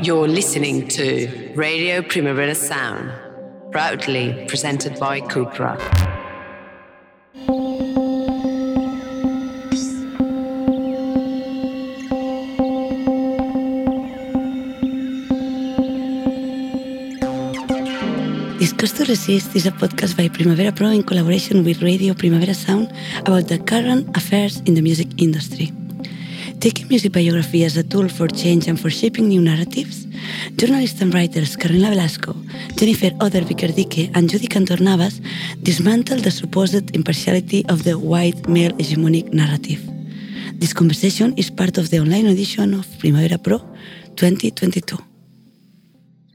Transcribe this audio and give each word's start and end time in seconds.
You're 0.00 0.28
listening 0.28 0.86
to 0.94 1.52
Radio 1.56 2.02
Primavera 2.02 2.54
Sound, 2.54 3.10
proudly 3.72 4.46
presented 4.46 4.96
by 5.00 5.20
Cupra. 5.20 5.74
Discuss 18.60 18.92
to 18.92 19.04
Resist 19.06 19.56
is 19.56 19.66
a 19.66 19.72
podcast 19.72 20.16
by 20.16 20.28
Primavera 20.28 20.70
Pro 20.70 20.90
in 20.90 21.02
collaboration 21.02 21.64
with 21.64 21.82
Radio 21.82 22.14
Primavera 22.14 22.54
Sound 22.54 22.92
about 23.26 23.48
the 23.48 23.58
current 23.58 24.16
affairs 24.16 24.60
in 24.60 24.74
the 24.74 24.80
music 24.80 25.08
industry. 25.20 25.72
Taking 26.68 26.88
music 26.88 27.12
biography 27.12 27.64
as 27.64 27.78
a 27.78 27.82
tool 27.82 28.10
for 28.10 28.28
change 28.28 28.68
and 28.68 28.78
for 28.78 28.90
shaping 28.90 29.26
new 29.28 29.40
narratives, 29.40 30.06
journalists 30.56 31.00
and 31.00 31.14
writers 31.14 31.56
Carolina 31.56 31.94
Velasco, 31.94 32.36
Jennifer 32.76 33.10
Otter-Bickerdike, 33.22 34.10
and 34.14 34.28
Judy 34.28 34.48
Cantor-Navas 34.48 35.22
dismantle 35.62 36.18
the 36.18 36.30
supposed 36.30 36.94
impartiality 36.94 37.64
of 37.70 37.84
the 37.84 37.98
white 37.98 38.46
male 38.50 38.72
hegemonic 38.72 39.32
narrative. 39.32 39.80
This 40.60 40.74
conversation 40.74 41.32
is 41.38 41.48
part 41.48 41.78
of 41.78 41.88
the 41.88 42.00
online 42.00 42.26
edition 42.26 42.74
of 42.74 42.86
Primavera 42.98 43.38
Pro 43.38 43.60
2022. 44.16 44.98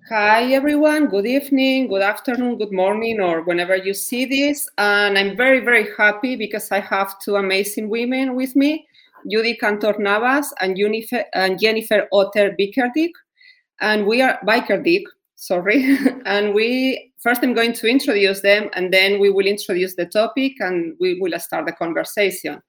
Hi, 0.09 0.52
everyone. 0.52 1.09
Good 1.09 1.27
evening, 1.27 1.89
good 1.89 2.02
afternoon, 2.02 2.57
good 2.57 2.71
morning, 2.71 3.19
or 3.19 3.43
whenever 3.43 3.75
you 3.75 3.93
see 3.93 4.25
this. 4.25 4.67
And 4.79 5.15
I'm 5.15 5.38
very, 5.38 5.59
very 5.59 5.89
happy 5.95 6.35
because 6.35 6.71
I 6.71 6.79
have 6.79 7.19
two 7.19 7.35
amazing 7.35 7.88
women 7.88 8.35
with 8.35 8.55
me, 8.55 8.88
Judy 9.29 9.55
Cantor 9.55 9.95
Navas 9.99 10.53
and, 10.59 10.77
Unife- 10.77 11.25
and 11.33 11.59
Jennifer 11.59 12.07
Otter 12.11 12.55
Bikerdick. 12.59 13.11
And 13.81 14.05
we 14.05 14.21
are 14.21 14.39
Bikerdick, 14.45 15.03
sorry. 15.35 15.97
and 16.25 16.53
we 16.53 17.11
first 17.19 17.43
I'm 17.43 17.53
going 17.53 17.73
to 17.73 17.88
introduce 17.88 18.41
them 18.41 18.69
and 18.73 18.93
then 18.93 19.19
we 19.19 19.30
will 19.30 19.47
introduce 19.47 19.95
the 19.95 20.05
topic 20.05 20.53
and 20.59 20.95
we 20.99 21.19
will 21.19 21.38
start 21.39 21.65
the 21.65 21.71
conversation. 21.71 22.61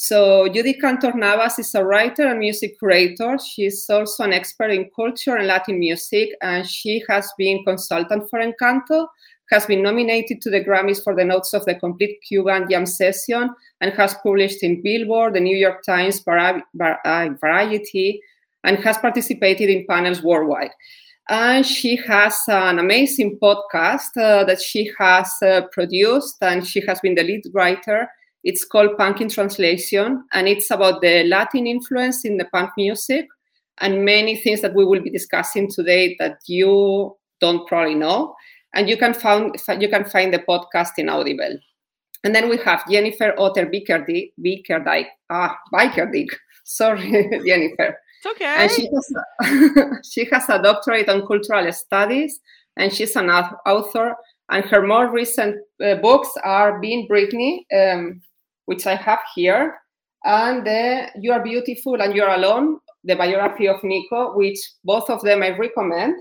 So 0.00 0.48
Judy 0.48 0.74
Cantor 0.74 1.12
Navas 1.14 1.58
is 1.58 1.74
a 1.74 1.84
writer 1.84 2.28
and 2.28 2.38
music 2.38 2.78
curator. 2.78 3.36
She's 3.36 3.90
also 3.90 4.22
an 4.22 4.32
expert 4.32 4.70
in 4.70 4.88
culture 4.94 5.34
and 5.34 5.48
Latin 5.48 5.80
music, 5.80 6.28
and 6.40 6.64
she 6.64 7.02
has 7.08 7.32
been 7.36 7.64
consultant 7.64 8.30
for 8.30 8.38
Encanto, 8.38 9.08
has 9.50 9.66
been 9.66 9.82
nominated 9.82 10.40
to 10.42 10.50
the 10.50 10.64
Grammys 10.64 11.02
for 11.02 11.14
the 11.14 11.24
notes 11.24 11.54
of 11.54 11.64
the 11.64 11.74
complete 11.74 12.18
Cuban 12.26 12.68
jam 12.68 12.86
session, 12.86 13.50
and 13.80 13.92
has 13.94 14.14
published 14.22 14.62
in 14.62 14.82
Billboard, 14.82 15.34
the 15.34 15.40
New 15.40 15.56
York 15.56 15.82
Times, 15.84 16.20
Vari- 16.20 16.62
Variety, 16.74 18.20
and 18.64 18.78
has 18.78 18.98
participated 18.98 19.70
in 19.70 19.86
panels 19.88 20.22
worldwide. 20.22 20.70
And 21.30 21.64
she 21.64 21.96
has 21.96 22.36
an 22.48 22.78
amazing 22.78 23.38
podcast 23.42 24.16
uh, 24.16 24.44
that 24.44 24.60
she 24.60 24.90
has 24.98 25.30
uh, 25.42 25.62
produced, 25.72 26.36
and 26.40 26.66
she 26.66 26.80
has 26.86 27.00
been 27.00 27.14
the 27.14 27.22
lead 27.22 27.44
writer 27.52 28.08
it's 28.44 28.64
called 28.64 28.96
Punk 28.96 29.20
in 29.20 29.28
Translation, 29.28 30.24
and 30.32 30.48
it's 30.48 30.70
about 30.70 31.00
the 31.00 31.24
Latin 31.24 31.66
influence 31.66 32.24
in 32.24 32.36
the 32.36 32.44
punk 32.46 32.70
music 32.76 33.26
and 33.80 34.04
many 34.04 34.36
things 34.36 34.60
that 34.62 34.74
we 34.74 34.84
will 34.84 35.02
be 35.02 35.10
discussing 35.10 35.70
today 35.70 36.16
that 36.18 36.38
you 36.46 37.16
don't 37.40 37.66
probably 37.68 37.94
know. 37.94 38.34
And 38.74 38.88
you 38.88 38.96
can 38.96 39.14
find 39.14 39.56
you 39.80 39.88
can 39.88 40.04
find 40.04 40.32
the 40.32 40.40
podcast 40.40 40.92
in 40.98 41.08
Audible. 41.08 41.58
And 42.24 42.34
then 42.34 42.48
we 42.48 42.56
have 42.58 42.88
Jennifer 42.90 43.34
Otter 43.38 43.66
Bikerdick, 43.66 44.32
Bikerdick, 44.44 45.06
ah, 45.30 45.56
Bikerdick. 45.72 46.28
Sorry, 46.64 47.10
Jennifer. 47.46 47.98
It's 48.18 48.26
okay. 48.26 48.44
And 48.44 48.70
she 48.70 48.88
has, 48.92 49.12
a, 49.14 50.02
she 50.10 50.24
has 50.32 50.48
a 50.48 50.60
doctorate 50.60 51.08
on 51.08 51.26
cultural 51.26 51.72
studies, 51.72 52.40
and 52.76 52.92
she's 52.92 53.14
an 53.16 53.30
author. 53.30 54.16
And 54.50 54.64
her 54.64 54.86
more 54.86 55.10
recent 55.10 55.56
uh, 55.84 55.96
books 55.96 56.28
are 56.42 56.80
Being 56.80 57.06
Britney, 57.08 57.64
um, 57.72 58.20
which 58.66 58.86
I 58.86 58.96
have 58.96 59.20
here, 59.34 59.76
and 60.24 60.66
the 60.66 61.08
You 61.20 61.32
Are 61.32 61.42
Beautiful 61.42 62.00
and 62.00 62.14
You're 62.14 62.30
Alone, 62.30 62.78
the 63.04 63.14
biography 63.14 63.68
of 63.68 63.82
Nico, 63.84 64.34
which 64.34 64.58
both 64.84 65.08
of 65.10 65.22
them 65.22 65.42
I 65.42 65.56
recommend 65.56 66.16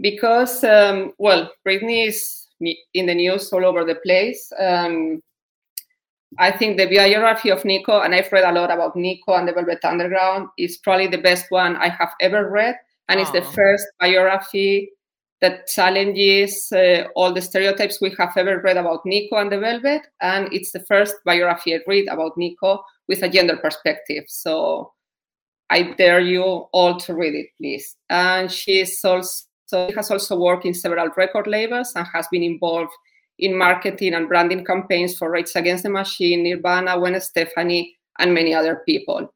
because, 0.00 0.62
um, 0.64 1.12
well, 1.18 1.50
Britney 1.66 2.08
is 2.08 2.46
in 2.94 3.06
the 3.06 3.14
news 3.14 3.52
all 3.52 3.64
over 3.64 3.84
the 3.84 3.96
place. 3.96 4.52
Um, 4.58 5.22
I 6.38 6.50
think 6.50 6.76
the 6.76 6.86
biography 6.86 7.50
of 7.50 7.64
Nico, 7.64 8.00
and 8.00 8.14
I've 8.14 8.30
read 8.32 8.44
a 8.44 8.52
lot 8.52 8.70
about 8.70 8.96
Nico 8.96 9.34
and 9.34 9.48
the 9.48 9.52
Velvet 9.52 9.84
Underground, 9.84 10.48
is 10.58 10.78
probably 10.78 11.06
the 11.06 11.18
best 11.18 11.46
one 11.50 11.76
I 11.76 11.88
have 11.88 12.12
ever 12.20 12.50
read. 12.50 12.76
And 13.08 13.20
it's 13.20 13.30
the 13.30 13.42
first 13.42 13.86
biography 14.00 14.90
that 15.40 15.66
challenges 15.68 16.72
uh, 16.72 17.04
all 17.14 17.32
the 17.32 17.42
stereotypes 17.42 18.00
we 18.00 18.14
have 18.18 18.32
ever 18.36 18.60
read 18.60 18.76
about 18.76 19.06
Nico 19.06 19.36
and 19.36 19.52
the 19.52 19.60
Velvet. 19.60 20.02
And 20.20 20.52
it's 20.52 20.72
the 20.72 20.80
first 20.80 21.14
biography 21.24 21.74
I 21.74 21.80
read 21.86 22.08
about 22.08 22.36
Nico 22.36 22.82
with 23.06 23.22
a 23.22 23.28
gender 23.28 23.56
perspective. 23.56 24.24
So 24.26 24.92
I 25.70 25.94
dare 25.94 26.20
you 26.20 26.42
all 26.42 26.98
to 27.00 27.14
read 27.14 27.34
it, 27.34 27.46
please. 27.58 27.96
And 28.10 28.50
she's 28.50 29.04
also 29.04 29.45
has 29.70 30.10
also 30.10 30.38
worked 30.38 30.64
in 30.64 30.74
several 30.74 31.08
record 31.16 31.46
labels 31.46 31.92
and 31.96 32.06
has 32.12 32.26
been 32.28 32.42
involved 32.42 32.92
in 33.38 33.56
marketing 33.56 34.14
and 34.14 34.28
branding 34.28 34.64
campaigns 34.64 35.16
for 35.18 35.30
Rage 35.30 35.52
Against 35.54 35.82
the 35.82 35.90
Machine, 35.90 36.42
Nirvana, 36.42 36.98
Gwen 36.98 37.20
Stefani, 37.20 37.96
and 38.18 38.32
many 38.32 38.54
other 38.54 38.82
people. 38.86 39.32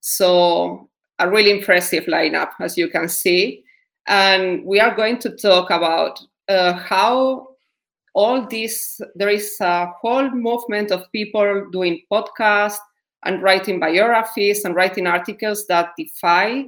So 0.00 0.88
a 1.18 1.28
really 1.28 1.50
impressive 1.50 2.04
lineup, 2.04 2.50
as 2.60 2.78
you 2.78 2.88
can 2.88 3.08
see. 3.08 3.64
And 4.06 4.64
we 4.64 4.80
are 4.80 4.94
going 4.94 5.18
to 5.18 5.36
talk 5.36 5.70
about 5.70 6.18
uh, 6.48 6.72
how 6.74 7.48
all 8.14 8.46
this, 8.46 9.00
there 9.14 9.28
is 9.28 9.56
a 9.60 9.86
whole 10.00 10.30
movement 10.30 10.90
of 10.90 11.10
people 11.12 11.68
doing 11.70 12.02
podcasts 12.10 12.78
and 13.24 13.42
writing 13.42 13.78
biographies 13.78 14.64
and 14.64 14.74
writing 14.74 15.06
articles 15.06 15.66
that 15.66 15.90
defy 15.96 16.64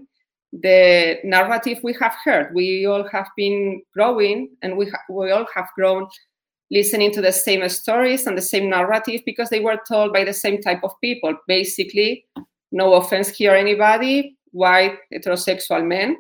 the 0.53 1.19
narrative 1.25 1.79
we 1.83 1.95
have 2.01 2.15
heard. 2.25 2.55
We 2.55 2.87
all 2.87 3.09
have 3.09 3.29
been 3.37 3.83
growing 3.95 4.51
and 4.63 4.77
we, 4.77 4.89
ha- 4.91 5.03
we 5.09 5.31
all 5.31 5.47
have 5.55 5.69
grown 5.75 6.07
listening 6.71 7.13
to 7.13 7.21
the 7.21 7.33
same 7.33 7.67
stories 7.69 8.27
and 8.27 8.37
the 8.37 8.43
same 8.43 8.69
narrative 8.69 9.23
because 9.25 9.51
they 9.51 9.61
were 9.61 9.79
told 9.89 10.13
by 10.13 10.25
the 10.25 10.33
same 10.33 10.61
type 10.61 10.81
of 10.83 10.93
people. 11.01 11.35
Basically, 11.47 12.25
no 12.71 12.95
offense 12.95 13.29
here, 13.29 13.55
anybody, 13.55 14.37
white 14.53 14.99
heterosexual 15.13 15.87
men. 15.87 16.17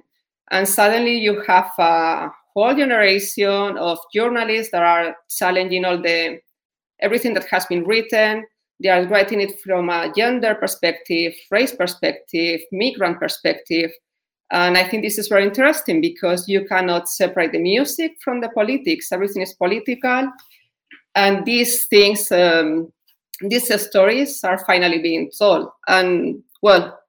And 0.51 0.69
suddenly 0.69 1.19
you 1.19 1.43
have 1.47 1.71
a 1.79 2.31
whole 2.55 2.75
generation 2.75 3.79
of 3.79 3.99
journalists 4.15 4.73
that 4.73 4.83
are 4.83 5.17
challenging 5.31 5.85
all 5.85 6.01
the 6.01 6.39
everything 7.01 7.35
that 7.35 7.47
has 7.47 7.67
been 7.67 7.85
written. 7.85 8.45
They 8.83 8.89
are 8.89 9.07
writing 9.07 9.41
it 9.41 9.61
from 9.61 9.89
a 9.91 10.13
gender 10.15 10.55
perspective, 10.55 11.33
race 11.51 11.75
perspective, 11.75 12.61
migrant 12.73 13.19
perspective. 13.19 13.91
And 14.53 14.77
I 14.77 14.85
think 14.85 15.03
this 15.03 15.17
is 15.17 15.29
very 15.29 15.45
interesting 15.45 16.03
because 16.03 16.47
you 16.47 16.67
cannot 16.67 17.09
separate 17.09 17.53
the 17.53 17.59
music 17.59 18.17
from 18.23 18.43
the 18.43 18.51
politics. 18.51 19.11
Everything 19.11 19.43
is 19.43 19.55
political. 19.55 20.31
And 21.15 21.45
these 21.47 21.87
things, 21.87 22.31
um, 22.31 22.93
these 23.41 23.73
stories 23.83 24.45
are 24.45 24.59
finally 24.59 25.01
being 25.01 25.31
told. 25.31 25.69
And 25.89 26.43
well, 26.61 27.01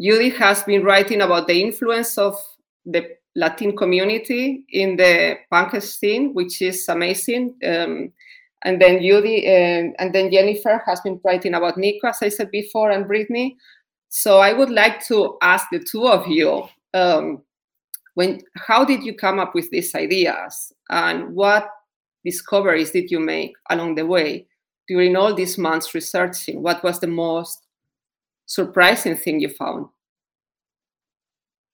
Judy 0.00 0.30
has 0.30 0.64
been 0.64 0.82
writing 0.82 1.20
about 1.20 1.46
the 1.46 1.62
influence 1.62 2.18
of 2.18 2.36
the 2.84 3.16
Latin 3.36 3.76
community 3.76 4.64
in 4.70 4.96
the 4.96 5.38
punk 5.50 5.80
scene, 5.82 6.34
which 6.34 6.60
is 6.60 6.88
amazing. 6.88 7.54
Um, 7.64 8.12
and 8.64 8.80
then 8.80 9.00
Judy 9.00 9.46
um, 9.46 9.94
and 9.98 10.12
then 10.12 10.32
Jennifer 10.32 10.82
has 10.84 11.00
been 11.00 11.20
writing 11.24 11.54
about 11.54 11.78
Nico, 11.78 12.08
as 12.08 12.18
I 12.22 12.28
said 12.28 12.50
before, 12.50 12.90
and 12.90 13.06
Britney. 13.06 13.56
So 14.14 14.40
I 14.40 14.52
would 14.52 14.68
like 14.68 15.02
to 15.06 15.38
ask 15.40 15.68
the 15.72 15.78
two 15.78 16.06
of 16.06 16.28
you, 16.28 16.68
um, 16.92 17.42
when 18.12 18.42
how 18.56 18.84
did 18.84 19.02
you 19.02 19.14
come 19.14 19.38
up 19.38 19.54
with 19.54 19.70
these 19.70 19.94
ideas, 19.94 20.70
and 20.90 21.34
what 21.34 21.70
discoveries 22.22 22.90
did 22.90 23.10
you 23.10 23.18
make 23.18 23.54
along 23.70 23.94
the 23.94 24.04
way 24.04 24.46
during 24.86 25.16
all 25.16 25.34
these 25.34 25.56
months 25.56 25.94
researching? 25.94 26.62
What 26.62 26.84
was 26.84 27.00
the 27.00 27.06
most 27.06 27.66
surprising 28.44 29.16
thing 29.16 29.40
you 29.40 29.48
found? 29.48 29.86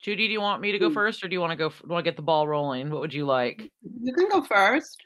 Judy, 0.01 0.29
do 0.29 0.33
you 0.33 0.41
want 0.41 0.63
me 0.63 0.71
to 0.71 0.79
go 0.79 0.93
first, 0.93 1.25
or 1.25 1.29
do 1.29 1.35
you 1.35 1.41
want 1.41 1.51
to 1.51 1.57
go? 1.57 1.73
Want 1.89 2.05
to 2.05 2.09
get 2.09 2.15
the 2.15 2.23
ball 2.23 2.47
rolling? 2.47 2.89
What 2.89 3.01
would 3.01 3.13
you 3.13 3.27
like? 3.27 3.69
You 4.01 4.15
can 4.15 4.29
go 4.29 4.43
first. 4.43 4.97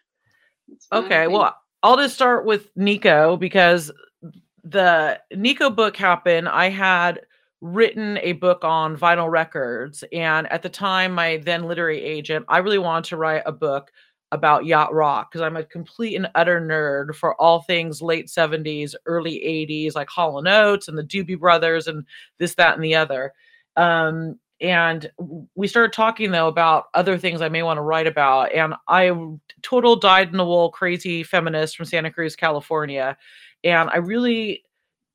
Okay, 0.92 1.28
well, 1.28 1.56
I'll 1.82 1.96
just 1.96 2.14
start 2.14 2.44
with 2.44 2.68
Nico 2.76 3.38
because 3.38 3.90
the 4.64 5.20
Nico 5.34 5.70
book 5.70 5.96
happened. 5.96 6.48
I 6.48 6.68
had 6.68 7.20
written 7.60 8.18
a 8.18 8.32
book 8.32 8.64
on 8.64 8.96
vinyl 8.96 9.30
records, 9.30 10.04
and 10.12 10.46
at 10.48 10.62
the 10.62 10.68
time, 10.68 11.12
my 11.12 11.38
then 11.38 11.64
literary 11.64 12.02
agent, 12.02 12.44
I 12.48 12.58
really 12.58 12.78
wanted 12.78 13.08
to 13.10 13.16
write 13.16 13.42
a 13.46 13.52
book 13.52 13.90
about 14.32 14.64
yacht 14.64 14.92
rock 14.94 15.30
because 15.30 15.42
I'm 15.42 15.56
a 15.56 15.64
complete 15.64 16.16
and 16.16 16.28
utter 16.34 16.58
nerd 16.58 17.14
for 17.14 17.40
all 17.40 17.62
things 17.62 18.00
late 18.00 18.28
70s, 18.28 18.94
early 19.04 19.34
80s, 19.44 19.94
like 19.94 20.08
Hall 20.08 20.38
and 20.38 20.48
Oates 20.48 20.88
and 20.88 20.96
the 20.96 21.04
Doobie 21.04 21.38
Brothers 21.38 21.86
and 21.86 22.04
this, 22.38 22.54
that, 22.54 22.74
and 22.74 22.82
the 22.82 22.94
other. 22.94 23.34
Um, 23.76 24.38
and 24.62 25.10
we 25.54 25.66
started 25.66 25.92
talking 25.92 26.30
though 26.30 26.46
about 26.46 26.84
other 26.94 27.18
things 27.18 27.42
I 27.42 27.48
may 27.48 27.62
want 27.62 27.78
to 27.78 27.82
write 27.82 28.06
about. 28.06 28.52
And 28.52 28.74
I 28.88 29.12
total 29.60 29.96
dyed 29.96 30.30
in 30.30 30.36
the 30.36 30.46
wool 30.46 30.70
crazy 30.70 31.24
feminist 31.24 31.76
from 31.76 31.84
Santa 31.84 32.10
Cruz, 32.10 32.36
California. 32.36 33.16
And 33.64 33.90
I 33.90 33.98
really 33.98 34.62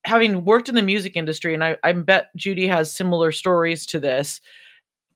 having 0.06 0.46
worked 0.46 0.70
in 0.70 0.76
the 0.76 0.82
music 0.82 1.16
industry, 1.16 1.54
and 1.54 1.64
I, 1.64 1.78
I 1.84 1.92
bet 1.92 2.36
Judy 2.36 2.68
has 2.68 2.92
similar 2.94 3.32
stories 3.32 3.86
to 3.88 4.00
this. 4.00 4.40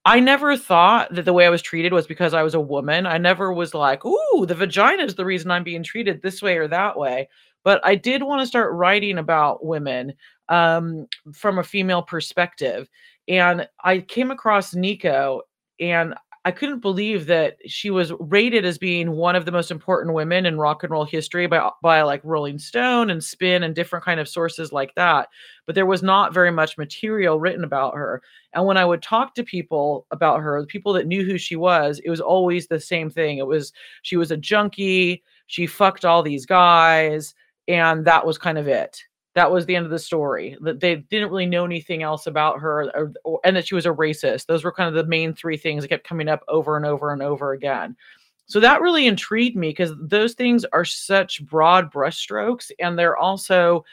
I 0.04 0.20
never 0.20 0.58
thought 0.58 1.14
that 1.14 1.26
the 1.26 1.34
way 1.34 1.46
I 1.46 1.50
was 1.50 1.62
treated 1.62 1.94
was 1.94 2.08
because 2.08 2.34
I 2.34 2.44
was 2.44 2.56
a 2.56 2.60
woman. 2.60 3.06
I 3.06 3.18
never 3.18 3.54
was 3.54 3.74
like, 3.74 4.04
ooh, 4.04 4.46
the 4.46 4.56
vagina 4.56 5.04
is 5.04 5.16
the 5.16 5.26
reason 5.26 5.52
I'm 5.52 5.64
being 5.64 5.84
treated 5.84 6.22
this 6.22 6.42
way 6.42 6.58
or 6.58 6.68
that 6.68 6.98
way. 6.98 7.30
But 7.64 7.80
I 7.86 7.96
did 7.96 8.24
want 8.24 8.42
to 8.42 8.48
start 8.48 8.74
writing 8.74 9.20
about 9.20 9.64
women 9.64 10.14
um, 10.50 11.08
from 11.34 11.60
a 11.60 11.64
female 11.64 12.02
perspective. 12.02 12.90
And 13.28 13.68
I 13.84 14.00
came 14.00 14.32
across 14.32 14.74
Nico, 14.74 15.44
and 15.80 16.16
I 16.44 16.50
couldn't 16.50 16.80
believe 16.80 17.28
that 17.28 17.58
she 17.68 17.92
was 17.92 18.12
rated 18.20 18.66
as 18.66 18.80
being 18.80 19.12
one 19.12 19.36
of 19.36 19.46
the 19.46 19.52
most 19.52 19.70
important 19.70 20.16
women 20.16 20.48
in 20.48 20.58
rock 20.58 20.84
and 20.84 20.92
roll 20.92 21.06
history 21.06 21.46
by 21.46 21.70
by 21.84 22.02
like 22.02 22.22
Rolling 22.24 22.58
Stone 22.58 23.12
and 23.12 23.24
Spin 23.24 23.62
and 23.62 23.76
different 23.76 24.04
kind 24.04 24.20
of 24.20 24.28
sources 24.28 24.72
like 24.72 24.96
that. 24.96 25.30
But 25.68 25.76
there 25.76 25.86
was 25.86 26.02
not 26.02 26.34
very 26.34 26.52
much 26.52 26.80
material 26.80 27.40
written 27.40 27.64
about 27.64 27.94
her. 27.94 28.24
And 28.54 28.66
when 28.66 28.78
I 28.78 28.86
would 28.86 29.04
talk 29.04 29.36
to 29.36 29.44
people 29.44 30.08
about 30.10 30.42
her, 30.42 30.60
the 30.60 30.68
people 30.68 30.94
that 30.94 31.06
knew 31.06 31.24
who 31.24 31.38
she 31.38 31.56
was, 31.56 32.00
it 32.04 32.10
was 32.10 32.22
always 32.22 32.68
the 32.68 32.80
same 32.80 33.12
thing. 33.12 33.38
It 33.38 33.46
was 33.46 33.72
she 34.02 34.18
was 34.18 34.32
a 34.32 34.38
junkie, 34.38 35.24
she 35.46 35.68
fucked 35.68 36.06
all 36.06 36.24
these 36.24 36.48
guys, 36.48 37.36
and 37.68 38.04
that 38.06 38.26
was 38.26 38.40
kind 38.40 38.58
of 38.58 38.68
it 38.68 39.04
that 39.34 39.52
was 39.52 39.66
the 39.66 39.76
end 39.76 39.86
of 39.86 39.92
the 39.92 40.00
story 40.00 40.58
that 40.62 40.80
they 40.80 40.96
didn't 40.96 41.30
really 41.30 41.46
know 41.46 41.66
anything 41.66 42.04
else 42.04 42.28
about 42.28 42.60
her 42.60 42.92
or, 42.94 43.14
or, 43.24 43.40
and 43.46 43.56
that 43.56 43.68
she 43.68 43.76
was 43.76 43.86
a 43.86 43.90
racist. 43.90 44.46
Those 44.46 44.64
were 44.64 44.74
kind 44.74 44.90
of 44.90 44.94
the 44.96 45.10
main 45.10 45.34
three 45.34 45.58
things 45.58 45.84
that 45.84 45.90
kept 45.90 46.08
coming 46.08 46.28
up 46.28 46.44
over 46.48 46.76
and 46.76 46.86
over 46.86 47.12
and 47.12 47.22
over 47.22 47.54
again. 47.54 47.96
So 48.48 48.60
that 48.60 48.82
really 48.82 49.08
intrigued 49.08 49.56
me 49.56 49.70
because 49.70 49.94
those 50.02 50.34
things 50.34 50.66
are 50.74 50.84
such 50.84 51.46
broad 51.46 51.92
brushstrokes 51.92 52.72
and 52.80 53.00
they're 53.00 53.18
also 53.18 53.86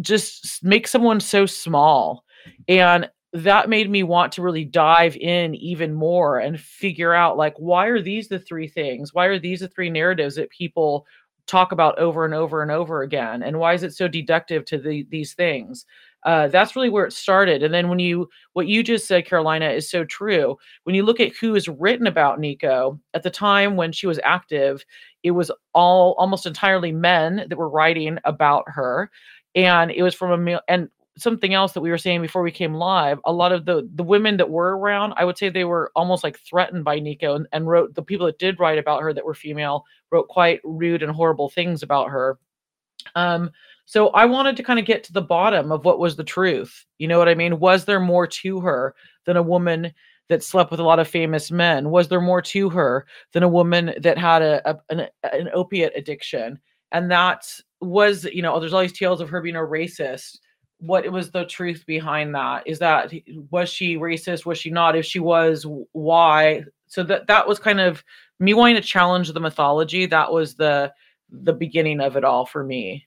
just 0.00 0.64
make 0.64 0.88
someone 0.88 1.20
so 1.20 1.46
small. 1.46 2.24
And 2.66 3.08
that 3.32 3.68
made 3.68 3.90
me 3.90 4.02
want 4.02 4.32
to 4.32 4.42
really 4.42 4.64
dive 4.64 5.16
in 5.16 5.54
even 5.54 5.94
more 5.94 6.38
and 6.38 6.58
figure 6.58 7.14
out 7.14 7.36
like 7.36 7.54
why 7.58 7.86
are 7.86 8.02
these 8.02 8.26
the 8.26 8.38
three 8.38 8.66
things? 8.66 9.14
Why 9.14 9.26
are 9.26 9.38
these 9.38 9.60
the 9.60 9.68
three 9.68 9.90
narratives 9.90 10.36
that 10.36 10.50
people 10.50 11.06
talk 11.48 11.72
about 11.72 11.98
over 11.98 12.24
and 12.24 12.34
over 12.34 12.62
and 12.62 12.70
over 12.70 13.02
again 13.02 13.42
and 13.42 13.58
why 13.58 13.74
is 13.74 13.82
it 13.82 13.94
so 13.94 14.06
deductive 14.06 14.64
to 14.66 14.78
the, 14.78 15.06
these 15.10 15.34
things? 15.34 15.86
Uh, 16.24 16.48
that's 16.48 16.74
really 16.74 16.90
where 16.90 17.06
it 17.06 17.12
started 17.12 17.62
and 17.62 17.72
then 17.72 17.88
when 17.88 18.00
you 18.00 18.28
what 18.52 18.66
you 18.66 18.82
just 18.82 19.06
said 19.06 19.24
carolina 19.24 19.68
is 19.70 19.88
so 19.88 20.04
true. 20.04 20.56
When 20.84 20.94
you 20.94 21.04
look 21.04 21.20
at 21.20 21.34
who 21.36 21.54
is 21.54 21.68
written 21.68 22.06
about 22.06 22.40
nico 22.40 23.00
at 23.14 23.22
the 23.22 23.30
time 23.30 23.76
when 23.76 23.92
she 23.92 24.06
was 24.06 24.20
active 24.24 24.84
it 25.22 25.30
was 25.30 25.50
all 25.74 26.14
almost 26.18 26.46
entirely 26.46 26.92
men 26.92 27.46
that 27.48 27.56
were 27.58 27.68
writing 27.68 28.18
about 28.24 28.64
her 28.66 29.10
and 29.54 29.90
it 29.90 30.02
was 30.02 30.14
from 30.14 30.32
a 30.32 30.36
male 30.36 30.60
and 30.68 30.88
something 31.18 31.54
else 31.54 31.72
that 31.72 31.80
we 31.80 31.90
were 31.90 31.98
saying 31.98 32.22
before 32.22 32.42
we 32.42 32.50
came 32.50 32.74
live 32.74 33.18
a 33.24 33.32
lot 33.32 33.52
of 33.52 33.64
the 33.64 33.88
the 33.94 34.02
women 34.02 34.36
that 34.36 34.50
were 34.50 34.76
around 34.76 35.12
i 35.16 35.24
would 35.24 35.36
say 35.36 35.48
they 35.48 35.64
were 35.64 35.90
almost 35.94 36.24
like 36.24 36.38
threatened 36.40 36.84
by 36.84 36.98
nico 36.98 37.34
and, 37.34 37.46
and 37.52 37.68
wrote 37.68 37.94
the 37.94 38.02
people 38.02 38.26
that 38.26 38.38
did 38.38 38.58
write 38.58 38.78
about 38.78 39.02
her 39.02 39.12
that 39.12 39.24
were 39.24 39.34
female 39.34 39.84
wrote 40.10 40.28
quite 40.28 40.60
rude 40.64 41.02
and 41.02 41.12
horrible 41.12 41.48
things 41.48 41.82
about 41.82 42.08
her. 42.08 42.38
Um 43.14 43.50
so 43.84 44.08
i 44.08 44.24
wanted 44.24 44.56
to 44.56 44.62
kind 44.62 44.78
of 44.78 44.84
get 44.84 45.04
to 45.04 45.12
the 45.12 45.22
bottom 45.22 45.72
of 45.72 45.84
what 45.84 45.98
was 45.98 46.16
the 46.16 46.24
truth 46.24 46.84
you 46.98 47.08
know 47.08 47.18
what 47.18 47.28
i 47.28 47.34
mean? 47.34 47.58
Was 47.58 47.84
there 47.84 48.00
more 48.00 48.26
to 48.26 48.60
her 48.60 48.94
than 49.24 49.36
a 49.36 49.42
woman 49.42 49.92
that 50.28 50.44
slept 50.44 50.70
with 50.70 50.80
a 50.80 50.84
lot 50.84 50.98
of 50.98 51.08
famous 51.08 51.50
men? 51.50 51.90
Was 51.90 52.08
there 52.08 52.20
more 52.20 52.42
to 52.42 52.68
her 52.70 53.06
than 53.32 53.42
a 53.42 53.48
woman 53.48 53.94
that 54.00 54.18
had 54.18 54.42
a, 54.42 54.70
a 54.70 54.78
an, 54.90 55.08
an 55.22 55.48
opiate 55.52 55.92
addiction? 55.96 56.58
And 56.92 57.10
that 57.10 57.50
was 57.80 58.24
you 58.24 58.42
know 58.42 58.58
there's 58.60 58.72
all 58.72 58.80
these 58.80 58.92
tales 58.92 59.20
of 59.20 59.28
her 59.28 59.40
being 59.40 59.56
a 59.56 59.60
racist 59.60 60.38
what 60.78 61.10
was 61.10 61.30
the 61.30 61.44
truth 61.44 61.84
behind 61.86 62.34
that? 62.34 62.66
Is 62.66 62.78
that 62.78 63.12
was 63.50 63.68
she 63.68 63.96
racist? 63.96 64.46
Was 64.46 64.58
she 64.58 64.70
not? 64.70 64.96
If 64.96 65.04
she 65.04 65.18
was 65.18 65.66
why? 65.92 66.64
So 66.86 67.02
that 67.04 67.26
that 67.26 67.46
was 67.46 67.58
kind 67.58 67.80
of 67.80 68.04
me 68.38 68.54
wanting 68.54 68.76
to 68.76 68.82
challenge 68.82 69.32
the 69.32 69.40
mythology. 69.40 70.06
That 70.06 70.32
was 70.32 70.54
the 70.54 70.92
the 71.30 71.52
beginning 71.52 72.00
of 72.00 72.16
it 72.16 72.24
all 72.24 72.46
for 72.46 72.64
me. 72.64 73.06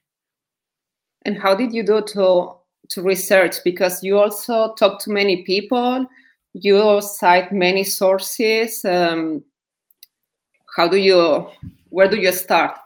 And 1.23 1.37
how 1.37 1.55
did 1.55 1.73
you 1.73 1.83
do 1.83 2.01
to 2.01 2.53
to 2.89 3.01
research? 3.01 3.57
Because 3.63 4.03
you 4.03 4.19
also 4.19 4.73
talk 4.73 4.99
to 5.03 5.11
many 5.11 5.43
people. 5.43 6.05
You 6.53 7.01
cite 7.01 7.53
many 7.53 7.85
sources. 7.85 8.83
Um, 8.83 9.43
how 10.75 10.89
do 10.89 10.97
you 10.97 11.47
where 11.89 12.09
do 12.09 12.17
you 12.17 12.31
start 12.33 12.77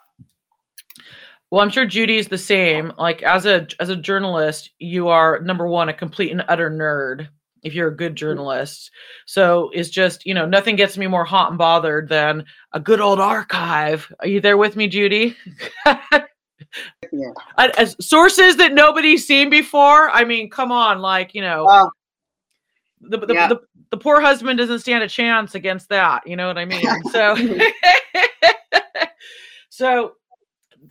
well, 1.51 1.61
I'm 1.61 1.69
sure 1.69 1.85
Judy's 1.85 2.27
the 2.27 2.37
same. 2.37 2.91
Like 2.97 3.23
as 3.23 3.45
a 3.45 3.67
as 3.79 3.89
a 3.89 3.95
journalist, 3.95 4.71
you 4.79 5.07
are 5.07 5.39
number 5.41 5.67
one 5.67 5.89
a 5.89 5.93
complete 5.93 6.31
and 6.31 6.43
utter 6.47 6.69
nerd 6.69 7.27
if 7.65 7.73
you're 7.73 7.89
a 7.89 7.95
good 7.95 8.13
mm. 8.13 8.17
journalist. 8.17 8.91
So 9.25 9.71
it's 9.73 9.89
just, 9.89 10.25
you 10.25 10.33
know, 10.33 10.45
nothing 10.45 10.77
gets 10.77 10.97
me 10.97 11.07
more 11.07 11.25
hot 11.25 11.49
and 11.49 11.57
bothered 11.57 12.07
than 12.07 12.45
a 12.71 12.79
good 12.79 13.01
old 13.01 13.19
archive. 13.19 14.09
Are 14.19 14.27
you 14.27 14.39
there 14.39 14.55
with 14.55 14.75
me, 14.75 14.87
Judy? 14.87 15.35
yeah. 15.85 17.31
As 17.57 17.95
sources 17.99 18.55
that 18.57 18.73
nobody's 18.73 19.25
seen 19.25 19.49
before. 19.49 20.09
I 20.11 20.23
mean, 20.23 20.49
come 20.49 20.71
on, 20.71 20.99
like, 20.99 21.33
you 21.33 21.41
know, 21.41 21.65
wow. 21.65 21.91
the, 23.01 23.17
the, 23.17 23.33
yeah. 23.33 23.47
the, 23.47 23.59
the 23.89 23.97
poor 23.97 24.21
husband 24.21 24.59
doesn't 24.59 24.79
stand 24.79 25.03
a 25.03 25.09
chance 25.09 25.55
against 25.55 25.89
that. 25.89 26.25
You 26.27 26.35
know 26.35 26.47
what 26.47 26.59
I 26.59 26.65
mean? 26.65 26.85
So, 27.11 27.35
so 29.69 30.13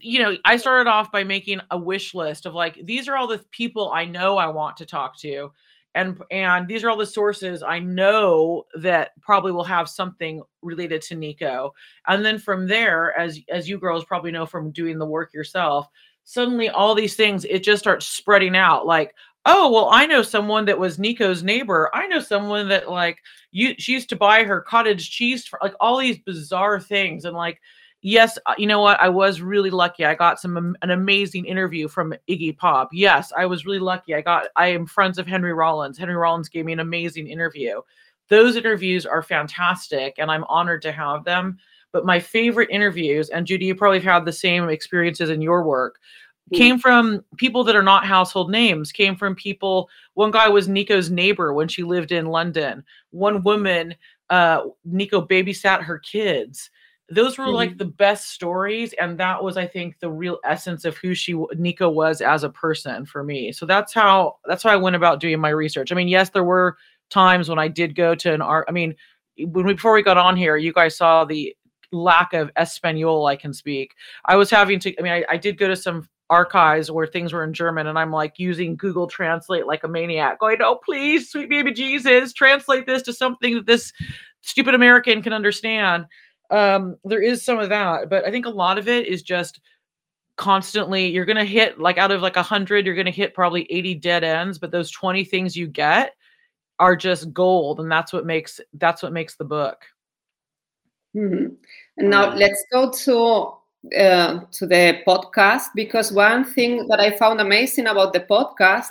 you 0.01 0.19
know, 0.19 0.37
I 0.45 0.57
started 0.57 0.89
off 0.89 1.11
by 1.11 1.23
making 1.23 1.59
a 1.71 1.77
wish 1.77 2.13
list 2.13 2.45
of 2.45 2.53
like, 2.53 2.79
these 2.83 3.07
are 3.07 3.15
all 3.15 3.27
the 3.27 3.43
people 3.51 3.91
I 3.91 4.05
know 4.05 4.37
I 4.37 4.47
want 4.47 4.77
to 4.77 4.85
talk 4.85 5.17
to. 5.19 5.51
And, 5.95 6.21
and 6.29 6.67
these 6.67 6.83
are 6.83 6.89
all 6.89 6.97
the 6.97 7.05
sources 7.05 7.63
I 7.63 7.79
know 7.79 8.65
that 8.75 9.11
probably 9.21 9.53
will 9.53 9.63
have 9.63 9.87
something 9.87 10.43
related 10.61 11.01
to 11.03 11.15
Nico. 11.15 11.73
And 12.07 12.23
then 12.23 12.37
from 12.37 12.67
there, 12.67 13.17
as 13.17 13.39
as 13.49 13.69
you 13.69 13.77
girls 13.77 14.03
probably 14.03 14.31
know 14.31 14.45
from 14.45 14.71
doing 14.71 14.99
the 14.99 15.05
work 15.05 15.33
yourself, 15.33 15.87
suddenly 16.25 16.67
all 16.67 16.95
these 16.95 17.15
things 17.15 17.45
it 17.45 17.63
just 17.63 17.81
starts 17.81 18.07
spreading 18.07 18.57
out. 18.57 18.85
Like, 18.85 19.15
oh 19.45 19.71
well, 19.71 19.87
I 19.89 20.05
know 20.05 20.21
someone 20.21 20.65
that 20.65 20.77
was 20.77 20.99
Nico's 20.99 21.43
neighbor. 21.43 21.89
I 21.93 22.07
know 22.07 22.19
someone 22.19 22.67
that 22.67 22.89
like 22.89 23.19
you 23.51 23.73
she 23.77 23.93
used 23.93 24.09
to 24.09 24.17
buy 24.17 24.43
her 24.43 24.59
cottage 24.59 25.09
cheese 25.09 25.47
for 25.47 25.59
like 25.61 25.75
all 25.79 25.97
these 25.97 26.19
bizarre 26.19 26.81
things 26.81 27.23
and 27.23 27.37
like 27.37 27.61
yes, 28.05 28.37
uh, 28.45 28.53
you 28.55 28.67
know 28.67 28.81
what? 28.81 28.99
I 29.01 29.09
was 29.09 29.41
really 29.41 29.71
lucky. 29.71 30.05
I 30.05 30.13
got 30.13 30.39
some 30.39 30.77
an 30.81 30.91
amazing 30.91 31.45
interview 31.45 31.87
from 31.87 32.13
Iggy 32.29 32.55
Pop. 32.55 32.89
Yes, 32.93 33.33
I 33.35 33.47
was 33.47 33.65
really 33.65 33.79
lucky. 33.79 34.13
I 34.13 34.21
got 34.21 34.47
I 34.55 34.67
am 34.67 34.85
friends 34.85 35.17
of 35.17 35.25
Henry 35.25 35.53
Rollins. 35.53 35.97
Henry 35.97 36.15
Rollins 36.15 36.47
gave 36.47 36.65
me 36.65 36.73
an 36.73 36.79
amazing 36.79 37.27
interview. 37.27 37.81
Those 38.29 38.55
interviews 38.55 39.07
are 39.07 39.23
fantastic 39.23 40.15
and 40.19 40.29
I'm 40.29 40.43
honored 40.45 40.83
to 40.83 40.91
have 40.91 41.23
them. 41.23 41.57
But 41.91 42.05
my 42.05 42.19
favorite 42.19 42.69
interviews, 42.69 43.29
and 43.29 43.47
Judy, 43.47 43.65
you 43.65 43.75
probably 43.75 43.99
have 43.99 44.13
had 44.13 44.25
the 44.25 44.31
same 44.31 44.69
experiences 44.69 45.29
in 45.29 45.41
your 45.41 45.63
work, 45.63 45.97
mm. 46.53 46.57
came 46.57 46.77
from 46.77 47.23
people 47.37 47.63
that 47.63 47.75
are 47.75 47.83
not 47.83 48.05
household 48.05 48.51
names, 48.51 48.91
came 48.91 49.15
from 49.15 49.33
people. 49.33 49.89
One 50.13 50.29
guy 50.29 50.47
was 50.47 50.67
Nico's 50.67 51.09
neighbor 51.09 51.53
when 51.53 51.67
she 51.67 51.83
lived 51.83 52.11
in 52.11 52.27
London. 52.27 52.83
One 53.11 53.41
woman, 53.43 53.95
uh, 54.29 54.63
Nico 54.83 55.25
babysat 55.25 55.81
her 55.81 55.97
kids 55.97 56.69
those 57.09 57.37
were 57.37 57.45
mm-hmm. 57.45 57.53
like 57.53 57.77
the 57.77 57.85
best 57.85 58.29
stories 58.29 58.93
and 58.99 59.19
that 59.19 59.43
was 59.43 59.57
i 59.57 59.67
think 59.67 59.99
the 59.99 60.09
real 60.09 60.39
essence 60.43 60.85
of 60.85 60.97
who 60.97 61.13
she 61.13 61.35
nico 61.55 61.89
was 61.89 62.19
as 62.21 62.43
a 62.43 62.49
person 62.49 63.05
for 63.05 63.23
me. 63.23 63.51
So 63.51 63.65
that's 63.65 63.93
how 63.93 64.37
that's 64.45 64.63
how 64.63 64.71
i 64.71 64.75
went 64.75 64.95
about 64.95 65.19
doing 65.19 65.39
my 65.39 65.49
research. 65.49 65.91
I 65.91 65.95
mean 65.95 66.07
yes 66.07 66.31
there 66.31 66.43
were 66.43 66.77
times 67.11 67.47
when 67.47 67.59
i 67.59 67.67
did 67.67 67.95
go 67.95 68.15
to 68.15 68.33
an 68.33 68.41
art 68.41 68.65
i 68.67 68.71
mean 68.71 68.95
when 69.37 69.65
we, 69.65 69.73
before 69.73 69.93
we 69.93 70.01
got 70.01 70.17
on 70.17 70.35
here 70.35 70.57
you 70.57 70.73
guys 70.73 70.97
saw 70.97 71.23
the 71.23 71.55
lack 71.91 72.33
of 72.33 72.49
espanol 72.55 73.27
i 73.27 73.35
can 73.35 73.53
speak. 73.53 73.93
I 74.25 74.35
was 74.35 74.49
having 74.49 74.79
to 74.79 74.99
i 74.99 75.03
mean 75.03 75.11
I, 75.11 75.25
I 75.29 75.37
did 75.37 75.59
go 75.59 75.67
to 75.67 75.75
some 75.75 76.09
archives 76.31 76.89
where 76.89 77.05
things 77.05 77.33
were 77.33 77.43
in 77.43 77.53
german 77.53 77.85
and 77.85 77.99
i'm 77.99 78.11
like 78.11 78.39
using 78.39 78.75
google 78.75 79.05
translate 79.05 79.67
like 79.67 79.83
a 79.83 79.87
maniac 79.87 80.39
going 80.39 80.57
oh 80.63 80.79
please 80.83 81.29
sweet 81.29 81.49
baby 81.49 81.71
jesus 81.71 82.33
translate 82.33 82.87
this 82.87 83.03
to 83.03 83.13
something 83.13 83.53
that 83.53 83.67
this 83.67 83.93
stupid 84.41 84.73
american 84.73 85.21
can 85.21 85.33
understand 85.33 86.07
um 86.51 86.97
there 87.03 87.21
is 87.21 87.43
some 87.43 87.59
of 87.59 87.69
that 87.69 88.09
but 88.09 88.25
i 88.25 88.31
think 88.31 88.45
a 88.45 88.49
lot 88.49 88.77
of 88.77 88.87
it 88.87 89.07
is 89.07 89.21
just 89.21 89.59
constantly 90.37 91.07
you're 91.07 91.25
going 91.25 91.37
to 91.37 91.45
hit 91.45 91.79
like 91.79 91.97
out 91.97 92.11
of 92.11 92.21
like 92.21 92.35
a 92.35 92.39
100 92.39 92.85
you're 92.85 92.95
going 92.95 93.05
to 93.05 93.11
hit 93.11 93.33
probably 93.33 93.65
80 93.69 93.95
dead 93.95 94.23
ends 94.23 94.57
but 94.57 94.71
those 94.71 94.91
20 94.91 95.23
things 95.23 95.55
you 95.55 95.67
get 95.67 96.13
are 96.77 96.95
just 96.95 97.31
gold 97.33 97.79
and 97.79 97.89
that's 97.89 98.11
what 98.11 98.25
makes 98.25 98.59
that's 98.73 99.01
what 99.01 99.13
makes 99.13 99.37
the 99.37 99.45
book 99.45 99.85
mm-hmm. 101.15 101.53
and 101.97 102.09
now 102.09 102.31
um, 102.31 102.37
let's 102.37 102.65
go 102.71 102.91
to 102.91 103.97
uh, 103.97 104.41
to 104.51 104.65
the 104.65 104.99
podcast 105.07 105.67
because 105.73 106.11
one 106.11 106.43
thing 106.43 106.85
that 106.87 106.99
i 106.99 107.11
found 107.11 107.39
amazing 107.39 107.87
about 107.87 108.11
the 108.11 108.19
podcast 108.19 108.87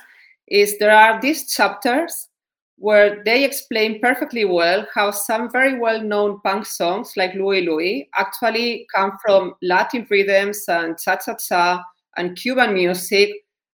is 0.49 0.79
there 0.79 0.97
are 0.97 1.21
these 1.21 1.55
chapters 1.55 2.29
where 2.77 3.23
they 3.25 3.45
explain 3.45 4.01
perfectly 4.01 4.45
well 4.45 4.87
how 4.95 5.11
some 5.11 5.51
very 5.51 5.79
well 5.79 6.03
known 6.03 6.41
punk 6.41 6.67
songs 6.67 7.13
like 7.17 7.35
Louie 7.35 7.67
Louie 7.67 8.09
actually 8.17 8.87
come 8.95 9.17
from 9.25 9.55
Latin 9.63 10.07
rhythms 10.11 10.65
and 10.69 10.99
cha 10.99 11.17
cha 11.17 11.35
cha 11.35 11.85
and 12.17 12.37
Cuban 12.37 12.75
music. 12.75 13.31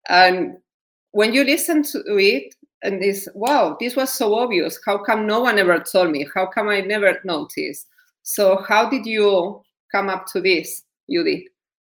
And 0.07 0.57
when 1.11 1.33
you 1.33 1.43
listen 1.43 1.83
to 1.83 2.03
it, 2.17 2.55
and 2.81 3.01
this, 3.01 3.27
wow, 3.33 3.75
this 3.79 3.95
was 3.95 4.11
so 4.13 4.35
obvious. 4.35 4.79
How 4.85 4.97
come 4.97 5.27
no 5.27 5.41
one 5.41 5.59
ever 5.59 5.79
told 5.79 6.11
me? 6.11 6.25
How 6.33 6.45
come 6.45 6.69
I 6.69 6.79
never 6.81 7.19
noticed? 7.25 7.87
So, 8.23 8.63
how 8.67 8.89
did 8.89 9.05
you 9.05 9.61
come 9.91 10.07
up 10.07 10.27
to 10.27 10.39
this, 10.39 10.83
Judy? 11.09 11.47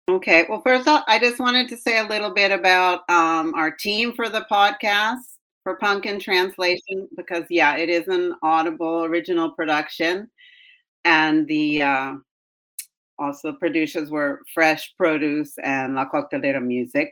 Okay. 0.09 0.45
Well, 0.47 0.61
first 0.61 0.87
off, 0.87 1.03
I 1.07 1.19
just 1.19 1.39
wanted 1.39 1.67
to 1.69 1.77
say 1.77 1.99
a 1.99 2.07
little 2.07 2.33
bit 2.33 2.51
about 2.51 3.09
um, 3.09 3.53
our 3.55 3.71
team 3.71 4.13
for 4.13 4.29
the 4.29 4.45
podcast 4.49 5.36
for 5.67 5.75
Punk 5.75 6.05
in 6.05 6.17
Translation 6.17 7.09
because, 7.17 7.43
yeah, 7.49 7.75
it 7.75 7.89
is 7.89 8.07
an 8.07 8.33
Audible 8.41 9.03
original 9.03 9.51
production, 9.51 10.29
and 11.03 11.45
the 11.45 11.81
uh, 11.81 12.13
also 13.19 13.51
producers 13.51 14.09
were 14.09 14.43
Fresh 14.53 14.93
Produce 14.95 15.51
and 15.61 15.93
La 15.93 16.09
Coctelera 16.09 16.63
Music. 16.63 17.11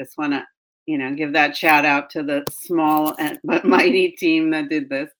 Just 0.00 0.16
want 0.16 0.32
to, 0.32 0.46
you 0.86 0.96
know, 0.96 1.14
give 1.14 1.34
that 1.34 1.54
shout 1.54 1.84
out 1.84 2.08
to 2.08 2.22
the 2.22 2.42
small 2.50 3.14
and 3.18 3.38
but 3.44 3.66
mighty 3.66 4.12
team 4.12 4.48
that 4.52 4.70
did 4.70 4.88
this. 4.88 5.10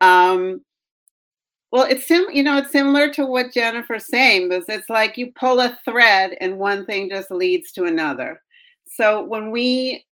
Um, 0.00 0.62
well, 1.70 1.84
it's 1.84 2.06
sim, 2.06 2.24
you 2.32 2.42
know, 2.42 2.56
it's 2.56 2.72
similar 2.72 3.12
to 3.12 3.26
what 3.26 3.52
Jennifer's 3.52 4.06
saying, 4.06 4.48
because 4.48 4.64
it's 4.70 4.88
like 4.88 5.18
you 5.18 5.32
pull 5.38 5.60
a 5.60 5.78
thread 5.84 6.34
and 6.40 6.56
one 6.56 6.86
thing 6.86 7.10
just 7.10 7.30
leads 7.30 7.72
to 7.72 7.84
another. 7.84 8.40
So 8.86 9.22
when 9.22 9.50
we 9.50 10.06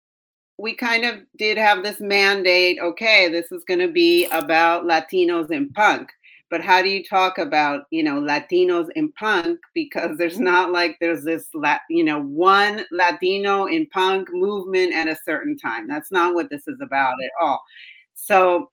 we 0.58 0.74
kind 0.74 1.04
of 1.04 1.20
did 1.36 1.56
have 1.56 1.82
this 1.82 2.00
mandate, 2.00 2.78
okay, 2.82 3.28
this 3.28 3.52
is 3.52 3.62
going 3.64 3.80
to 3.80 3.88
be 3.88 4.26
about 4.26 4.84
Latinos 4.84 5.50
in 5.50 5.70
punk. 5.70 6.10
But 6.50 6.62
how 6.62 6.82
do 6.82 6.88
you 6.88 7.04
talk 7.04 7.38
about, 7.38 7.84
you 7.90 8.02
know, 8.02 8.20
Latinos 8.20 8.88
in 8.96 9.12
punk 9.12 9.60
because 9.74 10.16
there's 10.16 10.34
mm-hmm. 10.34 10.44
not 10.44 10.72
like 10.72 10.96
there's 11.00 11.22
this, 11.22 11.46
lat, 11.54 11.82
you 11.90 12.02
know, 12.02 12.22
one 12.22 12.84
Latino 12.90 13.66
in 13.66 13.86
punk 13.86 14.28
movement 14.32 14.94
at 14.94 15.08
a 15.08 15.18
certain 15.24 15.56
time. 15.56 15.86
That's 15.86 16.10
not 16.10 16.34
what 16.34 16.50
this 16.50 16.66
is 16.66 16.80
about 16.80 17.12
at 17.22 17.30
mm-hmm. 17.40 17.46
all. 17.46 17.62
So 18.14 18.70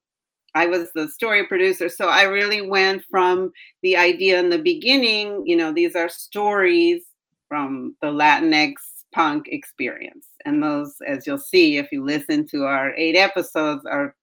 I 0.55 0.67
was 0.67 0.89
the 0.95 1.09
story 1.09 1.45
producer. 1.45 1.89
So 1.89 2.07
I 2.07 2.23
really 2.23 2.61
went 2.61 3.03
from 3.11 3.51
the 3.83 3.97
idea 3.97 4.39
in 4.39 4.49
the 4.49 4.57
beginning, 4.57 5.43
you 5.45 5.57
know, 5.57 5.73
these 5.73 5.95
are 5.95 6.09
stories 6.09 7.03
from 7.49 7.95
the 8.01 8.07
Latinx 8.07 8.73
punk 9.15 9.47
experience. 9.47 10.27
And 10.43 10.61
those, 10.61 10.95
as 11.07 11.25
you'll 11.25 11.37
see 11.37 11.77
if 11.77 11.87
you 11.91 12.03
listen 12.03 12.45
to 12.49 12.65
our 12.65 12.93
eight 12.95 13.15
episodes, 13.15 13.85
are 13.85 14.13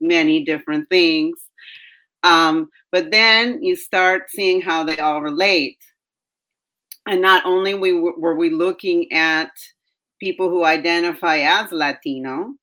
many 0.00 0.44
different 0.44 0.88
things. 0.88 1.36
Um, 2.22 2.70
but 2.92 3.10
then 3.10 3.62
you 3.62 3.74
start 3.74 4.30
seeing 4.30 4.60
how 4.60 4.84
they 4.84 4.98
all 4.98 5.20
relate. 5.20 5.78
And 7.08 7.20
not 7.20 7.44
only 7.44 7.74
we 7.74 7.92
were 7.92 8.36
we 8.36 8.50
looking 8.50 9.12
at 9.12 9.50
people 10.20 10.48
who 10.48 10.64
identify 10.64 11.38
as 11.38 11.72
Latino, 11.72 12.54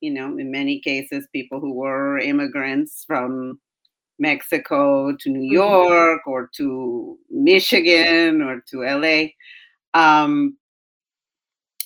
you 0.00 0.12
know, 0.12 0.38
in 0.38 0.50
many 0.50 0.80
cases, 0.80 1.26
people 1.32 1.60
who 1.60 1.74
were 1.74 2.18
immigrants 2.18 3.04
from 3.06 3.60
Mexico 4.18 5.14
to 5.16 5.28
New 5.28 5.40
mm-hmm. 5.40 5.54
York 5.54 6.22
or 6.26 6.48
to 6.56 7.18
Michigan 7.30 8.42
or 8.42 8.62
to 8.70 8.82
LA. 8.82 9.26
Um, 9.94 10.56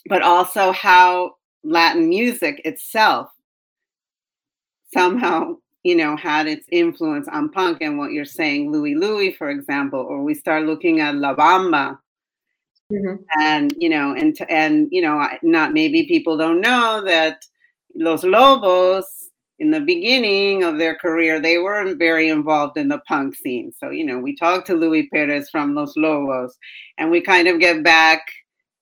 but 0.08 0.22
also 0.22 0.72
how 0.72 1.34
Latin 1.64 2.08
music 2.08 2.60
itself 2.64 3.28
somehow, 4.94 5.56
you 5.82 5.96
know, 5.96 6.16
had 6.16 6.46
its 6.46 6.66
influence 6.70 7.28
on 7.28 7.50
punk 7.50 7.78
and 7.80 7.98
what 7.98 8.12
you're 8.12 8.24
saying, 8.24 8.72
Louie 8.72 8.94
Louie, 8.94 9.32
for 9.32 9.50
example, 9.50 10.00
or 10.00 10.22
we 10.22 10.34
start 10.34 10.64
looking 10.64 11.00
at 11.00 11.16
La 11.16 11.34
Bamba. 11.34 11.98
Mm-hmm. 12.92 13.16
And 13.40 13.74
you 13.78 13.88
know, 13.88 14.14
and 14.14 14.36
and 14.48 14.88
you 14.92 15.02
know, 15.02 15.28
not 15.42 15.72
maybe 15.72 16.06
people 16.06 16.36
don't 16.36 16.60
know 16.60 17.02
that 17.04 17.44
Los 17.96 18.22
Lobos, 18.22 19.04
in 19.58 19.72
the 19.72 19.80
beginning 19.80 20.62
of 20.62 20.78
their 20.78 20.94
career, 20.94 21.40
they 21.40 21.58
were 21.58 21.94
very 21.96 22.28
involved 22.28 22.76
in 22.76 22.88
the 22.88 23.00
punk 23.08 23.34
scene. 23.34 23.72
So, 23.76 23.90
you 23.90 24.04
know, 24.04 24.18
we 24.18 24.36
talked 24.36 24.66
to 24.68 24.74
Louie 24.74 25.08
Perez 25.08 25.50
from 25.50 25.74
Los 25.74 25.96
Lobos, 25.96 26.56
and 26.98 27.10
we 27.10 27.20
kind 27.20 27.48
of 27.48 27.58
get 27.58 27.82
back 27.82 28.20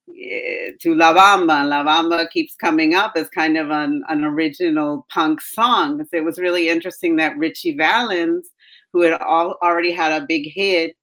to 0.07 0.95
La 0.95 1.15
Bamba. 1.15 1.69
La 1.69 1.85
Bamba 1.85 2.29
keeps 2.31 2.55
coming 2.55 2.95
up 2.95 3.13
as 3.17 3.29
kind 3.31 3.57
of 3.57 3.71
an, 3.71 4.03
an 4.09 4.25
original 4.25 5.07
punk 5.11 5.41
song. 5.41 5.99
So 5.99 6.17
it 6.17 6.25
was 6.25 6.39
really 6.39 6.69
interesting 6.69 7.17
that 7.17 7.37
Ritchie 7.39 7.77
Valens, 7.77 8.51
who 8.93 9.03
had 9.03 9.15
all, 9.15 9.57
already 9.63 9.93
had 9.93 10.13
a 10.13 10.27
big 10.27 10.53
hit, 10.53 10.97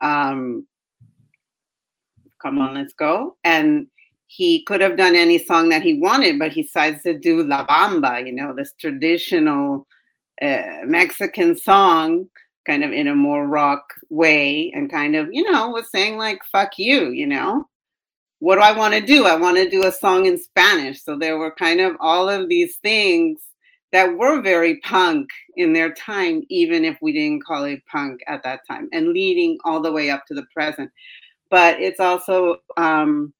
um, 0.00 0.66
come 2.42 2.58
on, 2.58 2.74
let's 2.74 2.92
go, 2.92 3.36
and 3.42 3.86
he 4.26 4.62
could 4.64 4.80
have 4.80 4.96
done 4.96 5.14
any 5.14 5.38
song 5.38 5.68
that 5.68 5.82
he 5.82 6.00
wanted, 6.00 6.38
but 6.38 6.52
he 6.52 6.62
decides 6.62 7.02
to 7.04 7.18
do 7.18 7.42
La 7.42 7.64
Bamba, 7.66 8.24
you 8.24 8.32
know, 8.32 8.54
this 8.54 8.72
traditional 8.78 9.86
uh, 10.42 10.80
Mexican 10.84 11.56
song, 11.56 12.28
kind 12.66 12.84
of 12.84 12.92
in 12.92 13.08
a 13.08 13.14
more 13.14 13.46
rock 13.46 13.84
way, 14.10 14.72
and 14.74 14.90
kind 14.90 15.14
of, 15.16 15.28
you 15.32 15.50
know, 15.50 15.70
was 15.70 15.90
saying 15.90 16.18
like, 16.18 16.40
fuck 16.50 16.78
you, 16.78 17.10
you 17.10 17.26
know. 17.26 17.66
What 18.40 18.56
do 18.56 18.62
I 18.62 18.76
want 18.76 18.94
to 18.94 19.00
do? 19.00 19.26
I 19.26 19.36
want 19.36 19.56
to 19.56 19.68
do 19.68 19.86
a 19.86 19.92
song 19.92 20.26
in 20.26 20.36
Spanish. 20.36 21.02
So 21.02 21.16
there 21.16 21.38
were 21.38 21.54
kind 21.54 21.80
of 21.80 21.96
all 22.00 22.28
of 22.28 22.48
these 22.48 22.76
things 22.76 23.40
that 23.92 24.16
were 24.16 24.42
very 24.42 24.80
punk 24.80 25.28
in 25.56 25.72
their 25.72 25.92
time, 25.92 26.42
even 26.48 26.84
if 26.84 26.98
we 27.00 27.12
didn't 27.12 27.44
call 27.44 27.64
it 27.64 27.80
punk 27.86 28.20
at 28.26 28.42
that 28.42 28.60
time, 28.68 28.88
and 28.92 29.08
leading 29.08 29.56
all 29.64 29.80
the 29.80 29.92
way 29.92 30.10
up 30.10 30.26
to 30.26 30.34
the 30.34 30.44
present. 30.52 30.90
But 31.48 31.80
it's 31.80 32.00
also, 32.00 32.56
um, 32.76 33.32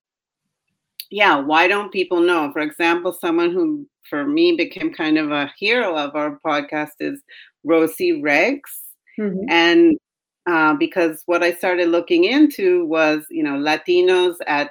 yeah, 1.11 1.37
why 1.37 1.67
don't 1.67 1.93
people 1.93 2.21
know? 2.21 2.53
For 2.53 2.61
example, 2.61 3.13
someone 3.13 3.51
who 3.51 3.87
for 4.09 4.25
me 4.25 4.57
became 4.57 4.95
kind 4.95 5.19
of 5.19 5.33
a 5.33 5.51
hero 5.59 5.97
of 5.97 6.15
our 6.15 6.39
podcast 6.47 6.93
is 7.01 7.21
Rosie 7.65 8.23
Rex. 8.23 8.81
Mm-hmm. 9.19 9.45
And 9.49 9.99
uh, 10.47 10.75
because 10.75 11.23
what 11.27 11.43
I 11.43 11.53
started 11.53 11.89
looking 11.89 12.25
into 12.25 12.85
was, 12.87 13.25
you 13.31 13.43
know, 13.43 13.55
Latinos 13.55 14.37
at 14.47 14.71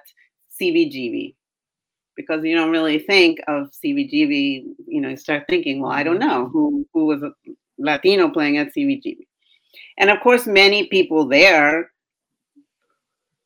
CBGB. 0.62 1.36
Because 2.16 2.44
you 2.44 2.56
don't 2.56 2.70
really 2.70 3.00
think 3.00 3.40
of 3.48 3.72
CBGB, 3.84 4.66
you 4.86 5.02
know, 5.02 5.10
you 5.10 5.18
start 5.18 5.46
thinking, 5.50 5.82
well, 5.82 5.92
I 5.92 6.04
don't 6.04 6.20
know 6.20 6.48
who, 6.48 6.88
who 6.94 7.06
was 7.06 7.24
a 7.24 7.32
Latino 7.80 8.30
playing 8.30 8.58
at 8.58 8.74
CBGB. 8.76 9.26
And 9.98 10.12
of 10.12 10.20
course, 10.22 10.46
many 10.46 10.88
people 10.88 11.26
there 11.28 11.92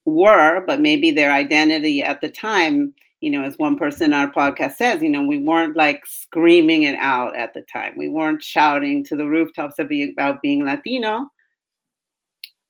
were, 0.03 0.65
but 0.65 0.81
maybe 0.81 1.11
their 1.11 1.31
identity 1.31 2.03
at 2.03 2.19
the 2.19 2.29
time, 2.29 2.93
you 3.21 3.29
know, 3.29 3.43
as 3.43 3.57
one 3.57 3.77
person 3.77 4.07
in 4.07 4.13
our 4.13 4.31
podcast 4.31 4.75
says, 4.75 5.01
you 5.01 5.09
know, 5.09 5.23
we 5.23 5.37
weren't 5.37 5.77
like 5.77 6.05
screaming 6.05 6.83
it 6.83 6.95
out 6.95 7.37
at 7.37 7.53
the 7.53 7.61
time. 7.61 7.93
We 7.97 8.09
weren't 8.09 8.43
shouting 8.43 9.03
to 9.05 9.15
the 9.15 9.25
rooftops 9.25 9.79
about 9.79 10.41
being 10.41 10.65
Latino, 10.65 11.29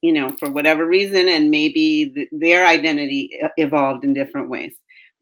you 0.01 0.13
know, 0.13 0.31
for 0.31 0.49
whatever 0.49 0.85
reason. 0.85 1.27
And 1.27 1.51
maybe 1.51 2.11
the, 2.15 2.27
their 2.31 2.65
identity 2.65 3.31
evolved 3.57 4.03
in 4.03 4.13
different 4.13 4.49
ways. 4.49 4.73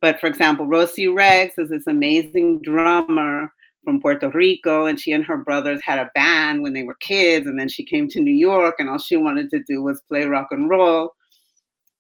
But 0.01 0.19
for 0.19 0.27
example, 0.27 0.67
Rosie 0.67 1.07
Rex 1.07 1.57
is 1.57 1.69
this 1.69 1.87
amazing 1.87 2.61
drummer 2.61 3.51
from 3.83 4.01
Puerto 4.01 4.29
Rico, 4.29 4.87
and 4.87 4.99
she 4.99 5.11
and 5.11 5.23
her 5.23 5.37
brothers 5.37 5.79
had 5.83 5.99
a 5.99 6.09
band 6.15 6.63
when 6.63 6.73
they 6.73 6.83
were 6.83 6.95
kids. 6.95 7.47
And 7.47 7.59
then 7.59 7.69
she 7.69 7.83
came 7.83 8.07
to 8.09 8.19
New 8.19 8.33
York, 8.33 8.75
and 8.79 8.89
all 8.89 8.97
she 8.97 9.15
wanted 9.15 9.49
to 9.51 9.63
do 9.63 9.81
was 9.81 10.01
play 10.09 10.25
rock 10.25 10.47
and 10.51 10.69
roll 10.69 11.13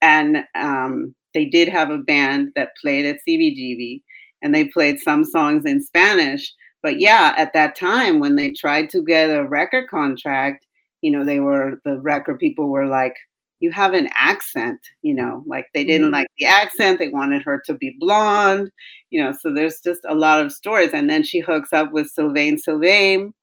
and 0.01 0.43
um, 0.55 1.15
they 1.33 1.45
did 1.45 1.67
have 1.67 1.89
a 1.89 1.97
band 1.97 2.51
that 2.55 2.75
played 2.79 3.05
at 3.05 3.19
CBGB, 3.27 4.01
and 4.41 4.53
they 4.53 4.65
played 4.65 4.99
some 4.99 5.25
songs 5.25 5.65
in 5.65 5.81
Spanish. 5.81 6.53
But 6.83 6.99
yeah, 6.99 7.33
at 7.37 7.53
that 7.53 7.75
time 7.75 8.19
when 8.19 8.35
they 8.35 8.51
tried 8.51 8.89
to 8.91 9.03
get 9.03 9.29
a 9.29 9.47
record 9.47 9.89
contract, 9.89 10.64
you 11.05 11.11
know, 11.11 11.23
they 11.23 11.39
were 11.39 11.79
the 11.85 11.99
record 11.99 12.39
people 12.39 12.67
were 12.67 12.87
like, 12.87 13.15
"You 13.59 13.71
have 13.71 13.93
an 13.93 14.09
accent," 14.15 14.79
you 15.03 15.13
know, 15.13 15.43
like 15.45 15.67
they 15.75 15.83
didn't 15.83 16.07
mm-hmm. 16.07 16.15
like 16.15 16.27
the 16.39 16.47
accent. 16.47 16.97
They 16.97 17.09
wanted 17.09 17.43
her 17.43 17.61
to 17.67 17.75
be 17.75 17.95
blonde, 17.99 18.71
you 19.11 19.23
know. 19.23 19.31
So 19.31 19.53
there's 19.53 19.81
just 19.81 20.01
a 20.09 20.15
lot 20.15 20.43
of 20.43 20.51
stories. 20.51 20.89
And 20.93 21.07
then 21.07 21.21
she 21.21 21.41
hooks 21.41 21.73
up 21.73 21.91
with 21.91 22.09
Sylvain 22.09 22.57
Sylvain 22.57 23.35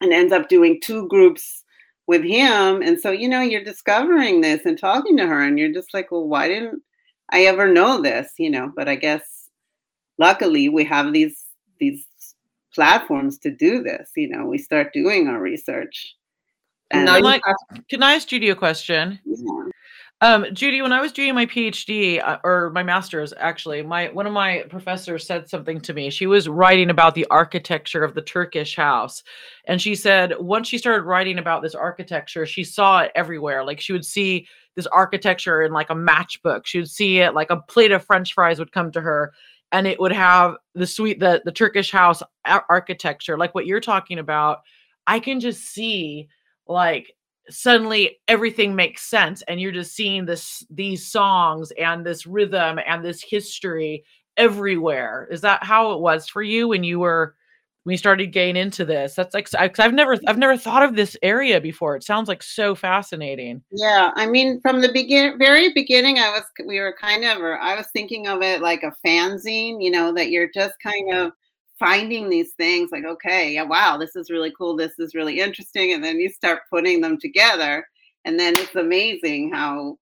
and 0.00 0.12
ends 0.12 0.32
up 0.32 0.48
doing 0.48 0.80
two 0.80 1.08
groups 1.08 1.64
with 2.06 2.22
him. 2.22 2.82
And 2.82 3.00
so, 3.00 3.10
you 3.10 3.28
know, 3.28 3.40
you're 3.40 3.64
discovering 3.64 4.40
this 4.40 4.64
and 4.64 4.78
talking 4.78 5.16
to 5.16 5.26
her, 5.26 5.42
and 5.42 5.58
you're 5.58 5.72
just 5.72 5.92
like, 5.92 6.12
well, 6.12 6.28
why 6.28 6.46
didn't 6.46 6.80
I 7.30 7.46
ever 7.46 7.66
know 7.66 8.00
this? 8.00 8.30
You 8.38 8.50
know, 8.50 8.72
but 8.76 8.88
I 8.88 8.94
guess 8.94 9.48
luckily 10.18 10.68
we 10.68 10.84
have 10.84 11.12
these 11.12 11.46
these 11.80 12.06
platforms 12.72 13.38
to 13.38 13.50
do 13.50 13.82
this. 13.82 14.12
You 14.14 14.28
know, 14.28 14.44
we 14.46 14.58
start 14.58 14.92
doing 14.92 15.26
our 15.26 15.40
research. 15.40 16.14
Like, 16.92 17.42
can 17.88 18.02
I 18.02 18.14
ask 18.14 18.28
Judy 18.28 18.50
a 18.50 18.56
question? 18.56 19.20
Yeah. 19.24 19.70
Um, 20.22 20.44
Judy, 20.52 20.82
when 20.82 20.92
I 20.92 21.00
was 21.00 21.12
doing 21.12 21.34
my 21.34 21.46
PhD 21.46 22.22
uh, 22.22 22.36
or 22.44 22.68
my 22.70 22.82
master's, 22.82 23.32
actually, 23.38 23.82
my 23.82 24.08
one 24.08 24.26
of 24.26 24.34
my 24.34 24.64
professors 24.68 25.26
said 25.26 25.48
something 25.48 25.80
to 25.80 25.94
me. 25.94 26.10
She 26.10 26.26
was 26.26 26.46
writing 26.46 26.90
about 26.90 27.14
the 27.14 27.26
architecture 27.30 28.04
of 28.04 28.14
the 28.14 28.20
Turkish 28.20 28.76
house, 28.76 29.22
and 29.64 29.80
she 29.80 29.94
said 29.94 30.34
once 30.38 30.68
she 30.68 30.76
started 30.76 31.04
writing 31.04 31.38
about 31.38 31.62
this 31.62 31.74
architecture, 31.74 32.44
she 32.44 32.64
saw 32.64 33.00
it 33.00 33.12
everywhere. 33.14 33.64
Like 33.64 33.80
she 33.80 33.94
would 33.94 34.04
see 34.04 34.46
this 34.76 34.86
architecture 34.88 35.62
in 35.62 35.72
like 35.72 35.88
a 35.88 35.94
matchbook. 35.94 36.66
She 36.66 36.80
would 36.80 36.90
see 36.90 37.20
it 37.20 37.32
like 37.32 37.48
a 37.48 37.62
plate 37.62 37.92
of 37.92 38.04
French 38.04 38.34
fries 38.34 38.58
would 38.58 38.72
come 38.72 38.92
to 38.92 39.00
her, 39.00 39.32
and 39.72 39.86
it 39.86 39.98
would 39.98 40.12
have 40.12 40.56
the 40.74 40.86
sweet 40.86 41.18
the 41.18 41.40
the 41.46 41.52
Turkish 41.52 41.90
house 41.90 42.22
architecture, 42.44 43.38
like 43.38 43.54
what 43.54 43.64
you're 43.64 43.80
talking 43.80 44.18
about. 44.18 44.58
I 45.06 45.18
can 45.18 45.40
just 45.40 45.62
see 45.62 46.28
like 46.70 47.14
suddenly 47.48 48.18
everything 48.28 48.74
makes 48.74 49.02
sense 49.02 49.42
and 49.42 49.60
you're 49.60 49.72
just 49.72 49.94
seeing 49.94 50.24
this 50.24 50.64
these 50.70 51.10
songs 51.10 51.72
and 51.72 52.06
this 52.06 52.26
rhythm 52.26 52.78
and 52.86 53.04
this 53.04 53.22
history 53.22 54.04
everywhere. 54.36 55.28
Is 55.30 55.40
that 55.42 55.64
how 55.64 55.92
it 55.92 56.00
was 56.00 56.28
for 56.28 56.42
you 56.42 56.68
when 56.68 56.84
you 56.84 57.00
were 57.00 57.34
when 57.82 57.92
you 57.92 57.98
started 57.98 58.32
getting 58.32 58.56
into 58.56 58.84
this? 58.84 59.14
That's 59.14 59.34
like 59.34 59.48
I, 59.58 59.70
i've 59.80 59.92
never 59.92 60.16
i've 60.28 60.38
never 60.38 60.56
thought 60.56 60.84
of 60.84 60.94
this 60.94 61.16
area 61.22 61.60
before. 61.60 61.96
It 61.96 62.04
sounds 62.04 62.28
like 62.28 62.42
so 62.42 62.74
fascinating. 62.74 63.62
Yeah 63.72 64.12
i 64.14 64.26
mean 64.26 64.60
from 64.60 64.80
the 64.80 64.92
begin 64.92 65.36
very 65.38 65.72
beginning 65.72 66.18
i 66.18 66.30
was 66.30 66.44
we 66.66 66.78
were 66.78 66.94
kind 67.00 67.24
of 67.24 67.38
or 67.38 67.58
i 67.58 67.74
was 67.74 67.88
thinking 67.92 68.28
of 68.28 68.42
it 68.42 68.62
like 68.62 68.84
a 68.84 68.94
fanzine 69.04 69.82
you 69.82 69.90
know 69.90 70.14
that 70.14 70.30
you're 70.30 70.50
just 70.54 70.74
kind 70.80 71.12
of 71.12 71.32
finding 71.80 72.28
these 72.28 72.52
things 72.52 72.90
like 72.92 73.04
okay 73.04 73.54
yeah 73.54 73.62
wow 73.62 73.96
this 73.96 74.14
is 74.14 74.30
really 74.30 74.52
cool 74.56 74.76
this 74.76 74.98
is 74.98 75.14
really 75.14 75.40
interesting 75.40 75.94
and 75.94 76.04
then 76.04 76.20
you 76.20 76.28
start 76.28 76.60
putting 76.70 77.00
them 77.00 77.18
together 77.18 77.84
and 78.26 78.38
then 78.38 78.54
it's 78.58 78.76
amazing 78.76 79.50
how 79.50 79.96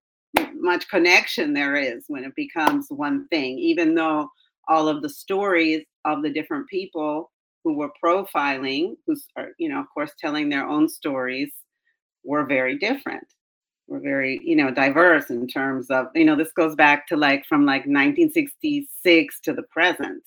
much 0.55 0.89
connection 0.89 1.55
there 1.55 1.77
is 1.77 2.05
when 2.09 2.25
it 2.25 2.35
becomes 2.35 2.89
one 2.91 3.27
thing 3.29 3.59
even 3.59 3.95
though 3.95 4.29
all 4.67 4.89
of 4.89 5.03
the 5.03 5.09
stories 5.09 5.85
of 6.05 6.23
the 6.23 6.31
different 6.31 6.69
people 6.69 7.31
who 7.63 7.75
were 7.75 7.93
profiling 8.05 8.97
who's 9.07 9.27
are 9.37 9.51
you 9.59 9.69
know 9.69 9.81
of 9.81 9.87
course 9.95 10.11
telling 10.19 10.49
their 10.49 10.67
own 10.67 10.89
stories 10.89 11.53
were 12.25 12.45
very 12.45 12.77
different 12.77 13.27
were 13.87 14.01
very 14.01 14.41
you 14.43 14.57
know 14.57 14.71
diverse 14.71 15.31
in 15.31 15.47
terms 15.47 15.91
of 15.91 16.09
you 16.15 16.25
know 16.25 16.37
this 16.37 16.53
goes 16.53 16.75
back 16.75 17.07
to 17.07 17.17
like 17.17 17.45
from 17.47 17.65
like 17.65 17.87
1966 17.87 19.41
to 19.41 19.53
the 19.53 19.63
present 19.63 20.23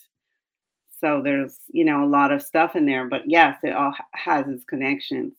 so 1.01 1.21
there's, 1.21 1.57
you 1.71 1.83
know, 1.83 2.03
a 2.03 2.05
lot 2.05 2.31
of 2.31 2.43
stuff 2.43 2.75
in 2.75 2.85
there. 2.85 3.05
But 3.07 3.23
yes, 3.29 3.57
it 3.63 3.73
all 3.73 3.93
has 4.13 4.47
its 4.47 4.63
connections. 4.63 5.33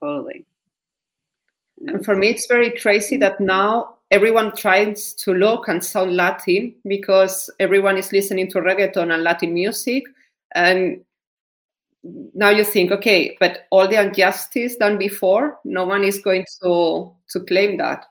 Totally. 0.00 0.46
And 1.86 2.04
for 2.04 2.16
me, 2.16 2.30
it's 2.30 2.46
very 2.46 2.70
crazy 2.70 3.16
that 3.18 3.40
now 3.40 3.96
everyone 4.10 4.56
tries 4.56 5.12
to 5.14 5.34
look 5.34 5.68
and 5.68 5.84
sound 5.84 6.16
Latin 6.16 6.74
because 6.86 7.50
everyone 7.60 7.98
is 7.98 8.10
listening 8.10 8.50
to 8.50 8.58
reggaeton 8.58 9.12
and 9.12 9.22
Latin 9.22 9.52
music. 9.54 10.04
And 10.54 11.04
now 12.34 12.48
you 12.48 12.64
think, 12.64 12.90
okay, 12.90 13.36
but 13.38 13.66
all 13.70 13.86
the 13.86 14.00
injustice 14.00 14.76
done 14.76 14.98
before, 14.98 15.58
no 15.64 15.84
one 15.84 16.02
is 16.02 16.20
going 16.20 16.46
to 16.62 17.12
to 17.30 17.40
claim 17.40 17.76
that. 17.76 18.06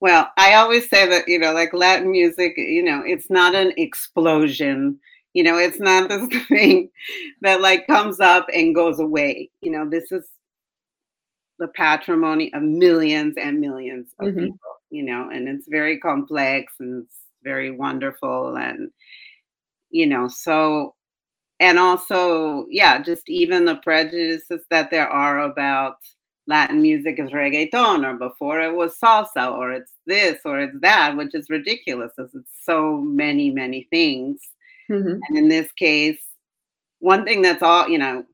Well, 0.00 0.30
I 0.38 0.54
always 0.54 0.88
say 0.88 1.06
that, 1.08 1.28
you 1.28 1.38
know, 1.38 1.52
like 1.52 1.74
Latin 1.74 2.10
music, 2.10 2.54
you 2.56 2.82
know, 2.82 3.02
it's 3.04 3.28
not 3.28 3.54
an 3.54 3.72
explosion 3.76 4.98
you 5.32 5.42
know, 5.42 5.58
it's 5.58 5.78
not 5.78 6.08
this 6.08 6.28
thing 6.48 6.90
that 7.42 7.60
like 7.60 7.86
comes 7.86 8.20
up 8.20 8.48
and 8.52 8.74
goes 8.74 8.98
away. 8.98 9.50
You 9.60 9.70
know, 9.70 9.88
this 9.88 10.10
is 10.12 10.26
the 11.58 11.68
patrimony 11.68 12.52
of 12.54 12.62
millions 12.62 13.36
and 13.36 13.60
millions 13.60 14.08
of 14.18 14.28
mm-hmm. 14.28 14.46
people, 14.46 14.58
you 14.90 15.02
know, 15.04 15.28
and 15.30 15.48
it's 15.48 15.68
very 15.68 15.98
complex 15.98 16.72
and 16.80 17.04
it's 17.04 17.16
very 17.44 17.70
wonderful. 17.70 18.56
And, 18.56 18.90
you 19.90 20.06
know, 20.06 20.26
so, 20.26 20.94
and 21.60 21.78
also, 21.78 22.66
yeah, 22.70 23.02
just 23.02 23.28
even 23.28 23.66
the 23.66 23.76
prejudices 23.76 24.64
that 24.70 24.90
there 24.90 25.08
are 25.08 25.40
about 25.40 25.96
Latin 26.46 26.80
music 26.80 27.20
is 27.20 27.30
reggaeton, 27.30 28.04
or 28.04 28.14
before 28.16 28.60
it 28.62 28.74
was 28.74 28.98
salsa, 28.98 29.52
or 29.52 29.70
it's 29.72 29.92
this, 30.06 30.40
or 30.44 30.58
it's 30.58 30.76
that, 30.80 31.16
which 31.16 31.34
is 31.34 31.50
ridiculous 31.50 32.12
as 32.18 32.34
it's 32.34 32.50
so 32.64 32.96
many, 32.96 33.50
many 33.50 33.86
things 33.90 34.40
Mm-hmm. 34.90 35.20
And 35.28 35.38
in 35.38 35.48
this 35.48 35.70
case, 35.72 36.20
one 36.98 37.24
thing 37.24 37.42
that's 37.42 37.62
all, 37.62 37.88
you 37.88 37.98
know, 37.98 38.24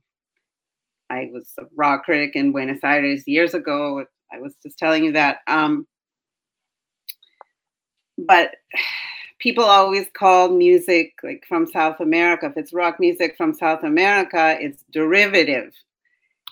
I 1.10 1.30
was 1.32 1.48
a 1.58 1.64
rock 1.76 2.04
critic 2.04 2.34
in 2.34 2.52
Buenos 2.52 2.80
Aires 2.82 3.28
years 3.28 3.54
ago. 3.54 4.04
I 4.32 4.40
was 4.40 4.54
just 4.62 4.78
telling 4.78 5.04
you 5.04 5.12
that. 5.12 5.38
Um, 5.46 5.86
but 8.18 8.56
people 9.38 9.64
always 9.64 10.06
call 10.14 10.48
music 10.48 11.12
like 11.22 11.44
from 11.46 11.66
South 11.66 12.00
America. 12.00 12.46
If 12.46 12.56
it's 12.56 12.72
rock 12.72 12.98
music 12.98 13.36
from 13.36 13.52
South 13.52 13.84
America, 13.84 14.56
it's 14.58 14.82
derivative, 14.90 15.72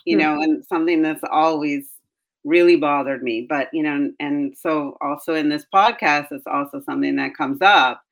you 0.05 0.17
mm-hmm. 0.17 0.25
know, 0.25 0.41
and 0.41 0.65
something 0.65 1.01
that's 1.01 1.23
always 1.29 1.89
really 2.43 2.75
bothered 2.75 3.23
me. 3.23 3.45
But, 3.49 3.69
you 3.73 3.83
know, 3.83 4.11
and 4.19 4.55
so 4.55 4.97
also 5.01 5.33
in 5.33 5.49
this 5.49 5.65
podcast, 5.73 6.27
it's 6.31 6.47
also 6.47 6.79
something 6.79 7.15
that 7.15 7.35
comes 7.35 7.61
up 7.61 8.04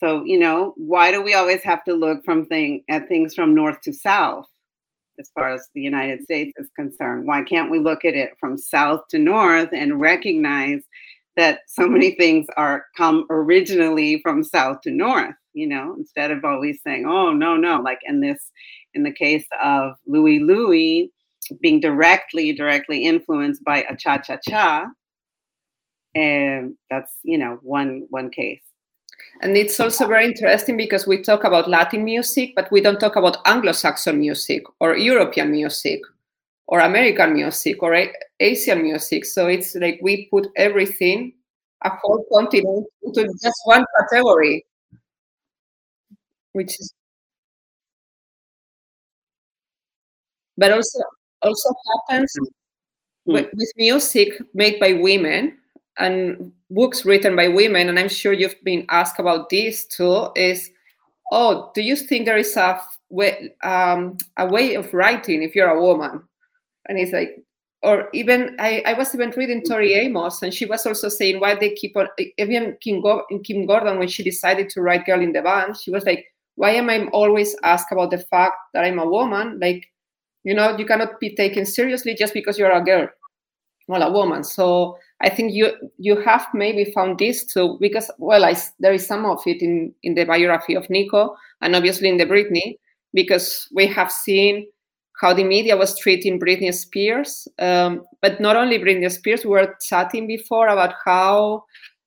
so, 0.00 0.24
you 0.24 0.38
know, 0.38 0.74
why 0.76 1.10
do 1.10 1.22
we 1.22 1.34
always 1.34 1.62
have 1.62 1.84
to 1.84 1.94
look 1.94 2.24
from 2.24 2.46
thing 2.46 2.82
at 2.88 3.08
things 3.08 3.34
from 3.34 3.54
north 3.54 3.80
to 3.82 3.92
south 3.92 4.48
as 5.18 5.30
far 5.34 5.50
as 5.52 5.68
the 5.74 5.80
United 5.80 6.22
States 6.24 6.52
is 6.56 6.68
concerned? 6.76 7.26
Why 7.26 7.42
can't 7.42 7.70
we 7.70 7.78
look 7.78 8.04
at 8.04 8.14
it 8.14 8.32
from 8.40 8.58
south 8.58 9.02
to 9.10 9.18
north 9.18 9.68
and 9.72 10.00
recognize 10.00 10.82
that 11.36 11.60
so 11.66 11.86
many 11.88 12.12
things 12.16 12.46
are 12.56 12.86
come 12.96 13.26
originally 13.30 14.20
from 14.22 14.42
south 14.44 14.80
to 14.82 14.90
north, 14.90 15.34
you 15.52 15.66
know, 15.66 15.94
instead 15.98 16.30
of 16.30 16.44
always 16.44 16.80
saying, 16.82 17.06
oh 17.06 17.32
no, 17.32 17.56
no, 17.56 17.80
like 17.80 18.00
in 18.04 18.20
this 18.20 18.50
in 18.94 19.02
the 19.02 19.12
case 19.12 19.46
of 19.62 19.94
Louie 20.06 20.40
Louie 20.40 21.10
being 21.60 21.80
directly, 21.80 22.52
directly 22.52 23.04
influenced 23.04 23.62
by 23.64 23.84
a 23.88 23.96
cha-cha-cha. 23.96 24.86
And 26.14 26.76
that's, 26.90 27.12
you 27.22 27.38
know, 27.38 27.58
one 27.62 28.06
one 28.10 28.30
case. 28.30 28.62
And 29.40 29.56
it's 29.56 29.78
also 29.80 30.06
very 30.06 30.26
interesting 30.26 30.76
because 30.76 31.06
we 31.06 31.20
talk 31.20 31.44
about 31.44 31.68
Latin 31.68 32.04
music, 32.04 32.52
but 32.54 32.70
we 32.70 32.80
don't 32.80 33.00
talk 33.00 33.16
about 33.16 33.38
Anglo 33.44 33.72
Saxon 33.72 34.18
music 34.18 34.62
or 34.80 34.96
European 34.96 35.50
music 35.50 36.00
or 36.66 36.80
American 36.80 37.34
music 37.34 37.82
or 37.82 37.94
A- 37.94 38.12
Asian 38.40 38.82
music. 38.82 39.24
So 39.24 39.48
it's 39.48 39.74
like 39.74 39.98
we 40.02 40.28
put 40.30 40.48
everything, 40.56 41.34
a 41.84 41.90
whole 42.02 42.24
continent, 42.32 42.86
into 43.02 43.24
just 43.42 43.60
one 43.64 43.84
category, 43.98 44.64
which 46.52 46.78
is. 46.80 46.94
But 50.56 50.70
also, 50.70 51.00
also 51.42 51.74
happens 52.08 52.32
mm-hmm. 52.38 53.32
with, 53.32 53.48
with 53.54 53.72
music 53.76 54.40
made 54.54 54.78
by 54.78 54.92
women 54.92 55.58
and 55.98 56.52
books 56.70 57.04
written 57.04 57.36
by 57.36 57.48
women, 57.48 57.88
and 57.88 57.98
I'm 57.98 58.08
sure 58.08 58.32
you've 58.32 58.62
been 58.64 58.86
asked 58.88 59.18
about 59.18 59.50
this 59.50 59.86
too, 59.86 60.28
is 60.36 60.70
oh, 61.32 61.70
do 61.74 61.82
you 61.82 61.96
think 61.96 62.26
there 62.26 62.36
is 62.36 62.56
a 62.56 62.80
way, 63.10 63.54
um, 63.62 64.18
a 64.36 64.46
way 64.46 64.74
of 64.74 64.92
writing 64.92 65.42
if 65.42 65.54
you're 65.54 65.70
a 65.70 65.80
woman? 65.80 66.22
And 66.88 66.98
it's 66.98 67.12
like, 67.12 67.42
or 67.82 68.08
even 68.12 68.56
I, 68.58 68.82
I 68.86 68.92
was 68.94 69.14
even 69.14 69.30
reading 69.36 69.62
Tori 69.62 69.92
Amos, 69.94 70.42
and 70.42 70.52
she 70.52 70.66
was 70.66 70.86
also 70.86 71.08
saying 71.08 71.40
why 71.40 71.54
they 71.54 71.70
keep 71.70 71.96
on 71.96 72.08
even 72.38 72.76
Kim, 72.80 73.00
Go- 73.00 73.24
Kim 73.44 73.66
Gordon 73.66 73.98
when 73.98 74.08
she 74.08 74.22
decided 74.22 74.68
to 74.70 74.80
write 74.80 75.06
Girl 75.06 75.20
in 75.20 75.32
the 75.32 75.42
Band, 75.42 75.76
she 75.76 75.90
was 75.90 76.04
like, 76.04 76.26
why 76.56 76.70
am 76.70 76.88
I 76.88 77.06
always 77.12 77.56
asked 77.62 77.90
about 77.90 78.10
the 78.10 78.18
fact 78.18 78.56
that 78.72 78.84
I'm 78.84 78.98
a 78.98 79.06
woman? 79.06 79.58
Like, 79.60 79.84
you 80.44 80.54
know, 80.54 80.76
you 80.78 80.86
cannot 80.86 81.20
be 81.20 81.34
taken 81.34 81.66
seriously 81.66 82.14
just 82.14 82.32
because 82.32 82.58
you're 82.58 82.70
a 82.70 82.84
girl, 82.84 83.08
well, 83.88 84.02
a 84.02 84.12
woman. 84.12 84.44
So 84.44 84.98
I 85.24 85.30
think 85.30 85.54
you 85.54 85.72
you 85.96 86.20
have 86.20 86.46
maybe 86.52 86.84
found 86.84 87.18
this 87.18 87.44
too 87.46 87.78
because 87.80 88.10
well 88.18 88.44
I, 88.44 88.54
there 88.78 88.92
is 88.92 89.06
some 89.06 89.24
of 89.24 89.40
it 89.46 89.62
in 89.62 89.94
in 90.02 90.14
the 90.14 90.24
biography 90.24 90.74
of 90.74 90.88
Nico 90.90 91.34
and 91.62 91.74
obviously 91.74 92.10
in 92.10 92.18
the 92.18 92.26
Britney 92.26 92.78
because 93.14 93.66
we 93.74 93.86
have 93.86 94.12
seen 94.12 94.66
how 95.20 95.32
the 95.32 95.44
media 95.44 95.78
was 95.78 95.98
treating 95.98 96.38
Britney 96.38 96.74
Spears 96.74 97.48
um, 97.58 98.04
but 98.20 98.38
not 98.38 98.54
only 98.54 98.78
Britney 98.78 99.10
Spears 99.10 99.44
we 99.44 99.50
were 99.50 99.74
chatting 99.80 100.26
before 100.26 100.68
about 100.68 100.94
how 101.02 101.64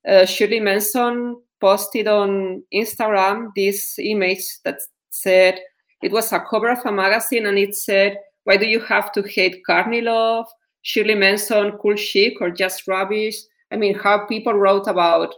uh, 0.08 0.25
Shirley 0.25 0.60
Manson 0.60 1.41
posted 1.60 2.08
on 2.08 2.62
Instagram 2.71 3.49
this 3.56 3.97
image 3.97 4.45
that 4.63 4.77
said 5.10 5.60
it 6.03 6.12
was 6.12 6.32
a 6.32 6.39
cover 6.39 6.69
of 6.69 6.86
a 6.86 6.91
magazine 6.91 7.47
and 7.47 7.58
it 7.58 7.73
said 7.75 8.19
why 8.43 8.58
do 8.58 8.67
you 8.67 8.80
have 8.80 9.12
to 9.13 9.23
hate 9.23 9.65
Courtney 9.65 10.01
Love 10.01 10.45
Shirley 10.88 11.15
Manson, 11.15 11.73
Cool 11.82 11.97
Chic, 11.97 12.39
or 12.39 12.50
just 12.50 12.88
rubbish. 12.88 13.36
I 13.73 13.76
mean, 13.76 13.93
how 13.93 14.26
people 14.26 14.54
wrote 14.54 14.88
about 14.88 15.36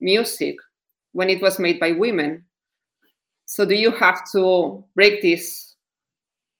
music 0.00 0.54
when 1.10 1.28
it 1.28 1.42
was 1.42 1.58
made 1.58 1.80
by 1.80 1.90
women. 1.90 2.44
So 3.44 3.64
do 3.64 3.74
you 3.74 3.90
have 3.90 4.22
to 4.30 4.84
break 4.94 5.20
this 5.20 5.74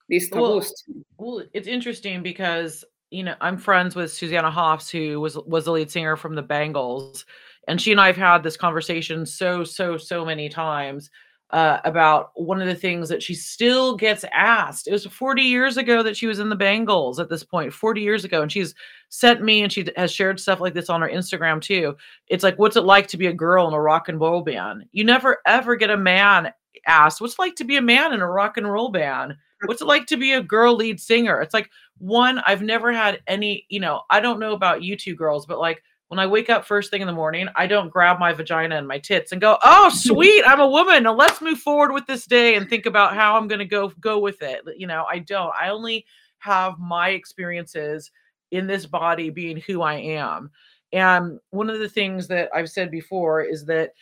this 0.09 0.29
taboos? 0.29 0.75
Well, 1.19 1.37
well, 1.37 1.47
it's 1.55 1.69
interesting 1.69 2.25
because 2.25 2.85
you 3.11 3.23
know, 3.23 3.37
I'm 3.41 3.59
friends 3.59 3.95
with 3.95 4.13
Susanna 4.13 4.51
Hoffs, 4.51 4.91
who 4.91 5.21
was 5.21 5.37
was 5.47 5.67
the 5.67 5.71
lead 5.71 5.93
singer 5.93 6.17
from 6.17 6.35
the 6.35 6.43
Bangles, 6.43 7.25
and 7.69 7.81
she 7.81 7.93
and 7.93 8.01
I 8.01 8.09
have 8.09 8.17
had 8.17 8.43
this 8.43 8.57
conversation 8.57 9.25
so 9.25 9.63
so 9.63 9.97
so 9.97 10.25
many 10.25 10.49
times 10.49 11.11
uh, 11.53 11.79
about 11.85 12.31
one 12.35 12.63
of 12.63 12.67
the 12.67 12.75
things 12.75 13.09
that 13.11 13.23
she 13.23 13.35
still 13.35 13.95
gets 13.95 14.25
asked. 14.33 14.89
It 14.89 14.93
was 14.93 15.05
40 15.05 15.43
years 15.43 15.77
ago 15.77 16.03
that 16.03 16.17
she 16.17 16.27
was 16.27 16.39
in 16.39 16.49
the 16.49 16.57
Bangles 16.57 17.21
at 17.21 17.29
this 17.29 17.45
point, 17.45 17.73
40 17.73 18.01
years 18.01 18.25
ago. 18.25 18.41
And 18.41 18.51
she's 18.51 18.75
sent 19.11 19.43
me 19.43 19.63
and 19.63 19.71
she 19.71 19.87
has 19.97 20.11
shared 20.11 20.41
stuff 20.41 20.61
like 20.61 20.73
this 20.73 20.89
on 20.89 21.03
her 21.03 21.09
Instagram 21.09 21.61
too. 21.61 21.95
It's 22.29 22.43
like, 22.43 22.59
what's 22.59 22.77
it 22.77 22.85
like 22.85 23.07
to 23.09 23.19
be 23.19 23.27
a 23.27 23.35
girl 23.35 23.69
in 23.69 23.75
a 23.75 23.81
rock 23.81 24.09
and 24.09 24.19
roll 24.19 24.41
band? 24.41 24.85
You 24.93 25.05
never 25.05 25.39
ever 25.47 25.77
get 25.77 25.91
a 25.91 25.97
man 25.97 26.53
asked, 26.87 27.21
what's 27.21 27.35
it 27.35 27.39
like 27.39 27.57
to 27.57 27.65
be 27.65 27.77
a 27.77 27.83
man 27.83 28.15
in 28.15 28.21
a 28.21 28.31
rock 28.31 28.57
and 28.57 28.71
roll 28.71 28.91
band? 28.91 29.37
What's 29.67 29.81
it 29.81 29.87
like 29.87 30.07
to 30.07 30.17
be 30.17 30.33
a 30.33 30.43
girl 30.43 30.75
lead 30.75 30.99
singer? 30.99 31.41
It's 31.41 31.55
like, 31.55 31.71
one, 31.99 32.41
I've 32.41 32.63
never 32.63 32.93
had 32.93 33.21
any, 33.29 33.65
you 33.69 33.79
know, 33.79 34.03
I 34.11 34.19
don't 34.19 34.41
know 34.41 34.55
about 34.55 34.83
you 34.83 34.97
two 34.97 35.15
girls, 35.15 35.47
but 35.47 35.61
like, 35.61 35.85
when 36.13 36.19
I 36.19 36.27
wake 36.27 36.51
up 36.51 36.67
first 36.67 36.91
thing 36.91 37.01
in 37.01 37.07
the 37.07 37.13
morning, 37.15 37.49
I 37.57 37.67
don't 37.67 37.89
grab 37.89 38.19
my 38.19 38.35
vagina 38.35 38.77
and 38.77 38.87
my 38.87 38.99
tits 38.99 39.33
and 39.33 39.41
go, 39.41 39.57
"Oh, 39.63 39.89
sweet, 39.95 40.45
I'm 40.47 40.61
a 40.61 40.69
woman. 40.69 41.05
Now 41.05 41.15
let's 41.15 41.41
move 41.41 41.59
forward 41.59 41.91
with 41.91 42.05
this 42.05 42.27
day 42.27 42.55
and 42.55 42.69
think 42.69 42.85
about 42.85 43.15
how 43.15 43.35
I'm 43.35 43.49
going 43.49 43.61
to 43.61 43.65
go 43.65 43.89
go 43.99 44.19
with 44.19 44.43
it." 44.43 44.61
You 44.77 44.87
know, 44.87 45.07
I 45.11 45.21
don't. 45.21 45.51
I 45.59 45.71
only 45.71 46.05
have 46.41 46.79
my 46.79 47.09
experiences 47.09 48.11
in 48.51 48.67
this 48.67 48.85
body 48.85 49.31
being 49.31 49.57
who 49.57 49.81
I 49.81 49.95
am. 49.95 50.51
And 50.93 51.39
one 51.49 51.71
of 51.71 51.79
the 51.79 51.89
things 51.89 52.29
that 52.29 52.51
I've 52.55 52.69
said 52.69 52.91
before 52.91 53.41
is 53.41 53.65
that 53.65 53.93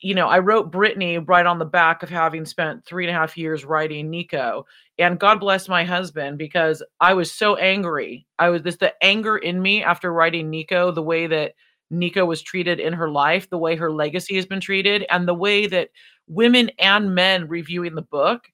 you 0.00 0.14
know, 0.14 0.28
I 0.28 0.38
wrote 0.38 0.70
Britney 0.72 1.22
right 1.26 1.46
on 1.46 1.58
the 1.58 1.64
back 1.64 2.02
of 2.02 2.10
having 2.10 2.44
spent 2.44 2.84
three 2.84 3.06
and 3.06 3.14
a 3.14 3.18
half 3.18 3.36
years 3.36 3.64
writing 3.64 4.10
Nico. 4.10 4.66
And 4.98 5.18
God 5.18 5.40
bless 5.40 5.68
my 5.68 5.84
husband 5.84 6.38
because 6.38 6.82
I 7.00 7.14
was 7.14 7.32
so 7.32 7.56
angry. 7.56 8.26
I 8.38 8.48
was 8.50 8.62
this 8.62 8.76
the 8.76 8.94
anger 9.02 9.36
in 9.36 9.60
me 9.60 9.82
after 9.82 10.12
writing 10.12 10.50
Nico, 10.50 10.90
the 10.90 11.02
way 11.02 11.26
that 11.26 11.54
Nico 11.90 12.24
was 12.24 12.42
treated 12.42 12.80
in 12.80 12.92
her 12.92 13.08
life, 13.08 13.48
the 13.48 13.58
way 13.58 13.76
her 13.76 13.92
legacy 13.92 14.36
has 14.36 14.46
been 14.46 14.60
treated, 14.60 15.06
and 15.10 15.26
the 15.26 15.34
way 15.34 15.66
that 15.66 15.90
women 16.26 16.70
and 16.78 17.14
men 17.14 17.48
reviewing 17.48 17.94
the 17.94 18.02
book 18.02 18.48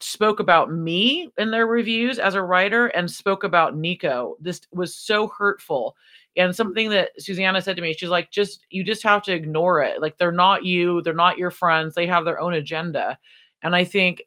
spoke 0.00 0.40
about 0.40 0.72
me 0.72 1.28
in 1.38 1.50
their 1.50 1.66
reviews 1.66 2.18
as 2.18 2.34
a 2.34 2.42
writer 2.42 2.86
and 2.88 3.10
spoke 3.10 3.42
about 3.44 3.76
Nico. 3.76 4.36
This 4.40 4.60
was 4.72 4.94
so 4.94 5.28
hurtful 5.28 5.96
and 6.38 6.54
something 6.54 6.88
that 6.90 7.10
Susanna 7.18 7.60
said 7.60 7.76
to 7.76 7.82
me, 7.82 7.92
she's 7.92 8.08
like, 8.08 8.30
just 8.30 8.64
you 8.70 8.84
just 8.84 9.02
have 9.02 9.22
to 9.24 9.34
ignore 9.34 9.82
it. 9.82 10.00
Like 10.00 10.16
they're 10.16 10.32
not 10.32 10.64
you, 10.64 11.02
they're 11.02 11.12
not 11.12 11.36
your 11.36 11.50
friends, 11.50 11.94
they 11.94 12.06
have 12.06 12.24
their 12.24 12.40
own 12.40 12.54
agenda. 12.54 13.18
And 13.62 13.74
I 13.74 13.84
think 13.84 14.22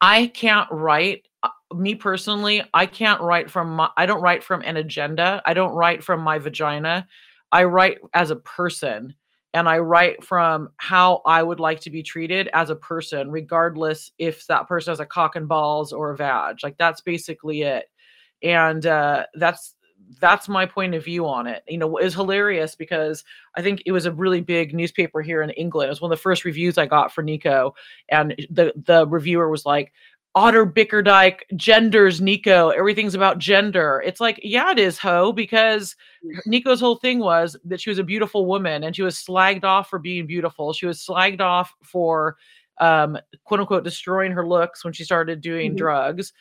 I 0.00 0.28
can't 0.28 0.70
write 0.70 1.26
uh, 1.42 1.48
me 1.74 1.96
personally, 1.96 2.62
I 2.72 2.86
can't 2.86 3.20
write 3.20 3.50
from 3.50 3.74
my 3.74 3.90
I 3.96 4.06
don't 4.06 4.22
write 4.22 4.44
from 4.44 4.62
an 4.62 4.76
agenda. 4.76 5.42
I 5.44 5.54
don't 5.54 5.74
write 5.74 6.04
from 6.04 6.20
my 6.20 6.38
vagina. 6.38 7.06
I 7.50 7.64
write 7.64 7.98
as 8.14 8.30
a 8.30 8.36
person 8.36 9.14
and 9.54 9.68
I 9.68 9.78
write 9.78 10.24
from 10.24 10.70
how 10.76 11.20
I 11.26 11.42
would 11.42 11.60
like 11.60 11.80
to 11.80 11.90
be 11.90 12.02
treated 12.02 12.48
as 12.54 12.70
a 12.70 12.76
person, 12.76 13.30
regardless 13.30 14.12
if 14.18 14.46
that 14.46 14.68
person 14.68 14.92
has 14.92 15.00
a 15.00 15.06
cock 15.06 15.34
and 15.34 15.48
balls 15.48 15.92
or 15.92 16.12
a 16.12 16.16
vag. 16.16 16.58
Like 16.62 16.78
that's 16.78 17.00
basically 17.00 17.62
it. 17.62 17.86
And 18.42 18.86
uh, 18.86 19.26
that's 19.34 19.74
that's 20.20 20.48
my 20.48 20.66
point 20.66 20.94
of 20.94 21.04
view 21.04 21.26
on 21.26 21.46
it. 21.46 21.62
You 21.68 21.78
know, 21.78 21.96
is 21.96 22.14
hilarious 22.14 22.74
because 22.74 23.24
I 23.56 23.62
think 23.62 23.82
it 23.86 23.92
was 23.92 24.06
a 24.06 24.12
really 24.12 24.40
big 24.40 24.74
newspaper 24.74 25.20
here 25.20 25.42
in 25.42 25.50
England. 25.50 25.88
It 25.88 25.90
was 25.90 26.00
one 26.00 26.12
of 26.12 26.18
the 26.18 26.22
first 26.22 26.44
reviews 26.44 26.78
I 26.78 26.86
got 26.86 27.12
for 27.12 27.22
Nico, 27.22 27.74
and 28.08 28.34
the 28.50 28.72
the 28.76 29.06
reviewer 29.06 29.48
was 29.48 29.66
like, 29.66 29.92
Otter 30.34 30.64
Bickerdike 30.64 31.40
genders 31.56 32.20
Nico. 32.20 32.70
Everything's 32.70 33.14
about 33.14 33.38
gender. 33.38 34.02
It's 34.04 34.20
like, 34.20 34.40
yeah, 34.42 34.70
it 34.70 34.78
is, 34.78 34.98
ho, 34.98 35.32
because 35.32 35.94
mm. 36.24 36.38
Nico's 36.46 36.80
whole 36.80 36.96
thing 36.96 37.18
was 37.18 37.56
that 37.64 37.80
she 37.80 37.90
was 37.90 37.98
a 37.98 38.04
beautiful 38.04 38.46
woman 38.46 38.84
and 38.84 38.96
she 38.96 39.02
was 39.02 39.16
slagged 39.16 39.64
off 39.64 39.90
for 39.90 39.98
being 39.98 40.26
beautiful. 40.26 40.72
She 40.72 40.86
was 40.86 41.04
slagged 41.04 41.40
off 41.40 41.74
for 41.82 42.36
um, 42.78 43.18
quote 43.44 43.60
unquote 43.60 43.84
destroying 43.84 44.32
her 44.32 44.46
looks 44.46 44.84
when 44.84 44.94
she 44.94 45.04
started 45.04 45.42
doing 45.42 45.72
mm-hmm. 45.72 45.78
drugs 45.78 46.32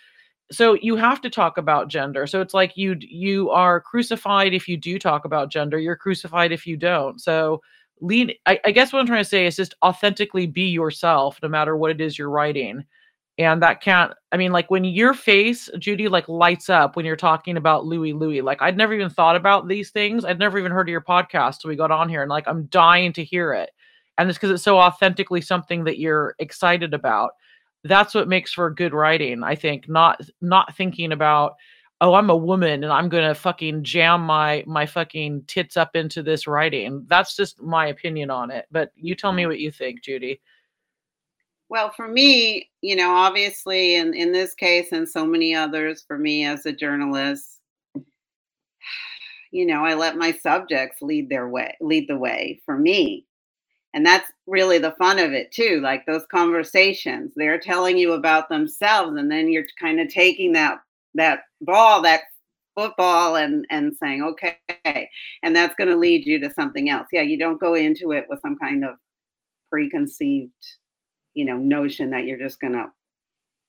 so 0.52 0.74
you 0.82 0.96
have 0.98 1.22
to 1.22 1.30
talk 1.30 1.58
about 1.58 1.88
gender. 1.88 2.28
So 2.28 2.42
it's 2.42 2.54
like 2.54 2.76
you 2.76 2.98
you 3.00 3.50
are 3.50 3.80
crucified 3.80 4.54
if 4.54 4.68
you 4.68 4.78
do 4.78 5.00
talk 5.00 5.26
about 5.26 5.50
gender. 5.50 5.80
You're 5.80 5.96
crucified 5.96 6.52
if 6.52 6.68
you 6.68 6.78
don't. 6.78 7.20
So 7.22 7.62
lean 8.02 8.32
I, 8.46 8.60
I, 8.66 8.72
guess 8.72 8.92
what 8.92 9.00
i'm 9.00 9.06
trying 9.06 9.24
to 9.24 9.30
say 9.30 9.46
is 9.46 9.56
just 9.56 9.76
authentically 9.84 10.48
be 10.48 10.70
yourself 10.70 11.38
no 11.44 11.48
matter 11.48 11.78
what 11.78 11.92
it 11.92 12.02
is 12.02 12.18
you're 12.18 12.30
writing. 12.30 12.84
And 13.38 13.62
that 13.64 13.82
can't 13.82 14.12
i 14.32 14.38
mean 14.38 14.52
like 14.52 14.70
when 14.70 14.84
your 14.84 15.14
face 15.14 15.70
judy 15.80 16.08
like 16.08 16.28
lights 16.28 16.70
up 16.70 16.96
when 16.96 17.06
you're 17.06 17.16
talking 17.16 17.58
about 17.58 17.86
louie 17.86 18.14
louie 18.14 18.42
like 18.42 18.62
i'd 18.62 18.78
never 18.78 18.94
even 18.94 19.10
thought 19.10 19.36
about 19.36 19.68
these 19.68 19.92
things. 19.92 20.26
I'd 20.26 20.40
never 20.40 20.60
even 20.60 20.72
heard 20.72 20.88
of 20.88 20.92
your 20.92 21.02
podcast 21.02 21.60
till 21.60 21.70
we 21.70 21.76
got 21.76 21.92
on 21.92 22.10
here 22.10 22.22
and 22.22 22.30
like 22.30 22.48
i'm 22.48 22.66
dying 22.66 23.14
to 23.14 23.24
hear 23.24 23.54
it. 23.54 23.70
And 24.18 24.30
it's 24.30 24.38
because 24.38 24.52
it's 24.52 24.64
so 24.64 24.78
authentically 24.78 25.42
something 25.42 25.84
that 25.86 25.98
you're 25.98 26.36
excited 26.40 26.94
about 26.94 27.32
that's 27.84 28.13
what 28.13 28.28
makes 28.28 28.54
for 28.54 28.70
good 28.70 28.94
writing 28.94 29.44
i 29.44 29.56
think 29.56 29.89
not 29.89 30.22
not 30.41 30.76
thinking 30.76 31.12
about 31.12 31.56
oh 32.02 32.13
i'm 32.13 32.30
a 32.30 32.36
woman 32.36 32.84
and 32.84 32.94
i'm 32.94 33.10
gonna 33.10 33.34
fucking 33.34 33.84
jam 33.84 34.22
my 34.22 34.63
my 34.67 34.86
fucking 34.86 35.44
tits 35.48 35.78
up 35.78 35.96
into 35.96 36.22
this 36.24 36.48
writing. 36.48 37.06
That's 37.08 37.36
just 37.36 37.62
my 37.62 37.88
opinion 37.88 38.30
on 38.30 38.52
it 38.52 38.65
but 38.72 38.91
you 38.96 39.15
tell 39.15 39.34
me 39.34 39.44
mm-hmm. 39.44 39.50
what 39.50 39.60
you 39.60 39.72
think 39.72 40.04
judy. 40.04 40.41
Well 41.70 41.91
for 41.91 42.08
me 42.08 42.70
you 42.82 42.96
know 42.96 43.12
obviously 43.12 43.96
in 43.96 44.13
in 44.13 44.32
this 44.32 44.54
case 44.54 44.91
and 44.91 45.08
so 45.08 45.26
many 45.26 45.56
others 45.56 46.04
for 46.08 46.17
me 46.17 46.46
as 46.46 46.65
a 46.65 46.74
journalist 46.74 47.60
you 49.52 49.65
know 49.65 49.86
i 49.86 49.94
let 49.94 50.17
my 50.17 50.32
subjects 50.34 51.02
lead 51.02 51.30
their 51.30 51.48
way 51.48 51.78
lead 51.80 52.10
the 52.10 52.17
way 52.17 52.62
for 52.65 52.78
me 52.78 53.26
and 53.93 54.06
that's 54.06 54.32
really 54.47 54.77
the 54.77 54.91
fun 54.91 55.19
of 55.19 55.34
it 55.34 55.51
too 55.51 55.80
like 55.82 56.06
those 56.06 56.25
conversations 56.32 57.32
they're 57.36 57.60
telling 57.60 57.97
you 57.97 58.13
about 58.13 58.49
themselves 58.49 59.17
and 59.17 59.32
then 59.32 59.49
you're 59.51 59.65
kind 59.80 59.99
of 59.99 60.08
taking 60.08 60.51
that 60.51 60.80
that 61.13 61.41
ball 61.62 62.01
that 62.01 62.21
football 62.75 63.36
and 63.36 63.65
and 63.69 63.95
saying 64.01 64.23
okay 64.23 65.10
and 65.43 65.56
that's 65.56 65.75
going 65.75 65.89
to 65.89 65.95
lead 65.95 66.25
you 66.25 66.39
to 66.39 66.54
something 66.54 66.89
else. 66.89 67.08
Yeah 67.12 67.21
you 67.21 67.38
don't 67.38 67.60
go 67.60 67.73
into 67.73 68.12
it 68.12 68.25
with 68.30 68.41
some 68.41 68.58
kind 68.58 68.86
of 68.86 68.95
preconceived 69.69 70.51
you 71.34 71.45
know 71.45 71.58
notion 71.58 72.10
that 72.10 72.25
you're 72.25 72.38
just 72.38 72.60
going 72.60 72.73
to 72.73 72.88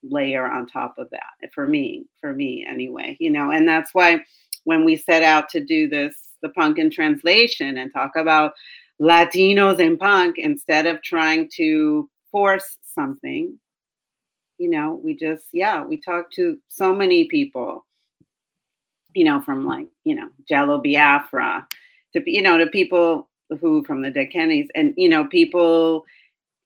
layer 0.05 0.47
on 0.47 0.67
top 0.67 0.97
of 0.99 1.09
that 1.11 1.53
for 1.55 1.67
me 1.67 2.07
for 2.21 2.33
me 2.33 2.67
anyway 2.69 3.17
you 3.21 3.31
know? 3.31 3.51
And 3.51 3.69
that's 3.69 3.95
why 3.95 4.25
when 4.65 4.85
we 4.85 4.97
set 4.97 5.23
out 5.23 5.49
to 5.51 5.61
do 5.61 5.89
this 5.89 6.15
the 6.43 6.49
punk 6.51 6.79
in 6.79 6.91
translation 6.91 7.79
and 7.79 7.93
talk 7.93 8.17
about 8.17 8.53
Latinos 9.03 9.81
in 9.81 9.99
punk 9.99 10.39
instead 10.39 10.87
of 10.87 11.03
trying 11.03 11.51
to 11.57 12.09
force 12.31 12.79
something. 12.95 13.59
You 14.59 14.71
know, 14.71 15.01
we 15.03 15.17
just, 15.17 15.47
yeah, 15.53 15.83
we 15.83 15.97
talked 15.97 16.33
to 16.35 16.57
so 16.69 16.95
many 16.95 17.25
people, 17.25 17.85
you 19.15 19.25
know, 19.25 19.41
from 19.41 19.67
like, 19.67 19.89
you 20.05 20.15
know, 20.15 20.29
Jello 20.49 20.81
Biafra 20.81 21.67
to, 22.13 22.31
you 22.31 22.43
know, 22.43 22.57
to 22.59 22.69
people 22.69 23.29
who 23.61 23.83
from 23.83 24.03
the 24.03 24.11
Dead 24.11 24.27
Kennedys 24.27 24.69
and, 24.77 24.95
you 24.97 25.09
know, 25.09 25.27
people 25.27 26.05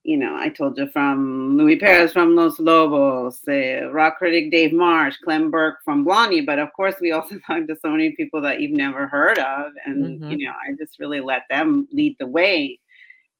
you 0.07 0.17
know, 0.17 0.37
I 0.37 0.51
told 0.51 0.79
you 0.79 0.87
from 0.87 1.57
Louie 1.59 1.81
Perez 1.81 2.13
from 2.13 2.37
Los 2.37 2.61
Lobos, 2.61 3.41
uh, 3.49 3.91
rock 3.91 4.19
critic 4.19 4.53
Dave 4.53 4.73
Marsh, 4.73 5.17
Clem 5.25 5.51
Burke 5.51 5.79
from 5.85 6.05
Blondie, 6.05 6.43
but 6.43 6.61
of 6.61 6.73
course 6.75 6.95
we 7.01 7.11
also 7.11 7.39
talked 7.47 7.67
to 7.67 7.77
so 7.83 7.91
many 7.91 8.13
people 8.13 8.41
that 8.43 8.61
you've 8.61 8.77
never 8.77 9.09
heard 9.09 9.41
of, 9.41 9.73
and 9.85 10.21
mm-hmm. 10.21 10.31
you 10.31 10.47
know, 10.47 10.53
I 10.53 10.75
just 10.79 11.01
really 11.01 11.21
let 11.21 11.43
them 11.51 11.89
lead 11.93 12.15
the 12.21 12.29
way, 12.29 12.79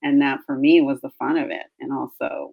and 0.03 0.21
that 0.23 0.41
for 0.45 0.57
me 0.57 0.81
was 0.81 1.01
the 1.03 1.13
fun 1.21 1.37
of 1.37 1.51
it, 1.51 1.67
and 1.79 1.93
also, 1.93 2.53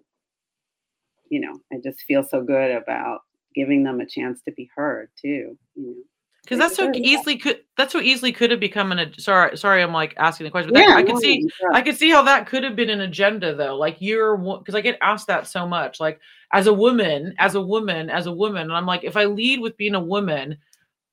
you 1.28 1.40
know, 1.40 1.58
I 1.72 1.78
just 1.82 2.02
feel 2.02 2.22
so 2.22 2.40
good 2.40 2.70
about 2.70 3.22
giving 3.52 3.82
them 3.82 3.98
a 3.98 4.06
chance 4.06 4.40
to 4.42 4.52
be 4.52 4.70
heard 4.76 5.10
too. 5.20 5.58
You 5.74 5.86
know 5.90 6.02
because 6.44 6.58
that's 6.58 6.76
so 6.76 6.92
easily 6.94 7.38
could 7.38 7.60
that's 7.76 7.92
so 7.92 8.00
easily 8.00 8.30
could 8.30 8.50
have 8.50 8.60
become 8.60 8.92
an 8.92 9.12
sorry 9.18 9.56
sorry 9.56 9.82
I'm 9.82 9.92
like 9.92 10.14
asking 10.18 10.44
the 10.44 10.50
question 10.50 10.72
but 10.72 10.80
yeah, 10.80 10.94
I 10.94 11.02
could 11.02 11.18
see 11.18 11.48
I 11.72 11.80
could 11.80 11.96
see 11.96 12.10
how 12.10 12.22
that 12.22 12.46
could 12.46 12.62
have 12.62 12.76
been 12.76 12.90
an 12.90 13.00
agenda 13.00 13.54
though 13.54 13.76
like 13.76 13.96
you're 14.00 14.36
because 14.36 14.74
I 14.74 14.80
get 14.80 14.98
asked 15.00 15.26
that 15.28 15.46
so 15.46 15.66
much 15.66 16.00
like 16.00 16.20
as 16.52 16.66
a 16.66 16.72
woman 16.72 17.34
as 17.38 17.54
a 17.54 17.60
woman 17.60 18.10
as 18.10 18.26
a 18.26 18.32
woman 18.32 18.62
and 18.62 18.72
I'm 18.72 18.86
like 18.86 19.04
if 19.04 19.16
I 19.16 19.24
lead 19.24 19.60
with 19.60 19.76
being 19.76 19.94
a 19.94 20.00
woman 20.00 20.58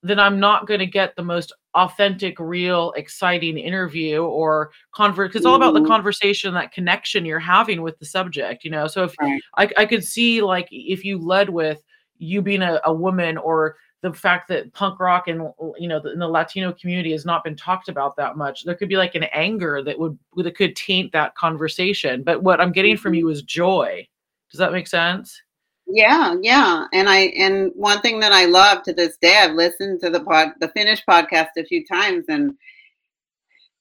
then 0.04 0.20
I'm 0.20 0.39
not 0.39 0.67
going 0.67 0.80
to 0.80 0.88
get 0.88 1.15
the 1.15 1.24
most 1.24 1.54
authentic 1.76 2.39
real 2.39 2.91
exciting 2.98 3.58
interview 3.58 4.24
or 4.24 4.72
convert 4.94 5.30
because 5.30 5.41
it's 5.41 5.46
all 5.46 5.56
about 5.56 5.74
the 5.74 5.80
mm-hmm. 5.80 5.88
conversation 5.88 6.54
that 6.56 6.74
connection 6.74 7.24
you're 7.24 7.39
having 7.39 7.82
with 7.82 7.98
the 8.00 8.06
subject 8.06 8.65
you 8.65 8.72
know 8.72 8.88
so 8.88 9.06
if 9.06 9.15
right. 9.22 9.41
I, 9.56 9.70
I 9.78 9.86
could 9.86 10.04
see 10.04 10.41
like 10.41 10.67
if 10.72 11.06
you 11.06 11.17
led 11.20 11.50
with 11.50 11.82
you 12.17 12.41
being 12.41 12.62
a, 12.62 12.82
a 12.84 12.94
woman 12.94 13.38
or 13.38 13.78
the 14.01 14.13
fact 14.13 14.47
that 14.47 14.73
punk 14.73 14.99
rock 14.99 15.27
and 15.27 15.41
you 15.77 15.87
know 15.87 15.97
in 15.99 16.19
the 16.19 16.27
Latino 16.27 16.73
community 16.73 17.11
has 17.11 17.25
not 17.25 17.43
been 17.43 17.55
talked 17.55 17.87
about 17.87 18.15
that 18.17 18.35
much. 18.35 18.63
There 18.63 18.75
could 18.75 18.89
be 18.89 18.97
like 18.97 19.15
an 19.15 19.25
anger 19.25 19.83
that 19.83 19.97
would 19.97 20.17
that 20.37 20.55
could 20.55 20.75
taint 20.75 21.11
that 21.11 21.35
conversation. 21.35 22.23
But 22.23 22.43
what 22.43 22.59
I'm 22.59 22.71
getting 22.71 22.97
from 22.97 23.13
you 23.13 23.25
mm-hmm. 23.25 23.33
is 23.33 23.43
joy. 23.43 24.07
Does 24.51 24.59
that 24.59 24.73
make 24.73 24.87
sense? 24.87 25.41
Yeah, 25.87 26.35
yeah. 26.41 26.85
And 26.93 27.09
I 27.09 27.17
and 27.37 27.71
one 27.75 28.01
thing 28.01 28.19
that 28.21 28.31
I 28.31 28.45
love 28.45 28.83
to 28.83 28.93
this 28.93 29.17
day, 29.21 29.37
I've 29.37 29.53
listened 29.53 30.01
to 30.01 30.09
the 30.09 30.23
pod 30.23 30.49
the 30.59 30.69
Finnish 30.69 31.03
podcast 31.07 31.49
a 31.57 31.63
few 31.63 31.85
times 31.85 32.25
and 32.27 32.53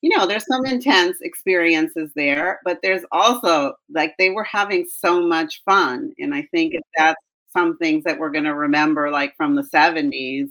you 0.02 0.16
know, 0.16 0.26
there's 0.26 0.46
some 0.46 0.64
intense 0.64 1.18
experiences 1.20 2.10
there, 2.16 2.60
but 2.64 2.78
there's 2.82 3.04
also 3.12 3.74
like 3.92 4.14
they 4.18 4.30
were 4.30 4.44
having 4.44 4.86
so 4.86 5.20
much 5.20 5.62
fun. 5.64 6.12
And 6.18 6.34
I 6.34 6.48
think 6.52 6.74
that's 6.96 7.20
some 7.52 7.76
things 7.76 8.04
that 8.04 8.18
we're 8.18 8.30
going 8.30 8.44
to 8.44 8.54
remember, 8.54 9.10
like 9.10 9.36
from 9.36 9.54
the 9.54 9.62
70s, 9.62 10.50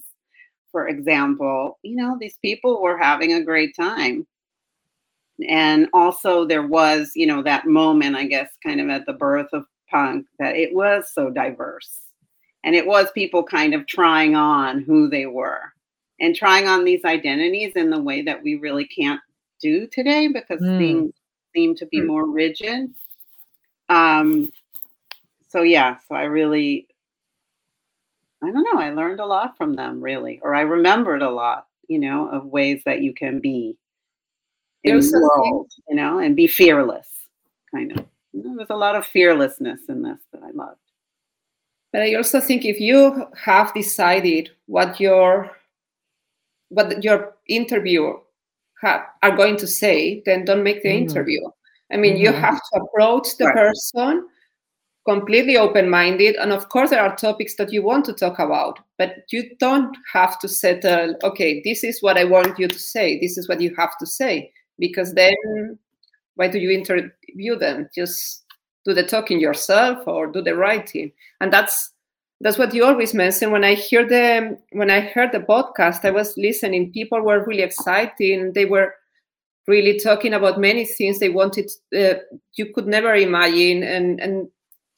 for 0.71 0.87
example, 0.87 1.79
you 1.83 1.95
know, 1.95 2.17
these 2.19 2.37
people 2.41 2.81
were 2.81 2.97
having 2.97 3.33
a 3.33 3.43
great 3.43 3.75
time. 3.75 4.27
And 5.47 5.87
also, 5.93 6.45
there 6.45 6.67
was, 6.67 7.11
you 7.15 7.25
know, 7.25 7.41
that 7.43 7.65
moment, 7.65 8.15
I 8.15 8.25
guess, 8.25 8.49
kind 8.65 8.81
of 8.81 8.89
at 8.89 9.05
the 9.05 9.13
birth 9.13 9.47
of 9.53 9.65
punk, 9.89 10.25
that 10.37 10.55
it 10.55 10.73
was 10.73 11.11
so 11.13 11.29
diverse. 11.29 12.01
And 12.63 12.75
it 12.75 12.85
was 12.85 13.09
people 13.11 13.43
kind 13.43 13.73
of 13.73 13.87
trying 13.87 14.35
on 14.35 14.81
who 14.81 15.09
they 15.09 15.25
were 15.25 15.73
and 16.19 16.35
trying 16.35 16.67
on 16.67 16.83
these 16.83 17.05
identities 17.05 17.73
in 17.75 17.89
the 17.89 18.01
way 18.01 18.21
that 18.21 18.43
we 18.43 18.55
really 18.55 18.85
can't 18.85 19.21
do 19.61 19.87
today 19.87 20.27
because 20.27 20.59
mm. 20.59 20.77
things 20.77 21.13
seem 21.55 21.73
to 21.75 21.85
be 21.85 21.99
mm. 21.99 22.07
more 22.07 22.29
rigid. 22.29 22.93
Um, 23.87 24.51
so 25.47 25.61
yeah, 25.61 25.97
so 26.07 26.15
I 26.15 26.23
really, 26.23 26.88
I 28.43 28.51
don't 28.51 28.63
know, 28.73 28.79
I 28.79 28.91
learned 28.91 29.19
a 29.19 29.25
lot 29.25 29.57
from 29.57 29.75
them 29.75 30.01
really, 30.01 30.39
or 30.41 30.55
I 30.55 30.61
remembered 30.61 31.21
a 31.21 31.29
lot, 31.29 31.67
you 31.87 31.99
know, 31.99 32.29
of 32.29 32.45
ways 32.45 32.81
that 32.85 33.01
you 33.01 33.13
can 33.13 33.39
be 33.39 33.77
in 34.83 34.93
There's 34.93 35.11
the 35.11 35.19
world, 35.19 35.71
you 35.89 35.95
know, 35.95 36.19
and 36.19 36.35
be 36.35 36.47
fearless, 36.47 37.07
kind 37.73 37.91
of. 37.91 38.05
You 38.31 38.43
know, 38.43 38.55
there's 38.55 38.69
a 38.69 38.75
lot 38.75 38.95
of 38.95 39.05
fearlessness 39.05 39.81
in 39.89 40.03
this 40.03 40.19
that 40.31 40.43
I 40.43 40.51
loved. 40.51 40.79
But 41.91 42.03
I 42.03 42.13
also 42.15 42.39
think 42.39 42.63
if 42.63 42.79
you 42.79 43.27
have 43.35 43.73
decided 43.73 44.51
what 44.67 44.99
your 44.99 45.51
what 46.69 47.03
your 47.03 47.35
interview 47.47 48.13
have, 48.81 49.01
are 49.23 49.35
going 49.35 49.57
to 49.57 49.65
say, 49.65 50.21
then 50.25 50.45
don't 50.45 50.63
make 50.63 50.83
the 50.83 50.89
mm. 50.89 51.01
interview. 51.01 51.41
I 51.91 51.97
mean, 51.97 52.13
mm-hmm. 52.13 52.25
you 52.25 52.31
have 52.31 52.61
to 52.73 52.81
approach 52.81 53.37
the 53.37 53.45
right. 53.45 53.55
person 53.55 54.27
completely 55.05 55.57
open 55.57 55.89
minded. 55.89 56.35
And 56.35 56.51
of 56.51 56.69
course, 56.69 56.89
there 56.89 57.01
are 57.01 57.15
topics 57.15 57.55
that 57.55 57.71
you 57.71 57.81
want 57.83 58.05
to 58.05 58.13
talk 58.13 58.39
about, 58.39 58.79
but 58.97 59.23
you 59.31 59.55
don't 59.59 59.95
have 60.13 60.39
to 60.39 60.47
settle, 60.47 61.15
okay, 61.23 61.61
this 61.63 61.83
is 61.83 62.01
what 62.01 62.17
I 62.17 62.25
want 62.25 62.59
you 62.59 62.67
to 62.67 62.79
say. 62.79 63.19
This 63.19 63.37
is 63.37 63.47
what 63.47 63.61
you 63.61 63.73
have 63.77 63.97
to 63.99 64.05
say. 64.05 64.51
Because 64.77 65.13
then, 65.13 65.77
why 66.35 66.47
do 66.47 66.59
you 66.59 66.71
interview 66.71 67.55
them? 67.57 67.89
Just 67.93 68.45
do 68.85 68.93
the 68.93 69.03
talking 69.03 69.39
yourself 69.39 70.07
or 70.07 70.27
do 70.27 70.41
the 70.41 70.55
writing. 70.55 71.11
And 71.41 71.51
that's 71.51 71.91
that's 72.41 72.57
what 72.57 72.73
you 72.73 72.85
always 72.85 73.13
mention 73.13 73.51
when 73.51 73.63
i 73.65 73.73
hear 73.73 74.07
the 74.07 74.57
when 74.71 74.89
i 74.89 75.01
heard 75.01 75.31
the 75.31 75.39
podcast 75.39 76.05
i 76.05 76.09
was 76.09 76.37
listening 76.37 76.91
people 76.93 77.21
were 77.21 77.43
really 77.45 77.63
excited 77.63 78.53
they 78.53 78.65
were 78.65 78.93
really 79.67 79.99
talking 79.99 80.33
about 80.33 80.59
many 80.59 80.85
things 80.85 81.19
they 81.19 81.29
wanted 81.29 81.69
uh, 81.97 82.15
you 82.53 82.71
could 82.73 82.87
never 82.87 83.13
imagine 83.13 83.83
and 83.83 84.19
and 84.19 84.47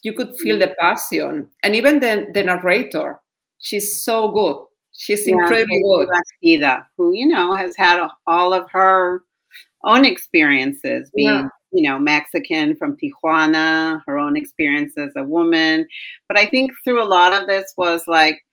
you 0.04 0.14
could 0.14 0.36
feel 0.38 0.58
the 0.58 0.76
passion 0.80 1.48
and 1.64 1.76
even 1.76 2.00
the, 2.00 2.28
the 2.34 2.44
narrator 2.44 3.20
she's 3.60 4.02
so 4.02 4.32
good 4.32 4.58
she's 4.92 5.28
yeah, 5.28 5.36
incredibly 5.36 5.82
good 5.82 6.10
Bastida, 6.10 6.86
who 6.98 7.14
you 7.14 7.28
know 7.28 7.56
has 7.56 7.76
had 7.76 8.08
all 8.28 8.54
of 8.54 8.70
her 8.72 9.24
own 9.84 10.06
experiences 10.06 11.12
being 11.14 11.30
yeah 11.30 11.50
you 11.72 11.84
know, 11.84 11.98
Mexican 11.98 12.76
from 12.76 12.98
Tijuana, 12.98 14.02
her 14.06 14.18
own 14.18 14.36
experience 14.36 14.98
as 14.98 15.12
a 15.16 15.24
woman. 15.24 15.88
But 16.28 16.38
I 16.38 16.46
think 16.46 16.72
through 16.84 17.02
a 17.02 17.06
lot 17.06 17.34
of 17.34 17.48
this 17.48 17.74
was 17.78 18.04
like 18.08 18.44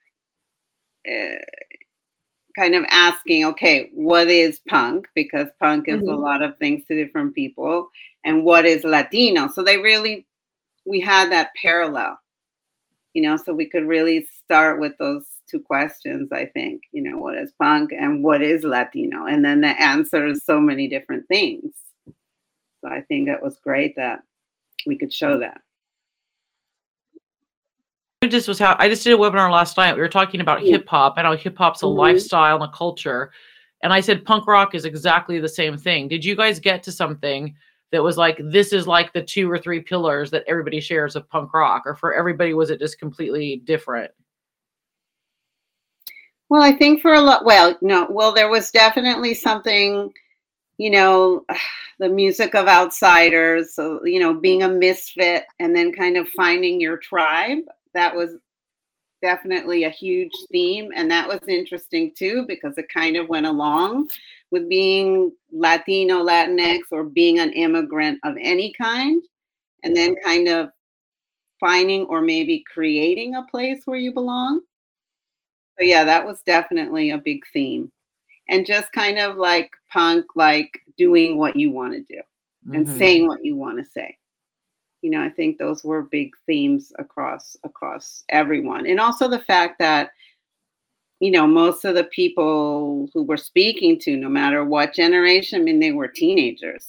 uh, 1.08 1.38
kind 2.56 2.74
of 2.74 2.84
asking, 2.90 3.44
okay, 3.46 3.90
what 3.92 4.28
is 4.28 4.60
punk? 4.68 5.08
Because 5.14 5.48
punk 5.60 5.88
is 5.88 6.00
mm-hmm. 6.00 6.10
a 6.10 6.16
lot 6.16 6.42
of 6.42 6.56
things 6.58 6.84
to 6.86 6.94
different 6.94 7.34
people. 7.34 7.88
And 8.24 8.44
what 8.44 8.64
is 8.64 8.84
Latino? 8.84 9.48
So 9.48 9.62
they 9.62 9.78
really, 9.78 10.26
we 10.88 11.00
had 11.00 11.30
that 11.30 11.50
parallel, 11.60 12.18
you 13.12 13.22
know, 13.22 13.36
so 13.36 13.52
we 13.52 13.68
could 13.68 13.86
really 13.86 14.26
start 14.44 14.80
with 14.80 14.96
those 14.98 15.26
two 15.48 15.60
questions, 15.60 16.32
I 16.32 16.46
think, 16.46 16.82
you 16.92 17.02
know, 17.02 17.18
what 17.18 17.36
is 17.36 17.52
punk 17.60 17.92
and 17.92 18.24
what 18.24 18.42
is 18.42 18.64
Latino? 18.64 19.26
And 19.26 19.44
then 19.44 19.60
the 19.60 19.80
answer 19.80 20.26
is 20.26 20.44
so 20.44 20.60
many 20.60 20.88
different 20.88 21.28
things. 21.28 21.74
So 22.80 22.88
I 22.88 23.02
think 23.02 23.28
it 23.28 23.42
was 23.42 23.58
great 23.62 23.94
that 23.96 24.22
we 24.86 24.96
could 24.96 25.12
show 25.12 25.38
that. 25.40 25.60
It 28.22 28.28
just 28.28 28.48
was 28.48 28.58
how 28.58 28.74
I 28.78 28.88
just 28.88 29.04
did 29.04 29.14
a 29.14 29.16
webinar 29.16 29.50
last 29.50 29.76
night. 29.76 29.94
We 29.94 30.00
were 30.00 30.08
talking 30.08 30.40
about 30.40 30.58
mm-hmm. 30.58 30.70
hip 30.70 30.88
hop 30.88 31.18
and 31.18 31.26
how 31.26 31.36
hip 31.36 31.56
hop's 31.56 31.82
a 31.82 31.86
mm-hmm. 31.86 31.98
lifestyle 31.98 32.56
and 32.56 32.64
a 32.64 32.76
culture. 32.76 33.30
And 33.82 33.92
I 33.92 34.00
said 34.00 34.24
punk 34.24 34.46
rock 34.46 34.74
is 34.74 34.84
exactly 34.84 35.38
the 35.38 35.48
same 35.48 35.76
thing. 35.76 36.08
Did 36.08 36.24
you 36.24 36.34
guys 36.34 36.58
get 36.58 36.82
to 36.84 36.92
something 36.92 37.54
that 37.92 38.02
was 38.02 38.16
like 38.16 38.40
this 38.44 38.72
is 38.72 38.86
like 38.86 39.12
the 39.12 39.22
two 39.22 39.50
or 39.50 39.58
three 39.58 39.80
pillars 39.80 40.30
that 40.30 40.44
everybody 40.46 40.80
shares 40.80 41.16
of 41.16 41.28
punk 41.28 41.52
rock, 41.54 41.82
or 41.86 41.94
for 41.94 42.14
everybody 42.14 42.54
was 42.54 42.70
it 42.70 42.80
just 42.80 42.98
completely 42.98 43.62
different? 43.64 44.10
Well, 46.48 46.62
I 46.62 46.72
think 46.72 47.02
for 47.02 47.14
a 47.14 47.20
lot. 47.20 47.44
Well, 47.44 47.76
no. 47.82 48.06
Well, 48.10 48.32
there 48.32 48.48
was 48.48 48.70
definitely 48.70 49.34
something 49.34 50.12
you 50.78 50.90
know, 50.90 51.44
the 51.98 52.08
music 52.08 52.54
of 52.54 52.68
outsiders, 52.68 53.74
so, 53.74 54.04
you 54.04 54.20
know, 54.20 54.32
being 54.32 54.62
a 54.62 54.68
misfit 54.68 55.44
and 55.58 55.76
then 55.76 55.92
kind 55.92 56.16
of 56.16 56.28
finding 56.30 56.80
your 56.80 56.96
tribe. 56.96 57.58
That 57.92 58.14
was 58.14 58.36
definitely 59.20 59.84
a 59.84 59.90
huge 59.90 60.32
theme. 60.50 60.92
And 60.94 61.10
that 61.10 61.26
was 61.26 61.40
interesting 61.48 62.12
too, 62.16 62.44
because 62.46 62.78
it 62.78 62.88
kind 62.88 63.16
of 63.16 63.28
went 63.28 63.46
along 63.46 64.08
with 64.50 64.68
being 64.68 65.32
Latino, 65.52 66.24
Latinx, 66.24 66.80
or 66.90 67.04
being 67.04 67.38
an 67.38 67.52
immigrant 67.52 68.18
of 68.24 68.36
any 68.40 68.72
kind. 68.72 69.22
And 69.84 69.96
then 69.96 70.16
kind 70.24 70.48
of 70.48 70.70
finding 71.60 72.04
or 72.06 72.20
maybe 72.20 72.64
creating 72.72 73.34
a 73.34 73.44
place 73.44 73.82
where 73.84 73.98
you 73.98 74.12
belong. 74.12 74.60
So, 75.78 75.84
yeah, 75.84 76.04
that 76.04 76.26
was 76.26 76.42
definitely 76.42 77.10
a 77.10 77.18
big 77.18 77.42
theme 77.52 77.92
and 78.48 78.66
just 78.66 78.90
kind 78.92 79.18
of 79.18 79.36
like 79.36 79.70
punk, 79.90 80.24
like 80.34 80.80
doing 80.96 81.38
what 81.38 81.56
you 81.56 81.70
want 81.70 81.92
to 81.92 82.00
do 82.00 82.20
mm-hmm. 82.66 82.74
and 82.74 82.98
saying 82.98 83.26
what 83.26 83.44
you 83.44 83.56
want 83.56 83.78
to 83.78 83.90
say. 83.90 84.16
You 85.02 85.10
know, 85.10 85.22
I 85.22 85.30
think 85.30 85.58
those 85.58 85.84
were 85.84 86.02
big 86.02 86.32
themes 86.46 86.92
across 86.98 87.56
across 87.62 88.24
everyone, 88.30 88.86
and 88.86 88.98
also 88.98 89.28
the 89.28 89.38
fact 89.38 89.78
that 89.78 90.10
you 91.20 91.30
know 91.30 91.46
most 91.46 91.84
of 91.84 91.94
the 91.94 92.04
people 92.04 93.08
who 93.12 93.22
were 93.22 93.36
speaking 93.36 93.98
to, 94.00 94.16
no 94.16 94.28
matter 94.28 94.64
what 94.64 94.94
generation, 94.94 95.60
I 95.60 95.64
mean, 95.64 95.80
they 95.80 95.92
were 95.92 96.08
teenagers 96.08 96.88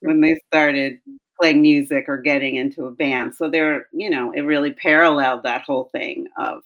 when 0.00 0.20
they 0.20 0.38
started 0.46 1.00
playing 1.40 1.60
music 1.62 2.06
or 2.08 2.18
getting 2.18 2.56
into 2.56 2.86
a 2.86 2.90
band. 2.90 3.34
So 3.34 3.48
they're, 3.50 3.88
you 3.92 4.08
know, 4.08 4.32
it 4.32 4.40
really 4.42 4.72
paralleled 4.72 5.42
that 5.42 5.62
whole 5.62 5.90
thing 5.92 6.26
of 6.38 6.62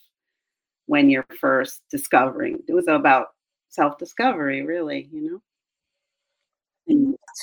when 0.87 1.11
you're 1.11 1.27
first 1.41 1.83
discovering. 1.91 2.63
It 2.69 2.75
was 2.75 2.89
about 2.89 3.29
self 3.69 3.99
discovery, 3.99 4.63
really, 4.63 5.09
you 5.13 5.23
know. 5.23 5.41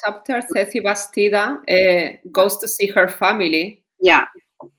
Chapter, 0.04 0.42
Ceci 0.54 0.82
Bastida 0.82 1.58
uh, 1.70 2.18
goes 2.32 2.58
to 2.58 2.68
see 2.68 2.88
her 2.88 3.08
family. 3.08 3.84
Yeah. 4.02 4.26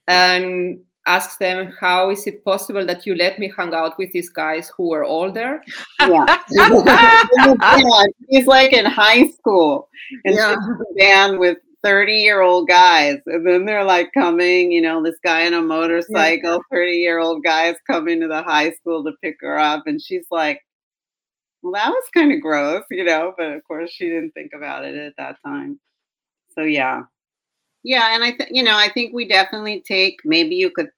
And 0.06 0.80
asks 1.08 1.38
them, 1.38 1.74
How 1.80 2.10
is 2.10 2.26
it 2.26 2.44
possible 2.44 2.84
that 2.86 3.06
you 3.06 3.14
let 3.14 3.38
me 3.38 3.52
hang 3.56 3.74
out 3.74 3.98
with 3.98 4.12
these 4.12 4.28
guys 4.28 4.70
who 4.76 4.90
were 4.90 5.04
older? 5.04 5.62
Yeah. 6.00 6.38
he's 8.28 8.46
like 8.46 8.72
in 8.72 8.84
high 8.84 9.28
school 9.28 9.88
and 10.24 10.34
yeah. 10.34 10.56
band 10.96 11.38
with 11.38 11.58
30 11.82 12.12
year 12.12 12.42
old 12.42 12.68
guys. 12.68 13.18
And 13.26 13.46
then 13.46 13.64
they're 13.64 13.84
like 13.84 14.10
coming, 14.12 14.70
you 14.70 14.82
know, 14.82 15.02
this 15.02 15.18
guy 15.24 15.42
in 15.42 15.54
a 15.54 15.62
motorcycle, 15.62 16.60
30 16.70 16.92
year 16.92 17.18
old 17.18 17.42
guys 17.42 17.76
coming 17.86 18.20
to 18.20 18.28
the 18.28 18.42
high 18.42 18.72
school 18.72 19.02
to 19.04 19.12
pick 19.22 19.36
her 19.40 19.58
up. 19.58 19.86
And 19.86 20.00
she's 20.00 20.26
like, 20.30 20.60
well, 21.62 21.72
that 21.72 21.90
was 21.90 22.04
kind 22.14 22.32
of 22.32 22.40
gross, 22.40 22.84
you 22.90 23.04
know, 23.04 23.32
but 23.36 23.52
of 23.52 23.64
course 23.64 23.90
she 23.90 24.08
didn't 24.08 24.32
think 24.32 24.52
about 24.54 24.84
it 24.84 24.94
at 24.94 25.14
that 25.16 25.36
time. 25.44 25.80
So 26.54 26.62
yeah. 26.62 27.02
Yeah, 27.84 28.14
and 28.14 28.24
I 28.24 28.32
think 28.32 28.50
you 28.52 28.62
know, 28.62 28.76
I 28.76 28.90
think 28.92 29.14
we 29.14 29.26
definitely 29.26 29.82
take 29.86 30.18
maybe 30.24 30.56
you 30.56 30.70
could 30.70 30.90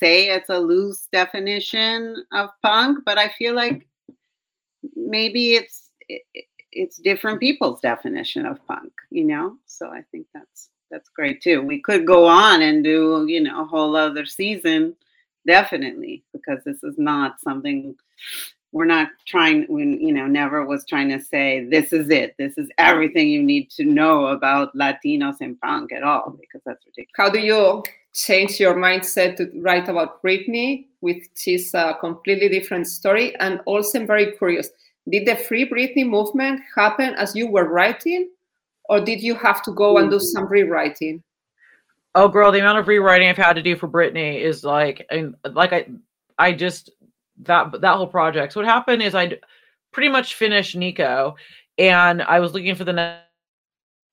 say 0.00 0.28
it's 0.28 0.50
a 0.50 0.58
loose 0.58 1.08
definition 1.12 2.24
of 2.32 2.50
punk, 2.62 3.00
but 3.04 3.18
I 3.18 3.28
feel 3.28 3.54
like 3.54 3.86
maybe 4.94 5.54
it's 5.54 5.90
it, 6.08 6.22
it's 6.72 6.98
different 6.98 7.40
people's 7.40 7.80
definition 7.80 8.46
of 8.46 8.64
punk, 8.66 8.92
you 9.10 9.24
know? 9.24 9.56
So 9.66 9.88
I 9.88 10.02
think 10.10 10.26
that's 10.34 10.70
that's 10.90 11.08
great 11.08 11.42
too. 11.42 11.62
We 11.62 11.80
could 11.80 12.06
go 12.06 12.26
on 12.26 12.62
and 12.62 12.82
do, 12.82 13.26
you 13.28 13.40
know, 13.40 13.62
a 13.62 13.66
whole 13.66 13.96
other 13.96 14.24
season 14.24 14.94
definitely 15.46 16.24
because 16.32 16.62
this 16.64 16.82
is 16.82 16.96
not 16.98 17.40
something 17.40 17.94
we're 18.72 18.84
not 18.84 19.08
trying 19.26 19.64
when 19.68 19.98
you 20.00 20.12
know 20.12 20.26
never 20.26 20.66
was 20.66 20.84
trying 20.84 21.08
to 21.08 21.20
say 21.20 21.66
this 21.70 21.92
is 21.92 22.10
it 22.10 22.34
this 22.38 22.58
is 22.58 22.68
everything 22.76 23.28
you 23.28 23.42
need 23.42 23.70
to 23.70 23.84
know 23.84 24.26
about 24.26 24.74
latinos 24.76 25.40
and 25.40 25.58
punk 25.60 25.90
at 25.90 26.02
all 26.02 26.36
because 26.38 26.60
that's 26.66 26.84
ridiculous 26.84 27.14
how 27.16 27.30
do 27.30 27.38
you 27.38 27.82
changed 28.14 28.60
your 28.60 28.74
mindset 28.74 29.36
to 29.36 29.50
write 29.60 29.88
about 29.88 30.22
Britney, 30.22 30.86
which 31.00 31.28
is 31.46 31.72
a 31.74 31.96
completely 32.00 32.48
different 32.48 32.86
story? 32.86 33.34
And 33.36 33.60
also, 33.66 34.00
I'm 34.00 34.06
very 34.06 34.32
curious 34.32 34.70
did 35.10 35.26
the 35.26 35.36
Free 35.36 35.68
Britney 35.68 36.06
movement 36.06 36.60
happen 36.74 37.14
as 37.14 37.34
you 37.34 37.48
were 37.50 37.68
writing, 37.68 38.28
or 38.90 39.00
did 39.00 39.22
you 39.22 39.34
have 39.36 39.62
to 39.62 39.72
go 39.72 39.96
and 39.96 40.10
do 40.10 40.20
some 40.20 40.46
rewriting? 40.46 41.22
Oh, 42.14 42.28
girl, 42.28 42.52
the 42.52 42.60
amount 42.60 42.78
of 42.78 42.88
rewriting 42.88 43.28
I've 43.28 43.36
had 43.36 43.54
to 43.54 43.62
do 43.62 43.74
for 43.76 43.88
Britney 43.88 44.40
is 44.40 44.64
like, 44.64 45.06
and 45.10 45.34
like 45.52 45.72
I, 45.72 45.86
I 46.38 46.52
just 46.52 46.90
that 47.44 47.80
that 47.80 47.96
whole 47.96 48.06
project. 48.06 48.52
So 48.52 48.60
what 48.60 48.68
happened 48.68 49.02
is 49.02 49.14
I 49.14 49.38
pretty 49.92 50.08
much 50.08 50.34
finished 50.34 50.76
Nico, 50.76 51.36
and 51.78 52.22
I 52.22 52.40
was 52.40 52.52
looking 52.52 52.74
for 52.74 52.84
the 52.84 52.92
next 52.92 53.28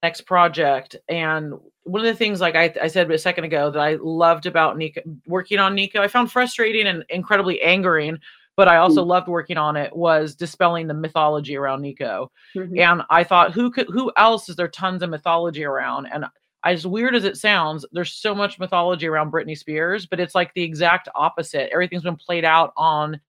next 0.05 0.21
project. 0.21 0.95
And 1.09 1.53
one 1.85 2.01
of 2.01 2.07
the 2.07 2.17
things, 2.17 2.41
like 2.41 2.55
I, 2.55 2.73
I 2.81 2.87
said 2.87 3.09
a 3.09 3.17
second 3.17 3.45
ago, 3.45 3.71
that 3.71 3.79
I 3.79 3.95
loved 4.01 4.45
about 4.45 4.77
Nico, 4.77 5.01
working 5.27 5.59
on 5.59 5.75
Nico, 5.75 6.01
I 6.01 6.07
found 6.07 6.31
frustrating 6.31 6.87
and 6.87 7.05
incredibly 7.09 7.61
angering, 7.61 8.19
but 8.57 8.67
I 8.67 8.77
also 8.77 9.01
mm-hmm. 9.01 9.11
loved 9.11 9.27
working 9.27 9.57
on 9.57 9.77
it 9.77 9.95
was 9.95 10.35
dispelling 10.35 10.87
the 10.87 10.93
mythology 10.93 11.55
around 11.55 11.81
Nico. 11.81 12.31
Mm-hmm. 12.55 12.79
And 12.79 13.03
I 13.09 13.23
thought, 13.23 13.53
who 13.53 13.71
could, 13.71 13.87
who 13.87 14.11
else 14.17 14.49
is 14.49 14.55
there 14.55 14.67
tons 14.67 15.03
of 15.03 15.09
mythology 15.09 15.63
around? 15.63 16.07
And 16.11 16.25
as 16.63 16.87
weird 16.87 17.15
as 17.15 17.23
it 17.23 17.37
sounds, 17.37 17.85
there's 17.91 18.13
so 18.13 18.33
much 18.33 18.59
mythology 18.59 19.07
around 19.07 19.31
Britney 19.31 19.57
Spears, 19.57 20.07
but 20.07 20.19
it's 20.19 20.35
like 20.35 20.53
the 20.53 20.63
exact 20.63 21.07
opposite. 21.15 21.71
Everything's 21.71 22.03
been 22.03 22.15
played 22.15 22.45
out 22.45 22.73
on 22.75 23.19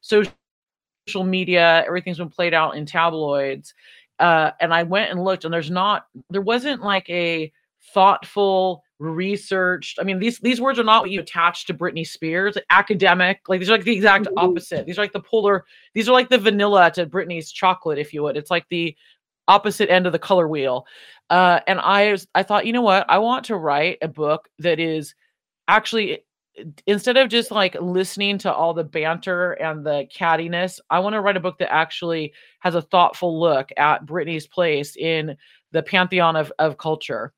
social 0.00 0.30
media, 1.24 1.84
everything's 1.86 2.18
been 2.18 2.30
played 2.30 2.54
out 2.54 2.76
in 2.76 2.86
tabloids 2.86 3.74
uh, 4.18 4.52
and 4.60 4.72
I 4.72 4.84
went 4.84 5.10
and 5.10 5.24
looked, 5.24 5.44
and 5.44 5.52
there's 5.52 5.70
not, 5.70 6.06
there 6.30 6.40
wasn't 6.40 6.82
like 6.82 7.08
a 7.10 7.52
thoughtful, 7.92 8.82
researched. 8.98 9.98
I 10.00 10.04
mean, 10.04 10.18
these 10.18 10.38
these 10.38 10.60
words 10.60 10.78
are 10.78 10.84
not 10.84 11.02
what 11.02 11.10
you 11.10 11.20
attach 11.20 11.66
to 11.66 11.74
Britney 11.74 12.06
Spears, 12.06 12.56
academic. 12.70 13.40
Like 13.48 13.60
these 13.60 13.68
are 13.68 13.76
like 13.76 13.84
the 13.84 13.94
exact 13.94 14.26
mm-hmm. 14.26 14.38
opposite. 14.38 14.86
These 14.86 14.98
are 14.98 15.02
like 15.02 15.12
the 15.12 15.20
polar. 15.20 15.64
These 15.94 16.08
are 16.08 16.12
like 16.12 16.28
the 16.28 16.38
vanilla 16.38 16.90
to 16.92 17.06
Britney's 17.06 17.52
chocolate, 17.52 17.98
if 17.98 18.12
you 18.12 18.22
would. 18.22 18.36
It's 18.36 18.50
like 18.50 18.66
the 18.68 18.96
opposite 19.48 19.90
end 19.90 20.06
of 20.06 20.12
the 20.12 20.18
color 20.18 20.48
wheel. 20.48 20.86
Uh, 21.30 21.60
and 21.66 21.80
I 21.80 22.16
I 22.34 22.42
thought, 22.42 22.66
you 22.66 22.72
know 22.72 22.82
what? 22.82 23.06
I 23.08 23.18
want 23.18 23.44
to 23.46 23.56
write 23.56 23.98
a 24.02 24.08
book 24.08 24.48
that 24.58 24.78
is 24.78 25.14
actually 25.68 26.20
instead 26.86 27.16
of 27.16 27.28
just 27.28 27.50
like 27.50 27.76
listening 27.80 28.38
to 28.38 28.52
all 28.52 28.74
the 28.74 28.84
banter 28.84 29.52
and 29.52 29.84
the 29.84 30.06
cattiness, 30.14 30.80
I 30.90 31.00
want 31.00 31.14
to 31.14 31.20
write 31.20 31.36
a 31.36 31.40
book 31.40 31.58
that 31.58 31.72
actually 31.72 32.32
has 32.60 32.74
a 32.74 32.82
thoughtful 32.82 33.40
look 33.40 33.70
at 33.76 34.06
Britney's 34.06 34.46
place 34.46 34.96
in 34.96 35.36
the 35.72 35.82
pantheon 35.82 36.36
of, 36.36 36.52
of 36.58 36.78
culture. 36.78 37.32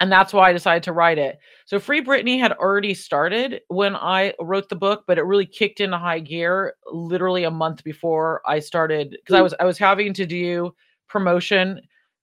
And 0.00 0.12
that's 0.12 0.32
why 0.32 0.48
I 0.48 0.52
decided 0.52 0.84
to 0.84 0.92
write 0.92 1.18
it. 1.18 1.38
So 1.66 1.80
Free 1.80 2.04
Britney 2.04 2.38
had 2.38 2.52
already 2.52 2.94
started 2.94 3.62
when 3.66 3.96
I 3.96 4.32
wrote 4.40 4.68
the 4.68 4.76
book, 4.76 5.04
but 5.08 5.18
it 5.18 5.22
really 5.22 5.46
kicked 5.46 5.80
into 5.80 5.98
high 5.98 6.20
gear 6.20 6.74
literally 6.92 7.44
a 7.44 7.50
month 7.50 7.82
before 7.82 8.40
I 8.46 8.60
started 8.60 9.10
because 9.10 9.34
I 9.34 9.40
was 9.40 9.54
I 9.58 9.64
was 9.64 9.76
having 9.76 10.14
to 10.14 10.24
do 10.24 10.72
promotion 11.08 11.80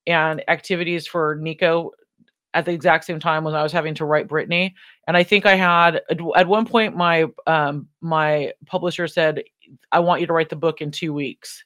and 0.08 0.44
activities 0.48 1.06
for 1.06 1.36
Nico 1.36 1.92
at 2.56 2.66
the 2.66 2.72
exact 2.72 3.04
same 3.04 3.20
time 3.20 3.44
when 3.44 3.54
I 3.54 3.62
was 3.62 3.74
having 3.74 3.94
to 3.96 4.06
write 4.06 4.30
Britney. 4.30 4.74
And 5.08 5.18
I 5.18 5.24
think 5.24 5.46
I 5.46 5.56
had 5.56 6.02
at 6.10 6.48
one 6.48 6.66
point 6.66 6.96
my 6.96 7.26
um, 7.46 7.88
my 8.02 8.54
publisher 8.66 9.08
said, 9.08 9.44
"I 9.92 10.00
want 10.00 10.22
you 10.22 10.28
to 10.28 10.34
write 10.34 10.50
the 10.50 10.56
book 10.56 10.82
in 10.82 10.90
two 10.90 11.14
weeks," 11.14 11.64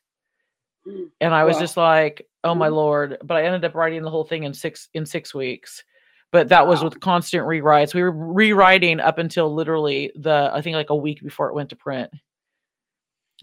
mm, 0.88 1.08
and 1.22 1.34
I 1.34 1.44
was 1.44 1.56
wow. 1.56 1.62
just 1.62 1.78
like, 1.78 2.28
"Oh 2.44 2.56
my 2.56 2.68
mm-hmm. 2.68 2.76
lord!" 2.76 3.18
But 3.24 3.38
I 3.38 3.46
ended 3.46 3.64
up 3.64 3.76
writing 3.76 4.02
the 4.02 4.10
whole 4.10 4.26
thing 4.26 4.44
in 4.44 4.54
six 4.54 4.90
in 4.94 5.06
six 5.06 5.34
weeks. 5.34 5.84
But 6.32 6.50
that 6.50 6.66
wow. 6.66 6.72
was 6.72 6.84
with 6.84 7.00
constant 7.00 7.46
rewrites. 7.46 7.94
We 7.94 8.04
were 8.04 8.12
rewriting 8.12 9.00
up 9.00 9.18
until 9.18 9.54
literally 9.54 10.12
the 10.16 10.52
I 10.54 10.62
think 10.62 10.76
like 10.76 10.92
a 10.92 10.96
week 10.96 11.22
before 11.24 11.50
it 11.50 11.56
went 11.56 11.70
to 11.70 11.76
print. 11.76 12.12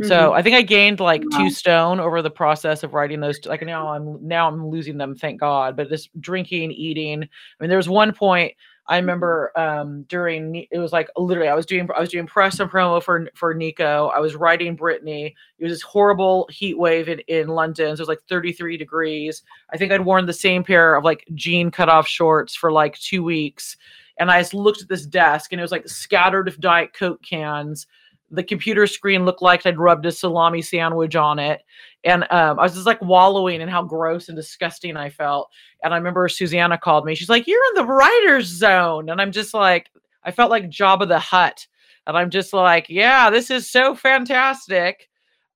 Mm-hmm. 0.00 0.08
So 0.08 0.34
I 0.34 0.42
think 0.42 0.54
I 0.56 0.62
gained 0.62 1.00
like 1.00 1.22
wow. 1.30 1.38
two 1.38 1.50
stone 1.50 2.00
over 2.00 2.20
the 2.20 2.30
process 2.30 2.82
of 2.82 2.92
writing 2.92 3.20
those. 3.20 3.44
Like 3.46 3.62
now 3.62 3.88
I'm 3.88 4.26
now 4.26 4.46
I'm 4.46 4.68
losing 4.68 4.98
them, 4.98 5.14
thank 5.16 5.40
God. 5.40 5.74
But 5.76 5.88
this 5.88 6.08
drinking, 6.20 6.72
eating. 6.72 7.22
I 7.22 7.26
mean, 7.60 7.70
there 7.70 7.78
was 7.78 7.88
one 7.88 8.12
point 8.12 8.52
I 8.88 8.98
remember 8.98 9.50
um, 9.58 10.04
during 10.04 10.66
it 10.70 10.78
was 10.78 10.92
like 10.92 11.08
literally 11.16 11.48
I 11.48 11.54
was 11.54 11.66
doing 11.66 11.88
I 11.96 12.00
was 12.00 12.10
doing 12.10 12.26
press 12.26 12.60
and 12.60 12.70
promo 12.70 13.02
for 13.02 13.28
for 13.34 13.52
Nico. 13.52 14.08
I 14.08 14.20
was 14.20 14.36
writing 14.36 14.76
Britney. 14.76 15.34
It 15.58 15.64
was 15.64 15.72
this 15.72 15.82
horrible 15.82 16.48
heat 16.50 16.78
wave 16.78 17.08
in, 17.08 17.18
in 17.26 17.48
London. 17.48 17.96
So 17.96 18.00
it 18.00 18.02
was 18.02 18.08
like 18.08 18.22
33 18.28 18.76
degrees. 18.76 19.42
I 19.70 19.76
think 19.76 19.90
I'd 19.90 20.04
worn 20.04 20.26
the 20.26 20.32
same 20.32 20.62
pair 20.62 20.94
of 20.94 21.04
like 21.04 21.24
jean 21.34 21.70
cut 21.70 21.88
off 21.88 22.06
shorts 22.06 22.54
for 22.54 22.70
like 22.70 22.98
two 22.98 23.24
weeks. 23.24 23.76
And 24.18 24.30
I 24.30 24.40
just 24.40 24.54
looked 24.54 24.82
at 24.82 24.88
this 24.88 25.04
desk 25.04 25.52
and 25.52 25.60
it 25.60 25.64
was 25.64 25.72
like 25.72 25.88
scattered 25.88 26.48
of 26.48 26.60
Diet 26.60 26.92
Coke 26.94 27.22
cans 27.22 27.86
the 28.30 28.42
computer 28.42 28.86
screen 28.86 29.24
looked 29.24 29.42
like 29.42 29.64
I'd 29.66 29.78
rubbed 29.78 30.06
a 30.06 30.12
salami 30.12 30.62
sandwich 30.62 31.14
on 31.14 31.38
it. 31.38 31.62
And 32.04 32.24
um, 32.24 32.58
I 32.58 32.62
was 32.62 32.74
just 32.74 32.86
like 32.86 33.00
wallowing 33.02 33.60
in 33.60 33.68
how 33.68 33.82
gross 33.82 34.28
and 34.28 34.36
disgusting 34.36 34.96
I 34.96 35.10
felt. 35.10 35.50
And 35.82 35.94
I 35.94 35.96
remember 35.96 36.28
Susanna 36.28 36.78
called 36.78 37.04
me. 37.04 37.14
She's 37.14 37.28
like, 37.28 37.46
You're 37.46 37.62
in 37.70 37.86
the 37.86 37.92
writer's 37.92 38.46
zone. 38.46 39.10
And 39.10 39.20
I'm 39.20 39.32
just 39.32 39.54
like, 39.54 39.90
I 40.24 40.30
felt 40.30 40.50
like 40.50 40.70
Jabba 40.70 41.08
the 41.08 41.18
Hutt. 41.18 41.66
And 42.06 42.16
I'm 42.16 42.30
just 42.30 42.52
like, 42.52 42.88
Yeah, 42.88 43.30
this 43.30 43.50
is 43.50 43.70
so 43.70 43.94
fantastic. 43.94 45.08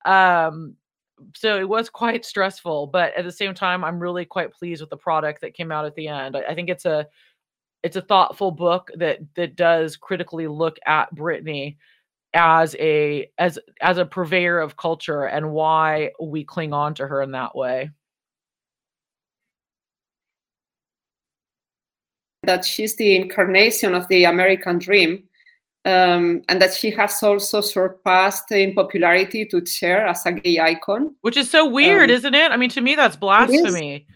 Um, 0.05 0.77
so 1.35 1.59
it 1.59 1.69
was 1.69 1.91
quite 1.91 2.25
stressful, 2.25 2.87
but 2.87 3.15
at 3.15 3.25
the 3.25 3.33
same 3.33 3.55
time, 3.55 3.85
I'm 3.85 4.01
really 4.01 4.25
quite 4.25 4.53
pleased 4.53 4.81
with 4.81 4.91
the 4.91 4.97
product 4.97 5.41
that 5.43 5.55
came 5.55 5.71
out 5.71 5.85
at 5.85 5.95
the 5.95 6.09
end. 6.09 6.37
I, 6.37 6.41
I 6.51 6.55
think 6.55 6.69
it's 6.69 6.87
a 6.87 7.07
it's 7.83 7.97
a 7.97 8.03
thoughtful 8.03 8.51
book 8.51 8.91
that 8.97 9.19
that 9.35 9.57
does 9.57 9.97
critically 9.97 10.47
look 10.47 10.79
at 10.87 11.15
Britney 11.15 11.77
as 12.35 12.77
a 12.79 13.29
as 13.39 13.59
as 13.81 13.99
a 13.99 14.05
purveyor 14.05 14.61
of 14.61 14.77
culture 14.77 15.25
and 15.25 15.53
why 15.53 16.11
we 16.21 16.45
cling 16.45 16.73
on 16.73 16.95
to 16.95 17.07
her 17.07 17.23
in 17.23 17.33
that 17.33 17.55
way. 17.57 17.91
That 22.45 22.65
she's 22.65 22.97
the 22.97 23.17
incarnation 23.17 23.95
of 23.95 24.09
the 24.09 24.25
american 24.25 24.79
dream 24.79 25.25
um, 25.85 26.43
and 26.49 26.61
that 26.61 26.75
she 26.75 26.91
has 26.91 27.23
also 27.23 27.61
surpassed 27.61 28.53
in 28.53 28.75
popularity 28.75 29.47
to 29.47 29.65
Cher 29.65 30.07
as 30.07 30.27
a 30.27 30.33
gay 30.33 30.59
icon. 30.59 31.15
Which 31.23 31.37
is 31.37 31.51
so 31.51 31.67
weird 31.67 32.11
um, 32.11 32.17
isn't 32.17 32.35
it? 32.35 32.53
I 32.53 32.57
mean 32.57 32.71
to 32.71 32.81
me 32.81 32.95
that's 32.95 33.17
blasphemy 33.17 34.07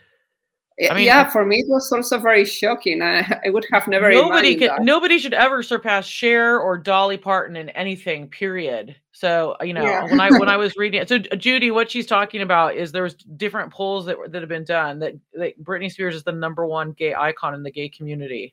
I 0.90 0.94
mean, 0.94 1.04
yeah, 1.04 1.30
for 1.30 1.46
me 1.46 1.60
it 1.60 1.68
was 1.68 1.92
also 1.92 2.18
very 2.18 2.44
shocking. 2.44 3.00
I, 3.00 3.40
I 3.46 3.50
would 3.50 3.64
have 3.70 3.86
never. 3.86 4.10
Nobody 4.10 4.56
could. 4.56 4.70
That. 4.70 4.82
Nobody 4.82 5.18
should 5.18 5.34
ever 5.34 5.62
surpass 5.62 6.04
Cher 6.04 6.58
or 6.58 6.76
Dolly 6.76 7.16
Parton 7.16 7.54
in 7.54 7.68
anything. 7.70 8.28
Period. 8.28 8.96
So 9.12 9.56
you 9.62 9.72
know, 9.72 9.84
yeah. 9.84 10.04
when 10.04 10.18
I 10.18 10.30
when 10.30 10.48
I 10.48 10.56
was 10.58 10.76
reading 10.76 11.00
it, 11.00 11.08
so 11.08 11.18
Judy, 11.18 11.70
what 11.70 11.88
she's 11.90 12.06
talking 12.06 12.42
about 12.42 12.74
is 12.74 12.90
there's 12.90 13.14
different 13.14 13.72
polls 13.72 14.06
that 14.06 14.16
that 14.30 14.42
have 14.42 14.48
been 14.48 14.64
done 14.64 14.98
that 14.98 15.14
that 15.34 15.62
Britney 15.62 15.92
Spears 15.92 16.16
is 16.16 16.24
the 16.24 16.32
number 16.32 16.66
one 16.66 16.90
gay 16.90 17.14
icon 17.14 17.54
in 17.54 17.62
the 17.62 17.70
gay 17.70 17.88
community. 17.88 18.52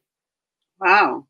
Wow. 0.79 1.25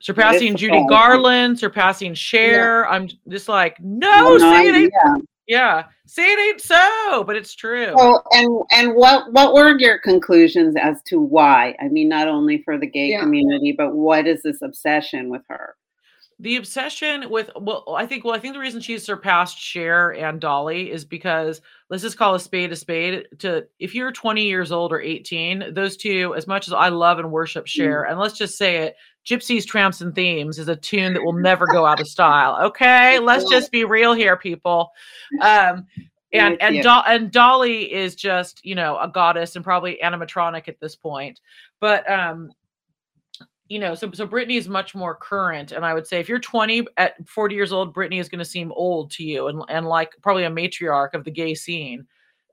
Surpassing 0.00 0.56
Judy 0.56 0.82
Garland, 0.88 1.58
surpassing 1.58 2.14
Cher. 2.14 2.84
Yeah. 2.84 2.88
I'm 2.88 3.10
just 3.28 3.50
like, 3.50 3.78
no, 3.80 4.38
no 4.38 4.38
say 4.38 4.68
it 4.68 4.92
yeah 5.46 5.84
See, 6.06 6.22
it 6.22 6.38
ain't 6.38 6.60
so 6.60 7.24
but 7.26 7.36
it's 7.36 7.54
true 7.54 7.92
oh 7.96 8.20
and 8.32 8.62
and 8.70 8.94
what 8.94 9.32
what 9.32 9.54
were 9.54 9.78
your 9.78 9.98
conclusions 9.98 10.74
as 10.80 11.02
to 11.06 11.20
why 11.20 11.74
i 11.80 11.88
mean 11.88 12.08
not 12.08 12.28
only 12.28 12.62
for 12.62 12.78
the 12.78 12.86
gay 12.86 13.08
yeah. 13.08 13.20
community 13.20 13.72
but 13.76 13.94
what 13.94 14.26
is 14.26 14.42
this 14.42 14.62
obsession 14.62 15.28
with 15.28 15.42
her 15.48 15.76
the 16.40 16.56
obsession 16.56 17.28
with 17.28 17.50
well 17.60 17.84
i 17.96 18.06
think 18.06 18.24
well 18.24 18.34
i 18.34 18.38
think 18.38 18.54
the 18.54 18.60
reason 18.60 18.80
she's 18.80 19.04
surpassed 19.04 19.58
Cher 19.58 20.14
and 20.14 20.40
dolly 20.40 20.90
is 20.90 21.04
because 21.04 21.60
let's 21.90 22.02
just 22.02 22.16
call 22.16 22.34
a 22.34 22.40
spade 22.40 22.72
a 22.72 22.76
spade 22.76 23.26
to 23.40 23.66
if 23.78 23.94
you're 23.94 24.10
20 24.10 24.42
years 24.42 24.72
old 24.72 24.90
or 24.90 25.00
18 25.00 25.74
those 25.74 25.98
two 25.98 26.34
as 26.36 26.46
much 26.46 26.66
as 26.66 26.72
i 26.72 26.88
love 26.88 27.18
and 27.18 27.30
worship 27.30 27.66
Cher 27.66 28.06
mm. 28.06 28.10
and 28.10 28.18
let's 28.18 28.38
just 28.38 28.56
say 28.56 28.78
it 28.78 28.96
gypsies 29.26 29.66
tramps 29.66 30.00
and 30.00 30.14
thieves 30.14 30.58
is 30.58 30.68
a 30.68 30.76
tune 30.76 31.12
that 31.14 31.22
will 31.22 31.32
never 31.40 31.66
go 31.66 31.86
out 31.86 32.00
of 32.00 32.08
style 32.08 32.56
okay? 32.64 33.18
Let's 33.18 33.44
just 33.44 33.70
be 33.70 33.84
real 33.84 34.14
here 34.14 34.36
people. 34.36 34.90
Um 35.40 35.86
and 36.32 36.60
and 36.62 36.82
Do- 36.82 36.88
and 36.88 37.30
dolly 37.30 37.92
is 37.92 38.14
just 38.14 38.64
you 38.64 38.74
know 38.74 38.98
a 38.98 39.08
goddess 39.08 39.56
and 39.56 39.64
probably 39.64 39.98
animatronic 40.02 40.68
at 40.68 40.80
this 40.80 40.96
point. 40.96 41.40
But 41.80 42.08
um 42.10 42.50
you 43.70 43.78
know, 43.78 43.94
so 43.94 44.10
so 44.12 44.26
Britney 44.26 44.56
is 44.56 44.68
much 44.68 44.96
more 44.96 45.14
current, 45.14 45.70
and 45.70 45.86
I 45.86 45.94
would 45.94 46.04
say 46.04 46.18
if 46.18 46.28
you're 46.28 46.40
20 46.40 46.88
at 46.96 47.14
40 47.28 47.54
years 47.54 47.72
old, 47.72 47.94
Britney 47.94 48.18
is 48.18 48.28
going 48.28 48.40
to 48.40 48.44
seem 48.44 48.72
old 48.72 49.12
to 49.12 49.22
you, 49.22 49.46
and 49.46 49.62
and 49.68 49.86
like 49.86 50.10
probably 50.22 50.42
a 50.42 50.50
matriarch 50.50 51.14
of 51.14 51.22
the 51.22 51.30
gay 51.30 51.54
scene. 51.54 52.04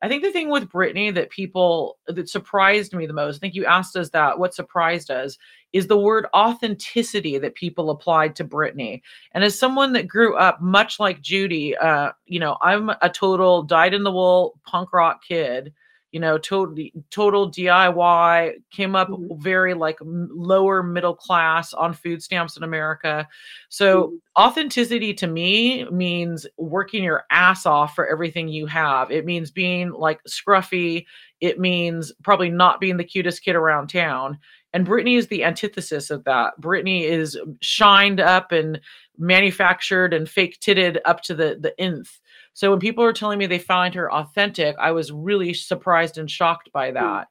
I 0.02 0.08
think 0.08 0.24
the 0.24 0.32
thing 0.32 0.50
with 0.50 0.70
Britney 0.70 1.14
that 1.14 1.30
people 1.30 1.98
that 2.08 2.30
surprised 2.30 2.94
me 2.94 3.06
the 3.06 3.14
most, 3.14 3.38
I 3.38 3.40
think 3.40 3.56
you 3.56 3.66
asked 3.66 3.96
us 3.96 4.10
that, 4.12 4.40
what 4.40 4.54
surprised 4.54 5.12
us, 5.12 5.38
is 5.74 5.88
the 5.88 5.98
word 5.98 6.28
authenticity 6.36 7.38
that 7.38 7.56
people 7.56 7.90
applied 7.90 8.36
to 8.36 8.46
Britney. 8.46 9.02
And 9.34 9.44
as 9.44 9.58
someone 9.58 9.94
that 9.94 10.08
grew 10.08 10.36
up 10.38 10.62
much 10.62 11.00
like 11.00 11.22
Judy, 11.22 11.76
uh, 11.78 12.12
you 12.26 12.40
know, 12.40 12.58
I'm 12.62 12.90
a 13.02 13.10
total 13.10 13.64
dyed 13.64 13.94
in 13.94 14.04
the 14.04 14.12
wool 14.12 14.60
punk 14.66 14.94
rock 14.94 15.22
kid 15.28 15.74
you 16.18 16.22
know, 16.22 16.40
total 16.40 16.74
total 17.12 17.48
DIY, 17.52 18.54
came 18.72 18.96
up 18.96 19.08
Mhm. 19.10 19.40
very 19.40 19.76
like 19.76 20.00
lower 20.02 20.82
middle 20.82 21.14
class 21.16 21.76
on 21.76 21.94
food 21.94 22.24
stamps 22.24 22.58
in 22.58 22.64
America. 22.64 23.28
So 23.70 24.08
Mhm. 24.08 24.20
authenticity 24.40 25.14
to 25.14 25.28
me 25.28 25.86
means 25.92 26.48
working 26.58 27.04
your 27.04 27.26
ass 27.30 27.68
off 27.68 27.94
for 27.94 28.08
everything 28.08 28.48
you 28.48 28.66
have. 28.66 29.12
It 29.12 29.26
means 29.26 29.52
being 29.52 29.92
like 29.92 30.20
scruffy. 30.28 31.06
It 31.40 31.60
means 31.60 32.12
probably 32.24 32.50
not 32.50 32.80
being 32.80 32.98
the 32.98 33.04
cutest 33.04 33.44
kid 33.44 33.56
around 33.56 33.90
town. 33.90 34.40
And 34.74 34.88
Britney 34.88 35.18
is 35.18 35.28
the 35.28 35.44
antithesis 35.44 36.10
of 36.10 36.24
that. 36.24 36.54
Britney 36.60 37.04
is 37.04 37.40
shined 37.62 38.20
up 38.20 38.52
and 38.52 38.82
manufactured 39.20 40.14
and 40.16 40.28
fake 40.28 40.60
titted 40.62 40.98
up 41.06 41.22
to 41.24 41.36
the 41.36 41.58
the 41.60 41.80
nth. 41.80 42.20
So 42.58 42.72
when 42.72 42.80
people 42.80 43.04
are 43.04 43.14
telling 43.14 43.38
me 43.38 43.46
they 43.46 43.60
find 43.60 43.94
her 43.94 44.12
authentic, 44.12 44.76
I 44.80 44.90
was 44.90 45.12
really 45.12 45.54
surprised 45.54 46.18
and 46.18 46.30
shocked 46.30 46.72
by 46.74 46.90
that. 46.90 47.28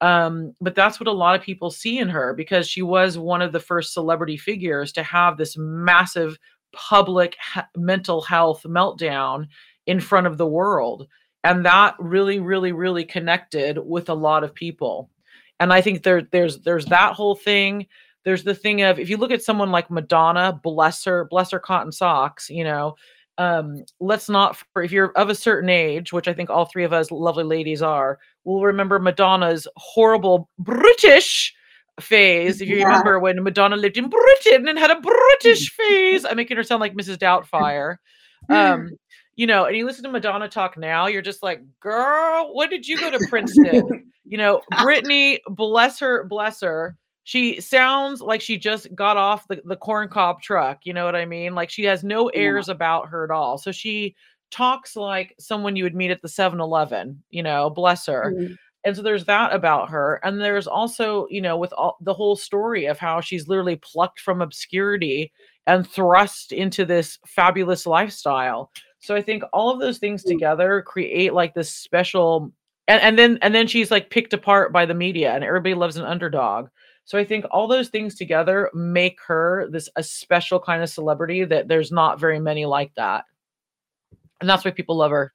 Um, 0.00 0.54
but 0.58 0.74
that's 0.74 0.98
what 0.98 1.06
a 1.06 1.12
lot 1.12 1.34
of 1.34 1.42
people 1.42 1.70
see 1.70 1.98
in 1.98 2.08
her 2.08 2.32
because 2.32 2.66
she 2.66 2.80
was 2.80 3.18
one 3.18 3.42
of 3.42 3.52
the 3.52 3.60
first 3.60 3.92
celebrity 3.92 4.38
figures 4.38 4.90
to 4.92 5.02
have 5.02 5.36
this 5.36 5.54
massive 5.58 6.38
public 6.72 7.36
he- 7.54 7.60
mental 7.76 8.22
health 8.22 8.62
meltdown 8.66 9.48
in 9.86 10.00
front 10.00 10.26
of 10.26 10.38
the 10.38 10.46
world. 10.46 11.06
And 11.44 11.62
that 11.66 11.94
really, 11.98 12.40
really, 12.40 12.72
really 12.72 13.04
connected 13.04 13.76
with 13.84 14.08
a 14.08 14.14
lot 14.14 14.44
of 14.44 14.54
people. 14.54 15.10
And 15.58 15.74
I 15.74 15.82
think 15.82 16.04
there, 16.04 16.22
there's 16.22 16.60
there's 16.60 16.86
that 16.86 17.12
whole 17.12 17.34
thing. 17.34 17.86
There's 18.24 18.44
the 18.44 18.54
thing 18.54 18.80
of 18.80 18.98
if 18.98 19.10
you 19.10 19.18
look 19.18 19.30
at 19.30 19.42
someone 19.42 19.70
like 19.70 19.90
Madonna, 19.90 20.58
bless 20.62 21.04
her, 21.04 21.26
bless 21.26 21.50
her 21.50 21.60
cotton 21.60 21.92
socks, 21.92 22.48
you 22.48 22.64
know, 22.64 22.96
um, 23.40 23.84
let's 24.00 24.28
not 24.28 24.58
for 24.74 24.82
if 24.82 24.92
you're 24.92 25.12
of 25.12 25.30
a 25.30 25.34
certain 25.34 25.70
age, 25.70 26.12
which 26.12 26.28
I 26.28 26.34
think 26.34 26.50
all 26.50 26.66
three 26.66 26.84
of 26.84 26.92
us 26.92 27.10
lovely 27.10 27.42
ladies 27.44 27.80
are, 27.80 28.18
we'll 28.44 28.60
remember 28.62 28.98
Madonna's 28.98 29.66
horrible 29.76 30.50
British 30.58 31.54
phase. 32.00 32.60
If 32.60 32.68
you 32.68 32.76
Yeah. 32.76 32.84
remember 32.84 33.18
when 33.18 33.42
Madonna 33.42 33.76
lived 33.76 33.96
in 33.96 34.10
Britain 34.10 34.68
and 34.68 34.78
had 34.78 34.90
a 34.90 35.00
British 35.00 35.70
phase, 35.76 36.26
I'm 36.26 36.36
making 36.36 36.58
her 36.58 36.62
sound 36.62 36.80
like 36.80 36.94
Mrs. 36.94 37.16
Doubtfire. 37.16 37.96
Um, 38.50 38.90
you 39.36 39.46
know, 39.46 39.64
and 39.64 39.74
you 39.74 39.86
listen 39.86 40.04
to 40.04 40.10
Madonna 40.10 40.46
talk 40.48 40.76
now, 40.76 41.06
you're 41.06 41.22
just 41.22 41.42
like, 41.42 41.62
girl, 41.80 42.54
when 42.54 42.68
did 42.68 42.86
you 42.86 42.98
go 42.98 43.10
to 43.10 43.20
Princeton? 43.20 44.12
you 44.26 44.36
know, 44.36 44.60
Britney, 44.74 45.38
bless 45.48 45.98
her, 46.00 46.24
bless 46.24 46.60
her. 46.60 46.94
She 47.30 47.60
sounds 47.60 48.20
like 48.20 48.40
she 48.40 48.58
just 48.58 48.92
got 48.96 49.16
off 49.16 49.46
the, 49.46 49.62
the 49.64 49.76
corn 49.76 50.08
cob 50.08 50.42
truck. 50.42 50.80
You 50.82 50.92
know 50.94 51.04
what 51.04 51.14
I 51.14 51.24
mean? 51.24 51.54
Like 51.54 51.70
she 51.70 51.84
has 51.84 52.02
no 52.02 52.28
Yeah. 52.34 52.40
airs 52.40 52.68
about 52.68 53.08
her 53.08 53.22
at 53.22 53.30
all. 53.30 53.56
So 53.56 53.70
she 53.70 54.16
talks 54.50 54.96
like 54.96 55.36
someone 55.38 55.76
you 55.76 55.84
would 55.84 55.94
meet 55.94 56.10
at 56.10 56.20
the 56.22 56.28
7 56.28 56.58
Eleven, 56.60 57.22
you 57.30 57.44
know, 57.44 57.70
bless 57.70 58.04
her. 58.06 58.34
Mhm. 58.36 58.56
And 58.82 58.96
so 58.96 59.02
there's 59.02 59.26
that 59.26 59.52
about 59.52 59.90
her. 59.90 60.18
And 60.24 60.40
there's 60.40 60.66
also, 60.66 61.28
you 61.30 61.40
know, 61.40 61.56
with 61.56 61.72
all 61.74 61.98
the 62.00 62.12
whole 62.12 62.34
story 62.34 62.86
of 62.86 62.98
how 62.98 63.20
she's 63.20 63.46
literally 63.46 63.76
plucked 63.76 64.18
from 64.18 64.42
obscurity 64.42 65.30
and 65.68 65.86
thrust 65.88 66.50
into 66.50 66.84
this 66.84 67.16
fabulous 67.28 67.86
lifestyle. 67.86 68.72
So 68.98 69.14
I 69.14 69.22
think 69.22 69.44
all 69.52 69.70
of 69.70 69.78
those 69.78 69.98
things 69.98 70.24
Mm. 70.24 70.30
together 70.30 70.82
create 70.82 71.32
like 71.32 71.54
this 71.54 71.72
special 71.72 72.50
and, 72.88 73.00
and 73.02 73.16
then 73.16 73.38
and 73.40 73.54
then 73.54 73.68
she's 73.68 73.92
like 73.92 74.10
picked 74.10 74.32
apart 74.32 74.72
by 74.72 74.84
the 74.84 74.94
media 74.94 75.32
and 75.32 75.44
everybody 75.44 75.74
loves 75.74 75.96
an 75.96 76.04
underdog. 76.04 76.70
So 77.10 77.18
I 77.18 77.24
think 77.24 77.44
all 77.50 77.66
those 77.66 77.88
things 77.88 78.14
together 78.14 78.70
make 78.72 79.18
her 79.26 79.66
this 79.68 79.88
a 79.96 80.02
special 80.02 80.60
kind 80.60 80.80
of 80.80 80.88
celebrity 80.88 81.44
that 81.44 81.66
there's 81.66 81.90
not 81.90 82.20
very 82.20 82.38
many 82.38 82.66
like 82.66 82.94
that. 82.94 83.24
And 84.40 84.48
that's 84.48 84.64
why 84.64 84.70
people 84.70 84.94
love 84.96 85.10
her. 85.10 85.32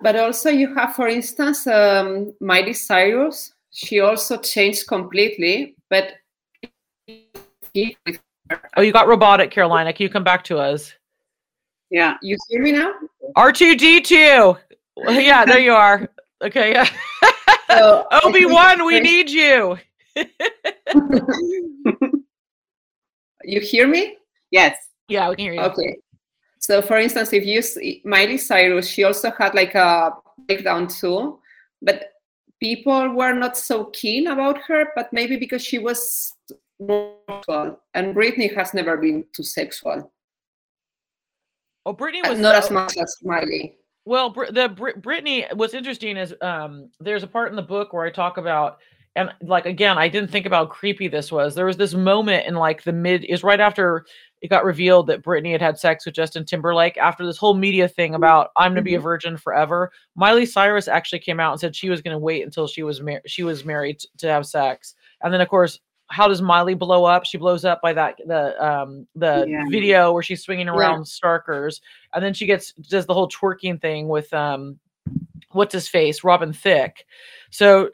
But 0.00 0.14
also, 0.14 0.48
you 0.48 0.72
have, 0.76 0.94
for 0.94 1.08
instance, 1.08 1.66
um, 1.66 2.32
Miley 2.40 2.72
Cyrus. 2.72 3.52
She 3.72 3.98
also 3.98 4.36
changed 4.36 4.86
completely, 4.86 5.74
but 5.90 6.12
Oh, 8.76 8.80
you 8.80 8.92
got 8.92 9.08
robotic, 9.08 9.50
Carolina. 9.50 9.92
Can 9.92 10.04
you 10.04 10.08
come 10.08 10.22
back 10.22 10.44
to 10.44 10.58
us? 10.58 10.94
Yeah. 11.90 12.14
you 12.22 12.36
hear 12.48 12.62
me 12.62 12.70
now? 12.70 12.92
R2D2. 13.36 14.56
Yeah, 15.08 15.44
there 15.44 15.58
you 15.58 15.72
are. 15.72 16.08
Okay, 16.42 16.70
yeah. 16.70 16.88
So, 17.70 18.06
Obi-Wan, 18.24 18.86
we 18.86 18.98
need 19.12 19.28
you. 19.28 19.76
You 23.44 23.60
hear 23.60 23.86
me? 23.86 24.16
yes. 24.50 24.76
Yeah, 25.08 25.30
we 25.30 25.36
can 25.36 25.44
hear 25.44 25.54
you. 25.54 25.60
Okay. 25.60 25.96
So, 26.58 26.82
for 26.82 26.98
instance, 26.98 27.32
if 27.32 27.46
you 27.46 27.62
see 27.62 28.02
Miley 28.04 28.36
Cyrus, 28.36 28.86
she 28.88 29.04
also 29.04 29.30
had 29.30 29.54
like 29.54 29.74
a 29.74 30.12
breakdown 30.46 30.86
too, 30.88 31.38
but 31.80 32.12
people 32.60 33.14
were 33.14 33.32
not 33.32 33.56
so 33.56 33.86
keen 33.86 34.26
about 34.26 34.58
her, 34.62 34.88
but 34.94 35.10
maybe 35.12 35.36
because 35.36 35.62
she 35.64 35.78
was 35.78 36.34
more 36.80 37.14
sexual, 37.30 37.80
and 37.94 38.14
Britney 38.14 38.54
has 38.54 38.74
never 38.74 38.96
been 38.98 39.24
too 39.34 39.42
sexual, 39.44 40.12
Oh, 41.86 41.94
Britney 41.94 42.22
Uh, 42.26 42.30
was 42.30 42.38
not 42.40 42.52
so- 42.52 42.66
as 42.66 42.70
much 42.70 42.96
as 42.98 43.16
Miley. 43.22 43.76
Well, 44.04 44.30
the 44.30 44.68
Br- 44.68 44.98
Britney. 45.00 45.50
What's 45.54 45.74
interesting 45.74 46.16
is 46.16 46.34
um, 46.42 46.90
there's 47.00 47.22
a 47.22 47.26
part 47.26 47.50
in 47.50 47.56
the 47.56 47.62
book 47.62 47.92
where 47.92 48.04
I 48.04 48.10
talk 48.10 48.36
about, 48.36 48.78
and 49.18 49.30
like 49.42 49.66
again, 49.66 49.98
I 49.98 50.08
didn't 50.08 50.30
think 50.30 50.46
about 50.46 50.66
how 50.68 50.72
creepy 50.72 51.08
this 51.08 51.30
was. 51.32 51.54
There 51.54 51.66
was 51.66 51.76
this 51.76 51.94
moment 51.94 52.46
in 52.46 52.54
like 52.54 52.82
the 52.82 52.92
mid 52.92 53.24
is 53.24 53.42
right 53.42 53.60
after 53.60 54.04
it 54.40 54.48
got 54.48 54.64
revealed 54.64 55.08
that 55.08 55.22
Britney 55.22 55.50
had 55.52 55.60
had 55.60 55.78
sex 55.78 56.06
with 56.06 56.14
Justin 56.14 56.44
Timberlake. 56.44 56.96
After 56.96 57.26
this 57.26 57.36
whole 57.38 57.54
media 57.54 57.88
thing 57.88 58.14
about 58.14 58.50
I'm 58.56 58.72
gonna 58.72 58.82
be 58.82 58.94
a 58.94 59.00
virgin 59.00 59.36
forever, 59.36 59.90
Miley 60.14 60.46
Cyrus 60.46 60.88
actually 60.88 61.18
came 61.18 61.40
out 61.40 61.52
and 61.52 61.60
said 61.60 61.74
she 61.76 61.90
was 61.90 62.00
gonna 62.02 62.18
wait 62.18 62.44
until 62.44 62.66
she 62.66 62.82
was 62.82 63.00
mar- 63.00 63.22
she 63.26 63.42
was 63.42 63.64
married 63.64 63.98
t- 64.00 64.08
to 64.18 64.28
have 64.28 64.46
sex. 64.46 64.94
And 65.22 65.32
then 65.34 65.40
of 65.40 65.48
course, 65.48 65.80
how 66.10 66.28
does 66.28 66.40
Miley 66.40 66.74
blow 66.74 67.04
up? 67.04 67.24
She 67.26 67.36
blows 67.36 67.64
up 67.64 67.82
by 67.82 67.92
that 67.94 68.16
the 68.26 68.64
um 68.64 69.06
the 69.16 69.44
Yeah. 69.48 69.64
video 69.70 70.12
where 70.12 70.22
she's 70.22 70.42
swinging 70.44 70.66
Yeah. 70.68 70.74
around 70.74 71.02
Starkers 71.04 71.80
and 72.14 72.24
then 72.24 72.32
she 72.34 72.46
gets 72.46 72.72
does 72.74 73.06
the 73.06 73.14
whole 73.14 73.28
twerking 73.28 73.80
thing 73.80 74.08
with 74.08 74.32
um 74.32 74.78
what's 75.52 75.72
his 75.72 75.88
face 75.88 76.22
robin 76.24 76.52
thicke 76.52 77.06
so 77.50 77.88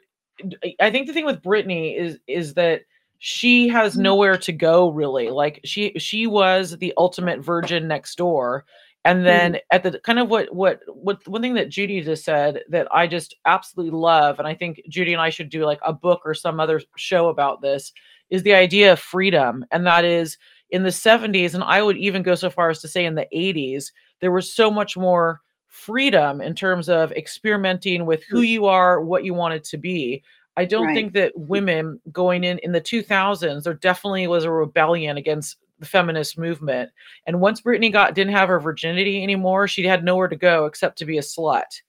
i 0.79 0.89
think 0.89 1.07
the 1.07 1.13
thing 1.13 1.25
with 1.25 1.41
Britney 1.41 1.97
is 1.97 2.17
is 2.27 2.53
that 2.55 2.81
she 3.19 3.67
has 3.69 3.93
mm-hmm. 3.93 4.03
nowhere 4.03 4.37
to 4.37 4.51
go 4.51 4.89
really. 4.89 5.29
Like 5.29 5.61
she 5.63 5.93
she 5.97 6.27
was 6.27 6.77
the 6.77 6.93
ultimate 6.97 7.39
virgin 7.39 7.87
next 7.87 8.17
door 8.17 8.65
and 9.05 9.25
then 9.25 9.53
mm-hmm. 9.53 9.75
at 9.75 9.83
the 9.83 9.99
kind 9.99 10.19
of 10.19 10.29
what 10.29 10.53
what 10.53 10.81
what 10.87 11.25
one 11.27 11.41
thing 11.41 11.53
that 11.53 11.69
judy 11.69 12.01
just 12.01 12.25
said 12.25 12.61
that 12.67 12.87
i 12.93 13.07
just 13.07 13.35
absolutely 13.45 13.97
love 13.97 14.39
and 14.39 14.47
i 14.47 14.53
think 14.53 14.81
judy 14.89 15.13
and 15.13 15.21
i 15.21 15.29
should 15.29 15.49
do 15.49 15.63
like 15.63 15.79
a 15.85 15.93
book 15.93 16.21
or 16.25 16.33
some 16.33 16.59
other 16.59 16.81
show 16.97 17.29
about 17.29 17.61
this 17.61 17.93
is 18.29 18.43
the 18.43 18.53
idea 18.53 18.91
of 18.91 18.99
freedom 18.99 19.63
and 19.71 19.85
that 19.85 20.03
is 20.03 20.37
in 20.71 20.83
the 20.83 20.89
70s 20.89 21.53
and 21.53 21.63
i 21.63 21.81
would 21.81 21.97
even 21.97 22.23
go 22.23 22.35
so 22.35 22.49
far 22.49 22.69
as 22.69 22.81
to 22.81 22.87
say 22.87 23.05
in 23.05 23.15
the 23.15 23.27
80s 23.33 23.91
there 24.19 24.31
was 24.31 24.51
so 24.51 24.69
much 24.69 24.97
more 24.97 25.41
freedom 25.75 26.39
in 26.39 26.55
terms 26.55 26.87
of 26.87 27.11
experimenting 27.11 28.05
with 28.05 28.23
who 28.23 28.41
mm. 28.41 28.47
you 28.47 28.65
are 28.65 29.01
what 29.01 29.25
you 29.25 29.33
wanted 29.33 29.61
to 29.61 29.77
be 29.77 30.23
i 30.55 30.63
don't 30.63 30.87
Right. 30.87 30.95
think 30.95 31.13
that 31.13 31.33
women 31.35 31.99
going 32.13 32.45
in 32.45 32.59
in 32.59 32.71
the 32.71 32.79
2000s 32.79 33.63
there 33.63 33.73
definitely 33.73 34.25
was 34.27 34.45
a 34.45 34.51
rebellion 34.51 35.17
against 35.17 35.57
the 35.79 35.85
feminist 35.85 36.37
movement 36.37 36.91
and 37.27 37.41
once 37.41 37.59
britney 37.59 37.91
got 37.91 38.15
didn't 38.15 38.33
have 38.33 38.47
her 38.47 38.59
virginity 38.59 39.21
anymore 39.21 39.67
she 39.67 39.83
had 39.83 40.05
nowhere 40.05 40.29
to 40.29 40.37
go 40.37 40.65
except 40.65 40.97
to 40.99 41.05
be 41.05 41.17
a 41.17 41.21
slut 41.21 41.81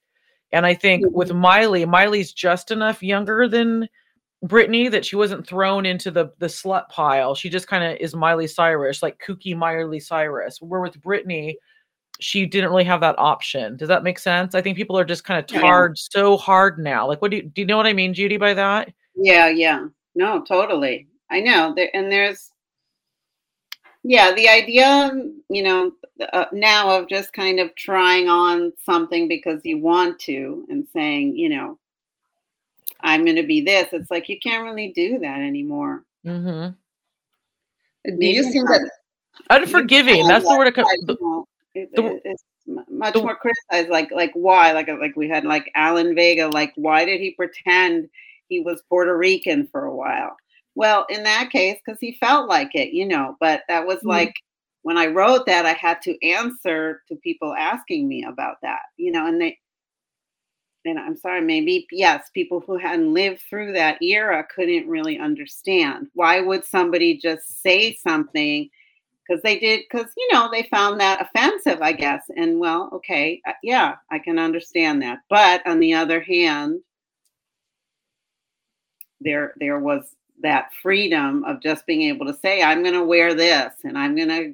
and 0.51 0.65
i 0.65 0.73
think 0.73 1.05
with 1.11 1.29
mm-hmm. 1.29 1.39
miley 1.39 1.85
miley's 1.85 2.33
just 2.33 2.71
enough 2.71 3.01
younger 3.01 3.47
than 3.47 3.87
Britney 4.45 4.91
that 4.91 5.03
she 5.03 5.15
wasn't 5.15 5.47
thrown 5.47 5.83
into 5.83 6.11
the 6.11 6.31
the 6.37 6.45
slut 6.45 6.89
pile. 6.89 7.33
She 7.33 7.49
just 7.49 7.67
kind 7.67 7.83
of 7.83 7.97
is 7.99 8.15
Miley 8.15 8.45
Cyrus, 8.45 9.01
like 9.01 9.19
kooky 9.25 9.57
Miley 9.57 9.99
Cyrus. 9.99 10.61
Where 10.61 10.79
with 10.79 11.01
Britney, 11.01 11.55
she 12.19 12.45
didn't 12.45 12.69
really 12.69 12.83
have 12.83 13.01
that 13.01 13.17
option. 13.17 13.77
Does 13.77 13.87
that 13.87 14.03
make 14.03 14.19
sense? 14.19 14.55
I 14.55 14.61
think 14.61 14.77
people 14.77 14.97
are 14.97 15.05
just 15.05 15.23
kind 15.23 15.39
of 15.43 15.51
Yeah. 15.51 15.61
tarred 15.61 15.97
so 15.97 16.37
hard 16.37 16.79
now. 16.79 17.07
Like, 17.07 17.21
what 17.21 17.31
do 17.31 17.37
you 17.37 17.43
do? 17.43 17.61
You 17.61 17.67
know 17.67 17.77
what 17.77 17.87
I 17.87 17.93
mean, 17.93 18.13
Judy, 18.13 18.37
by 18.37 18.53
that? 18.53 18.91
Yeah, 19.15 19.49
yeah. 19.49 19.87
No, 20.15 20.41
totally. 20.43 21.07
I 21.29 21.39
know. 21.41 21.73
There, 21.75 21.89
and 21.95 22.11
there's, 22.11 22.51
yeah, 24.03 24.31
the 24.33 24.47
idea, 24.49 25.11
you 25.49 25.63
know, 25.63 25.91
uh, 26.33 26.45
now 26.51 26.97
of 26.97 27.07
just 27.07 27.33
kind 27.33 27.59
of 27.59 27.75
trying 27.75 28.27
on 28.27 28.73
something 28.83 29.27
because 29.27 29.61
you 29.63 29.77
want 29.77 30.19
to 30.19 30.65
and 30.69 30.87
saying, 30.93 31.35
you 31.35 31.49
know, 31.49 31.77
I'm 33.01 33.25
going 33.25 33.35
to 33.35 33.43
be 33.43 33.61
this. 33.61 33.89
It's 33.91 34.09
like 34.09 34.29
you 34.29 34.39
can't 34.39 34.63
really 34.63 34.91
do 34.95 35.19
that 35.19 35.39
anymore. 35.39 36.03
Mm-hmm. 36.25 36.73
Do 38.19 38.25
you 38.25 38.43
think 38.43 38.67
that? 38.69 38.89
Unforgiving. 39.49 40.27
That's 40.27 40.45
the 40.45 40.57
word. 40.57 40.67
It, 40.67 40.75
co- 40.75 41.45
like, 41.81 41.91
the- 41.91 42.01
you 42.01 42.09
know, 42.09 42.15
it- 42.15 42.23
the- 42.23 42.31
it's 42.31 42.43
much 42.89 43.13
the- 43.13 43.21
more 43.21 43.35
criticized. 43.35 43.89
Like, 43.89 44.11
like 44.11 44.31
why? 44.33 44.71
Like, 44.73 44.87
like 44.89 45.15
we 45.15 45.27
had 45.29 45.45
like 45.45 45.71
Alan 45.75 46.15
Vega. 46.15 46.47
Like, 46.49 46.73
why 46.75 47.05
did 47.05 47.19
he 47.21 47.31
pretend 47.31 48.09
he 48.49 48.59
was 48.61 48.83
Puerto 48.89 49.17
Rican 49.17 49.67
for 49.67 49.85
a 49.85 49.95
while? 49.95 50.35
Well, 50.75 51.05
in 51.09 51.23
that 51.23 51.49
case, 51.51 51.79
because 51.85 51.99
he 51.99 52.13
felt 52.19 52.47
like 52.49 52.75
it, 52.75 52.93
you 52.93 53.05
know. 53.07 53.35
But 53.39 53.63
that 53.67 53.85
was 53.87 53.99
Mhm. 54.03 54.07
like 54.09 54.35
when 54.83 54.97
I 54.97 55.07
wrote 55.07 55.45
that, 55.47 55.65
I 55.65 55.73
had 55.73 56.01
to 56.03 56.23
answer 56.25 57.03
to 57.09 57.15
people 57.17 57.53
asking 57.55 58.07
me 58.07 58.23
about 58.23 58.61
that, 58.61 58.83
you 58.97 59.11
know, 59.11 59.25
and 59.27 59.41
they. 59.41 59.59
and 60.85 60.97
I'm 60.99 61.17
sorry, 61.17 61.41
maybe 61.41 61.85
yes, 61.91 62.29
people 62.33 62.61
who 62.61 62.77
hadn't 62.77 63.13
lived 63.13 63.41
through 63.49 63.73
that 63.73 64.01
era 64.01 64.45
couldn't 64.55 64.87
really 64.87 65.19
understand. 65.19 66.07
Why 66.13 66.39
would 66.39 66.63
somebody 66.63 67.17
just 67.17 67.61
say 67.61 67.93
something? 67.95 68.69
Because 69.27 69.41
they 69.41 69.59
did, 69.59 69.81
because 69.89 70.11
you 70.15 70.27
know 70.31 70.49
they 70.51 70.63
found 70.63 70.99
that 70.99 71.21
offensive, 71.21 71.81
I 71.81 71.91
guess. 71.91 72.23
And 72.35 72.59
well, 72.59 72.89
okay, 72.93 73.41
uh, 73.47 73.53
yeah, 73.63 73.95
I 74.11 74.19
can 74.19 74.39
understand 74.39 75.01
that. 75.01 75.19
But 75.29 75.65
on 75.67 75.79
the 75.79 75.93
other 75.93 76.21
hand, 76.21 76.79
there 79.19 79.53
there 79.59 79.79
was 79.79 80.15
that 80.41 80.69
freedom 80.81 81.43
of 81.45 81.61
just 81.61 81.85
being 81.85 82.03
able 82.03 82.25
to 82.27 82.33
say, 82.33 82.61
I'm 82.61 82.83
going 82.83 82.93
to 82.93 83.03
wear 83.03 83.33
this, 83.33 83.73
and 83.83 83.97
I'm 83.97 84.15
going 84.15 84.29
to 84.29 84.53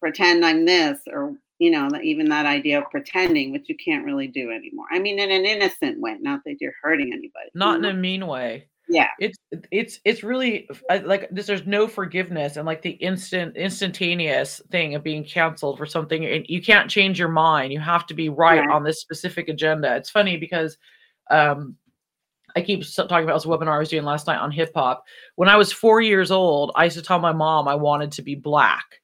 pretend 0.00 0.44
I'm 0.44 0.64
this, 0.64 0.98
or 1.06 1.34
you 1.58 1.70
know, 1.70 1.88
even 2.02 2.28
that 2.28 2.46
idea 2.46 2.80
of 2.80 2.90
pretending, 2.90 3.52
which 3.52 3.68
you 3.68 3.76
can't 3.76 4.04
really 4.04 4.28
do 4.28 4.50
anymore. 4.50 4.86
I 4.90 4.98
mean, 4.98 5.18
in 5.18 5.30
an 5.30 5.44
innocent 5.44 6.00
way, 6.00 6.16
not 6.20 6.40
that 6.44 6.60
you're 6.60 6.74
hurting 6.82 7.12
anybody. 7.12 7.50
Not 7.54 7.78
in 7.78 7.84
a 7.84 7.92
mean 7.92 8.26
way. 8.26 8.68
Yeah. 8.88 9.08
It's 9.18 9.36
it's 9.70 10.00
it's 10.04 10.22
really 10.22 10.68
like 11.04 11.28
this. 11.30 11.46
There's 11.46 11.66
no 11.66 11.86
forgiveness 11.86 12.56
and 12.56 12.64
like 12.66 12.82
the 12.82 12.90
instant 12.90 13.56
instantaneous 13.56 14.62
thing 14.70 14.94
of 14.94 15.02
being 15.02 15.24
canceled 15.24 15.78
for 15.78 15.86
something, 15.86 16.24
and 16.24 16.46
you 16.48 16.62
can't 16.62 16.90
change 16.90 17.18
your 17.18 17.28
mind. 17.28 17.72
You 17.72 17.80
have 17.80 18.06
to 18.06 18.14
be 18.14 18.28
right, 18.28 18.60
right. 18.60 18.70
on 18.70 18.84
this 18.84 19.00
specific 19.00 19.48
agenda. 19.48 19.94
It's 19.96 20.10
funny 20.10 20.38
because 20.38 20.78
um, 21.30 21.76
I 22.56 22.62
keep 22.62 22.82
talking 22.94 23.24
about 23.24 23.34
this 23.34 23.44
webinar 23.44 23.74
I 23.74 23.78
was 23.78 23.90
doing 23.90 24.04
last 24.04 24.26
night 24.26 24.38
on 24.40 24.50
hip 24.50 24.72
hop. 24.74 25.04
When 25.36 25.48
I 25.48 25.56
was 25.56 25.72
four 25.72 26.00
years 26.00 26.30
old, 26.30 26.72
I 26.74 26.84
used 26.84 26.96
to 26.96 27.02
tell 27.02 27.18
my 27.18 27.32
mom 27.32 27.68
I 27.68 27.74
wanted 27.74 28.12
to 28.12 28.22
be 28.22 28.34
black 28.34 29.00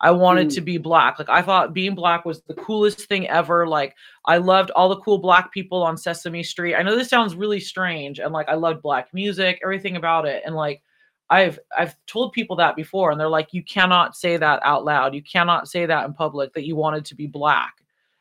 I 0.00 0.10
wanted 0.10 0.48
mm. 0.48 0.54
to 0.54 0.60
be 0.60 0.78
black. 0.78 1.18
Like 1.18 1.28
I 1.28 1.42
thought 1.42 1.72
being 1.72 1.94
black 1.94 2.24
was 2.24 2.42
the 2.42 2.54
coolest 2.54 3.00
thing 3.08 3.28
ever. 3.28 3.66
Like 3.66 3.94
I 4.26 4.36
loved 4.36 4.70
all 4.72 4.88
the 4.88 5.00
cool 5.00 5.18
black 5.18 5.52
people 5.52 5.82
on 5.82 5.96
Sesame 5.96 6.42
Street. 6.42 6.74
I 6.74 6.82
know 6.82 6.96
this 6.96 7.08
sounds 7.08 7.34
really 7.34 7.60
strange 7.60 8.18
and 8.18 8.32
like 8.32 8.48
I 8.48 8.54
loved 8.54 8.82
black 8.82 9.08
music, 9.14 9.58
everything 9.62 9.96
about 9.96 10.26
it. 10.26 10.42
And 10.44 10.54
like 10.54 10.82
I've 11.30 11.58
I've 11.76 11.96
told 12.06 12.32
people 12.32 12.56
that 12.56 12.76
before 12.76 13.10
and 13.10 13.18
they're 13.18 13.28
like 13.28 13.52
you 13.52 13.62
cannot 13.64 14.16
say 14.16 14.36
that 14.36 14.60
out 14.62 14.84
loud. 14.84 15.14
You 15.14 15.22
cannot 15.22 15.68
say 15.68 15.86
that 15.86 16.04
in 16.04 16.12
public 16.12 16.52
that 16.54 16.66
you 16.66 16.76
wanted 16.76 17.06
to 17.06 17.14
be 17.14 17.26
black. 17.26 17.74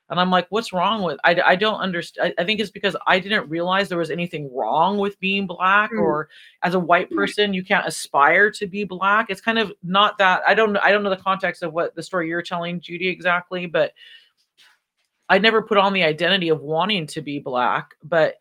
And 0.10 0.20
I'm 0.20 0.30
like, 0.30 0.46
what's 0.50 0.72
wrong 0.72 1.02
with? 1.02 1.20
I, 1.24 1.42
I 1.44 1.56
don't 1.56 1.80
understand. 1.80 2.34
I, 2.38 2.42
I 2.42 2.46
think 2.46 2.60
it's 2.60 2.70
because 2.70 2.96
I 3.08 3.20
didn't 3.20 3.50
realize 3.50 3.90
there 3.90 3.98
was 3.98 4.12
anything 4.12 4.54
wrong 4.54 5.00
with 5.00 5.20
being 5.20 5.48
black, 5.48 5.92
mm. 5.92 6.00
or 6.00 6.30
as 6.62 6.76
a 6.76 6.80
white 6.80 7.10
mm. 7.10 7.16
person, 7.16 7.56
you 7.56 7.64
can't 7.64 7.88
aspire 7.88 8.52
to 8.52 8.68
be 8.68 8.84
black. 8.84 9.28
It's 9.30 9.42
kind 9.42 9.58
of 9.58 9.74
not 9.84 10.20
that. 10.20 10.44
I 10.48 10.54
don't. 10.54 10.78
I 10.78 10.92
don't 10.92 11.02
know 11.02 11.10
the 11.10 11.18
context 11.18 11.64
of 11.64 11.74
what 11.74 11.96
the 11.96 12.04
story 12.04 12.30
you're 12.30 12.44
telling, 12.44 12.80
Judy, 12.82 13.08
exactly, 13.08 13.66
but 13.66 13.94
I 15.28 15.40
never 15.40 15.64
put 15.64 15.80
on 15.80 15.94
the 15.94 16.04
identity 16.04 16.50
of 16.50 16.62
wanting 16.62 17.08
to 17.08 17.22
be 17.22 17.40
black. 17.40 17.96
But 18.04 18.36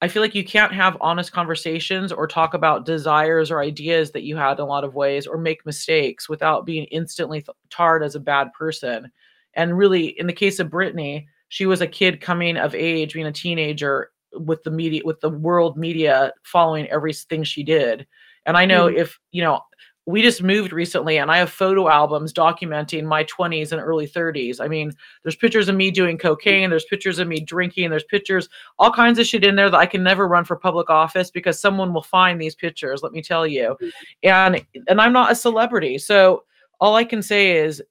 I 0.00 0.08
feel 0.08 0.22
like 0.22 0.34
you 0.34 0.44
can't 0.44 0.72
have 0.72 0.96
honest 1.02 1.32
conversations 1.32 2.12
or 2.12 2.26
talk 2.26 2.54
about 2.54 2.86
desires 2.86 3.50
or 3.50 3.60
ideas 3.60 4.10
that 4.12 4.22
you 4.22 4.38
had 4.38 4.54
in 4.54 4.60
a 4.60 4.64
lot 4.66 4.84
of 4.84 4.94
ways, 4.94 5.26
or 5.26 5.36
make 5.36 5.66
mistakes 5.66 6.30
without 6.30 6.64
being 6.64 6.84
instantly 6.84 7.44
tarred 7.68 8.02
as 8.02 8.14
a 8.14 8.20
bad 8.20 8.54
person 8.54 9.12
and 9.54 9.76
really, 9.76 10.18
in 10.18 10.26
the 10.26 10.32
case 10.32 10.58
of 10.58 10.68
Britney, 10.68 11.26
she 11.48 11.66
was 11.66 11.80
a 11.80 11.86
kid 11.86 12.20
coming 12.20 12.56
of 12.56 12.74
age, 12.74 13.14
being 13.14 13.26
a 13.26 13.32
teenager 13.32 14.10
with 14.32 14.62
the 14.62 14.70
media, 14.70 15.02
with 15.04 15.20
the 15.20 15.30
world 15.30 15.76
media 15.76 16.32
following 16.44 16.86
everything 16.86 17.42
she 17.42 17.62
did. 17.62 18.06
And 18.46 18.56
I 18.56 18.64
know 18.64 18.86
mm. 18.86 18.96
if, 18.96 19.18
you 19.32 19.42
know, 19.42 19.60
we 20.06 20.22
just 20.22 20.42
moved 20.42 20.72
recently 20.72 21.18
and 21.18 21.30
I 21.30 21.38
have 21.38 21.50
photo 21.50 21.88
albums 21.88 22.32
documenting 22.32 23.04
my 23.04 23.24
20s 23.24 23.72
and 23.72 23.80
early 23.80 24.08
30s. 24.08 24.60
I 24.60 24.66
mean, 24.66 24.92
there's 25.22 25.36
pictures 25.36 25.68
of 25.68 25.76
me 25.76 25.90
doing 25.90 26.18
cocaine, 26.18 26.70
there's 26.70 26.84
pictures 26.84 27.18
of 27.18 27.28
me 27.28 27.40
drinking, 27.40 27.90
there's 27.90 28.04
pictures, 28.04 28.48
all 28.78 28.90
kinds 28.90 29.18
of 29.18 29.26
shit 29.26 29.44
in 29.44 29.56
there 29.56 29.70
that 29.70 29.76
I 29.76 29.86
can 29.86 30.02
never 30.02 30.26
run 30.26 30.44
for 30.44 30.56
public 30.56 30.90
office 30.90 31.30
because 31.30 31.60
someone 31.60 31.92
will 31.92 32.02
find 32.02 32.40
these 32.40 32.54
pictures, 32.54 33.02
let 33.02 33.12
me 33.12 33.22
tell 33.22 33.46
you. 33.46 33.76
Mm. 33.80 33.92
And 34.22 34.66
and 34.88 35.00
I'm 35.00 35.12
not 35.12 35.32
a 35.32 35.36
celebrity. 35.36 35.98
So 35.98 36.44
all 36.80 36.96
I 36.96 37.04
can 37.04 37.22
say 37.22 37.58
is 37.58 37.82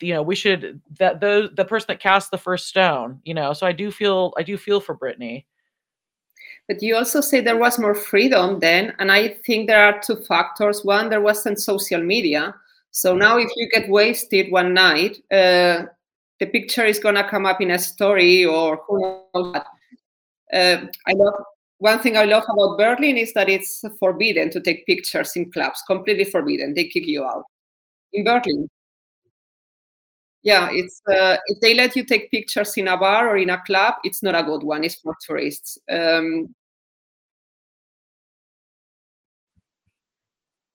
you 0.00 0.14
know 0.14 0.22
we 0.22 0.34
should 0.34 0.80
that 0.98 1.20
the 1.20 1.50
the 1.56 1.64
person 1.64 1.86
that 1.88 2.00
cast 2.00 2.30
the 2.30 2.38
first 2.38 2.68
stone 2.68 3.20
you 3.24 3.34
know 3.34 3.52
so 3.52 3.66
i 3.66 3.72
do 3.72 3.90
feel 3.90 4.32
i 4.36 4.42
do 4.42 4.56
feel 4.56 4.80
for 4.80 4.96
Britney. 4.96 5.44
but 6.68 6.82
you 6.82 6.94
also 6.94 7.20
say 7.20 7.40
there 7.40 7.58
was 7.58 7.78
more 7.78 7.94
freedom 7.94 8.60
then 8.60 8.94
and 8.98 9.10
i 9.10 9.28
think 9.46 9.66
there 9.66 9.84
are 9.84 10.00
two 10.00 10.16
factors 10.16 10.84
one 10.84 11.08
there 11.08 11.20
wasn't 11.20 11.58
social 11.58 12.02
media 12.02 12.54
so 12.90 13.14
now 13.14 13.38
if 13.38 13.50
you 13.56 13.68
get 13.70 13.88
wasted 13.88 14.50
one 14.52 14.74
night 14.74 15.16
uh, 15.32 15.84
the 16.38 16.46
picture 16.46 16.84
is 16.84 16.98
going 16.98 17.14
to 17.14 17.28
come 17.28 17.46
up 17.46 17.60
in 17.60 17.70
a 17.72 17.78
story 17.78 18.44
or 18.44 18.82
who 18.86 19.22
knows. 19.34 19.56
Uh, 20.52 20.86
i 21.06 21.12
love 21.14 21.34
one 21.78 21.98
thing 21.98 22.16
i 22.16 22.24
love 22.24 22.44
about 22.50 22.76
berlin 22.76 23.16
is 23.16 23.32
that 23.32 23.48
it's 23.48 23.84
forbidden 23.98 24.50
to 24.50 24.60
take 24.60 24.84
pictures 24.86 25.34
in 25.36 25.50
clubs 25.50 25.82
completely 25.86 26.24
forbidden 26.24 26.74
they 26.74 26.84
kick 26.84 27.06
you 27.06 27.24
out 27.24 27.44
in 28.12 28.24
berlin 28.24 28.68
yeah, 30.42 30.70
it's 30.72 31.02
uh, 31.06 31.36
if 31.46 31.60
they 31.60 31.74
let 31.74 31.94
you 31.96 32.04
take 32.04 32.30
pictures 32.30 32.76
in 32.76 32.88
a 32.88 32.96
bar 32.96 33.28
or 33.28 33.36
in 33.36 33.50
a 33.50 33.60
club, 33.62 33.94
it's 34.04 34.22
not 34.22 34.34
a 34.34 34.42
good 34.42 34.62
one. 34.62 34.84
It's 34.84 34.94
for 34.94 35.14
tourists. 35.26 35.78
Um, 35.90 36.54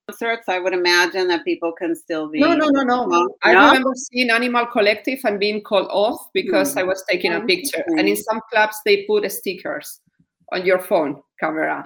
concerts, 0.07 0.47
I 0.47 0.59
would 0.59 0.73
imagine 0.73 1.27
that 1.29 1.43
people 1.45 1.71
can 1.71 1.95
still 1.95 2.29
be. 2.29 2.39
No, 2.39 2.53
no, 2.53 2.67
no, 2.67 2.83
no. 2.83 3.05
no? 3.05 3.29
I 3.43 3.53
remember 3.53 3.91
seeing 3.95 4.29
Animal 4.29 4.67
Collective 4.67 5.19
and 5.23 5.39
being 5.39 5.61
called 5.61 5.87
off 5.89 6.27
because 6.33 6.75
mm. 6.75 6.81
I 6.81 6.83
was 6.83 7.03
taking 7.09 7.33
a 7.33 7.41
picture. 7.41 7.83
And 7.87 8.07
in 8.07 8.15
some 8.15 8.41
clubs, 8.51 8.77
they 8.85 9.03
put 9.05 9.29
stickers 9.31 9.99
on 10.51 10.63
your 10.63 10.79
phone 10.79 11.23
camera. 11.39 11.83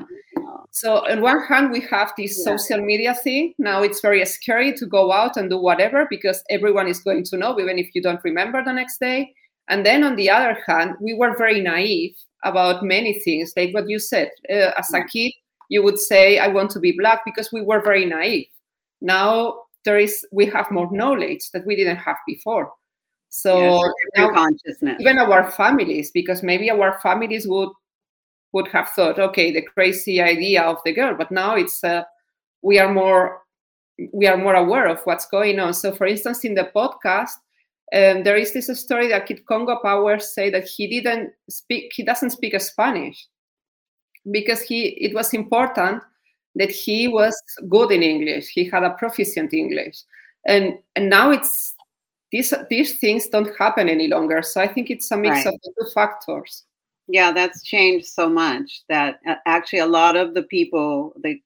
So 0.72 1.08
on 1.08 1.22
one 1.22 1.44
hand, 1.44 1.72
we 1.72 1.82
have 1.82 2.14
this 2.18 2.38
yeah. 2.38 2.44
social 2.44 2.84
media 2.84 3.14
thing. 3.14 3.54
Now 3.58 3.82
it's 3.84 4.02
very 4.02 4.26
scary 4.26 4.74
to 4.74 4.86
go 4.86 5.12
out 5.12 5.38
and 5.38 5.50
do 5.50 5.58
whatever 5.58 6.08
because 6.10 6.44
everyone 6.50 6.88
is 6.88 7.00
going 7.00 7.24
to 7.26 7.38
know, 7.38 7.60
even 7.60 7.80
if 7.80 7.94
you 7.94 8.02
don't 8.02 8.24
remember 8.24 8.64
the 8.64 8.74
next 8.74 9.00
day. 9.00 9.34
And 9.68 9.86
then 9.86 10.04
on 10.04 10.16
the 10.16 10.30
other 10.30 10.58
hand, 10.66 10.96
we 11.00 11.14
were 11.14 11.38
very 11.38 11.62
naive 11.62 12.16
about 12.44 12.84
many 12.84 13.20
things, 13.20 13.54
like 13.56 13.74
what 13.74 13.90
you 13.90 14.00
said. 14.00 14.32
Uh, 14.50 14.72
as 14.78 14.94
a 14.94 15.04
kid, 15.04 15.34
you 15.70 15.84
would 15.84 16.00
say, 16.00 16.40
"I 16.40 16.48
want 16.48 16.72
to 16.72 16.80
be 16.80 16.94
black," 16.98 17.22
because 17.26 17.52
we 17.52 17.62
were 17.62 17.82
very 17.82 18.06
naive. 18.06 18.48
Now 19.02 19.64
there 19.86 20.00
is, 20.00 20.26
we 20.32 20.46
have 20.48 20.72
more 20.72 20.90
knowledge 20.92 21.52
that 21.54 21.66
we 21.66 21.76
didn't 21.76 21.98
have 21.98 22.18
before. 22.26 22.72
So 23.30 23.84
consciousness, 24.16 24.98
even 25.00 25.20
our 25.20 25.52
families, 25.52 26.10
because 26.12 26.42
maybe 26.42 26.72
our 26.72 27.00
families 27.02 27.48
would 27.48 27.70
would 28.52 28.68
have 28.70 28.90
thought, 28.90 29.20
okay, 29.20 29.52
the 29.52 29.62
crazy 29.62 30.22
idea 30.22 30.64
of 30.64 30.78
the 30.86 30.94
girl, 30.94 31.16
but 31.16 31.32
now 31.32 31.56
it's 31.56 31.84
uh, 31.84 32.04
we 32.62 32.80
are 32.80 32.92
more 32.92 33.42
we 34.14 34.28
are 34.28 34.38
more 34.38 34.56
aware 34.56 34.88
of 34.88 35.02
what's 35.04 35.26
going 35.28 35.60
on. 35.60 35.74
So, 35.74 35.94
for 35.94 36.08
instance, 36.08 36.46
in 36.46 36.56
the 36.56 36.72
podcast, 36.76 37.32
um, 37.94 38.24
there 38.24 38.38
is 38.38 38.54
this 38.54 38.68
story 38.80 39.08
that 39.10 39.26
Kid 39.26 39.46
Congo 39.46 39.80
Powers 39.82 40.34
say 40.34 40.50
that 40.52 40.68
he 40.68 40.88
didn't 40.88 41.32
speak, 41.50 41.92
he 41.94 42.04
doesn't 42.04 42.30
speak 42.30 42.60
Spanish 42.62 43.28
because 44.32 44.62
he 44.62 44.90
it 45.02 45.14
was 45.14 45.34
important 45.34 46.04
that 46.56 46.72
he 46.72 47.08
was 47.08 47.40
good 47.68 47.92
in 47.92 48.04
English. 48.04 48.50
He 48.50 48.70
had 48.70 48.84
a 48.84 48.92
proficient 48.92 49.54
English, 49.54 49.98
and 50.46 50.78
and 50.96 51.10
now 51.10 51.32
it's 51.32 51.76
these 52.32 52.54
these 52.70 53.00
things 53.00 53.28
don't 53.28 53.56
happen 53.58 53.90
any 53.90 54.08
longer. 54.08 54.42
So 54.42 54.62
I 54.62 54.68
think 54.68 54.90
it's 54.90 55.12
a 55.12 55.18
mix 55.18 55.46
right. 55.46 55.48
of 55.48 55.54
the 55.54 55.74
two 55.80 55.90
factors. 55.92 56.66
Yeah, 57.12 57.32
that's 57.32 57.64
changed 57.64 58.06
so 58.06 58.30
much 58.30 58.84
that 58.88 59.20
uh, 59.28 59.34
actually 59.48 59.80
a 59.80 59.88
lot 59.88 60.16
of 60.16 60.36
the 60.36 60.44
people 60.44 61.14
that 61.24 61.40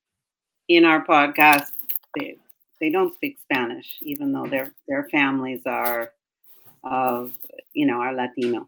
in 0.67 0.83
our 0.83 1.05
podcast 1.05 1.71
they 2.19 2.35
they 2.81 2.89
don't 2.89 3.13
speak 3.15 3.37
Spanish, 3.41 3.97
even 4.01 4.33
though 4.33 4.45
their 4.45 4.73
their 4.89 5.07
families 5.09 5.61
are 5.65 6.11
of 6.83 7.31
you 7.71 7.85
know 7.85 8.01
are 8.01 8.13
Latino. 8.13 8.67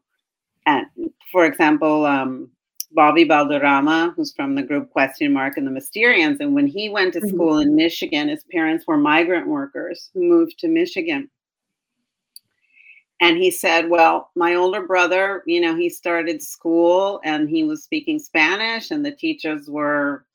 And 0.66 0.86
for 1.34 1.46
example, 1.46 2.06
um, 2.06 2.50
Bobby 2.94 3.26
Balderrama, 3.26 4.16
who's 4.16 4.34
from 4.34 4.56
the 4.56 4.64
group 4.64 4.90
Question 4.90 5.34
Mark 5.34 5.58
and 5.58 5.68
the 5.68 5.72
Mysterians, 5.72 6.40
and 6.40 6.56
when 6.56 6.66
he 6.66 6.88
went 6.88 7.12
to 7.16 7.20
mm-hmm. 7.20 7.28
school 7.28 7.60
in 7.60 7.76
Michigan, 7.76 8.30
his 8.30 8.46
parents 8.46 8.88
were 8.88 8.98
migrant 8.98 9.48
workers 9.48 10.12
who 10.14 10.24
moved 10.24 10.58
to 10.60 10.70
Michigan 10.70 11.30
and 13.22 13.38
he 13.38 13.50
said, 13.50 13.90
Well, 13.90 14.32
my 14.36 14.56
older 14.56 14.86
brother, 14.86 15.44
you 15.46 15.62
know, 15.62 15.76
he 15.76 15.90
started 15.90 16.42
school 16.42 17.22
and 17.24 17.50
he 17.50 17.64
was 17.64 17.84
speaking 17.84 18.20
Spanish, 18.20 18.92
and 18.92 19.06
the 19.06 19.12
teachers 19.12 19.70
were 19.70 20.26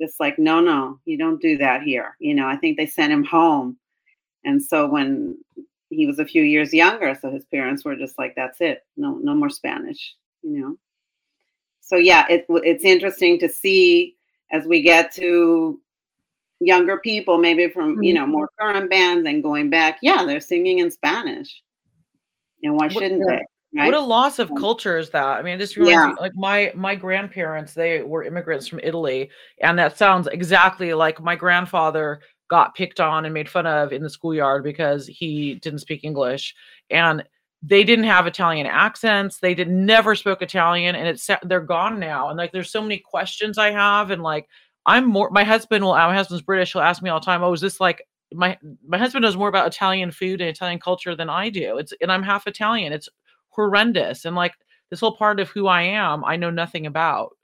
just 0.00 0.20
like, 0.20 0.38
No, 0.38 0.60
no, 0.60 0.98
you 1.04 1.16
don't 1.16 1.40
do 1.40 1.56
that 1.58 1.82
here. 1.82 2.16
You 2.18 2.34
know, 2.34 2.46
I 2.46 2.56
think 2.56 2.76
they 2.76 2.86
sent 2.86 3.12
him 3.12 3.24
home. 3.24 3.76
And 4.44 4.62
so 4.62 4.88
when 4.88 5.38
he 5.88 6.06
was 6.06 6.18
a 6.18 6.24
few 6.24 6.42
years 6.42 6.74
younger, 6.74 7.16
so 7.20 7.30
his 7.30 7.44
parents 7.46 7.84
were 7.84 7.96
just 7.96 8.18
like, 8.18 8.34
That's 8.36 8.60
it, 8.60 8.84
no, 8.96 9.14
no 9.14 9.34
more 9.34 9.50
Spanish, 9.50 10.14
you 10.42 10.60
know. 10.60 10.76
So 11.80 11.96
yeah, 11.96 12.26
it, 12.28 12.46
it's 12.48 12.84
interesting 12.84 13.38
to 13.40 13.48
see 13.48 14.16
as 14.50 14.66
we 14.66 14.82
get 14.82 15.12
to 15.14 15.80
younger 16.60 16.98
people, 16.98 17.38
maybe 17.38 17.68
from 17.70 18.02
you 18.02 18.12
mm-hmm. 18.14 18.22
know 18.22 18.26
more 18.26 18.50
current 18.60 18.90
bands 18.90 19.26
and 19.26 19.42
going 19.42 19.70
back, 19.70 19.98
yeah, 20.02 20.24
they're 20.26 20.40
singing 20.40 20.80
in 20.80 20.90
Spanish 20.90 21.62
and 22.62 22.74
why 22.74 22.88
shouldn't 22.88 23.22
they? 23.26 23.42
Right? 23.74 23.86
What 23.86 23.94
a 23.94 24.00
loss 24.00 24.38
of 24.38 24.50
um, 24.50 24.58
culture 24.58 24.98
is 24.98 25.10
that? 25.10 25.24
I 25.24 25.42
mean, 25.42 25.58
this 25.58 25.78
reminds 25.78 25.92
yeah. 25.92 26.06
me, 26.08 26.14
like 26.20 26.32
my 26.34 26.72
my 26.74 26.94
grandparents, 26.94 27.72
they 27.72 28.02
were 28.02 28.22
immigrants 28.22 28.68
from 28.68 28.80
Italy, 28.82 29.30
and 29.62 29.78
that 29.78 29.96
sounds 29.96 30.26
exactly 30.26 30.92
like 30.92 31.22
my 31.22 31.36
grandfather 31.36 32.20
got 32.50 32.74
picked 32.74 33.00
on 33.00 33.24
and 33.24 33.32
made 33.32 33.48
fun 33.48 33.66
of 33.66 33.92
in 33.92 34.02
the 34.02 34.10
schoolyard 34.10 34.62
because 34.62 35.06
he 35.06 35.54
didn't 35.56 35.78
speak 35.78 36.04
English, 36.04 36.54
and 36.90 37.24
they 37.62 37.82
didn't 37.82 38.04
have 38.04 38.26
Italian 38.26 38.66
accents. 38.66 39.38
They 39.38 39.54
did 39.54 39.70
never 39.70 40.14
spoke 40.14 40.42
Italian, 40.42 40.94
and 40.94 41.08
it's 41.08 41.30
they're 41.44 41.60
gone 41.60 41.98
now. 41.98 42.28
And 42.28 42.36
like, 42.36 42.52
there's 42.52 42.70
so 42.70 42.82
many 42.82 42.98
questions 42.98 43.56
I 43.56 43.70
have, 43.70 44.10
and 44.10 44.22
like, 44.22 44.48
I'm 44.84 45.06
more. 45.06 45.30
My 45.30 45.44
husband 45.44 45.82
will. 45.82 45.94
My 45.94 46.14
husband's 46.14 46.42
British. 46.42 46.74
He'll 46.74 46.82
ask 46.82 47.02
me 47.02 47.08
all 47.08 47.20
the 47.20 47.24
time, 47.24 47.42
"Oh, 47.42 47.54
is 47.54 47.62
this 47.62 47.80
like 47.80 48.02
my 48.34 48.58
my 48.86 48.98
husband 48.98 49.22
knows 49.22 49.36
more 49.36 49.48
about 49.48 49.66
Italian 49.66 50.10
food 50.10 50.40
and 50.40 50.50
Italian 50.50 50.78
culture 50.78 51.14
than 51.14 51.30
I 51.30 51.50
do. 51.50 51.78
It's 51.78 51.92
and 52.00 52.10
I'm 52.10 52.22
half 52.22 52.46
Italian. 52.46 52.92
It's 52.92 53.08
horrendous. 53.48 54.24
And 54.24 54.36
like 54.36 54.54
this 54.90 55.00
whole 55.00 55.16
part 55.16 55.40
of 55.40 55.48
who 55.48 55.66
I 55.66 55.82
am, 55.82 56.24
I 56.24 56.36
know 56.36 56.50
nothing 56.50 56.86
about. 56.86 57.36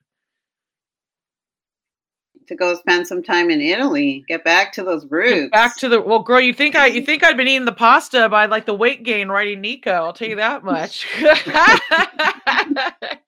To 2.49 2.55
go 2.55 2.75
spend 2.77 3.07
some 3.07 3.23
time 3.23 3.51
in 3.51 3.61
Italy, 3.61 4.25
get 4.27 4.43
back 4.43 4.73
to 4.73 4.83
those 4.83 5.05
roots. 5.11 5.43
Get 5.43 5.53
back 5.53 5.77
to 5.79 5.89
the 5.89 6.01
well, 6.01 6.21
girl. 6.21 6.41
You 6.41 6.55
think 6.55 6.77
I 6.77 6.87
you 6.87 7.01
mm-hmm. 7.01 7.07
think 7.07 7.25
I'd 7.25 7.37
been 7.37 7.49
eating 7.49 7.67
the 7.67 7.73
pasta 7.73 8.29
by 8.29 8.47
like 8.47 8.65
the 8.65 8.75
weight 8.75 9.03
gain 9.03 9.29
writing 9.29 9.61
Nico? 9.61 9.91
I'll 9.91 10.15
tell 10.15 10.29
you 10.29 10.37
that 10.37 10.65
much. 10.65 11.07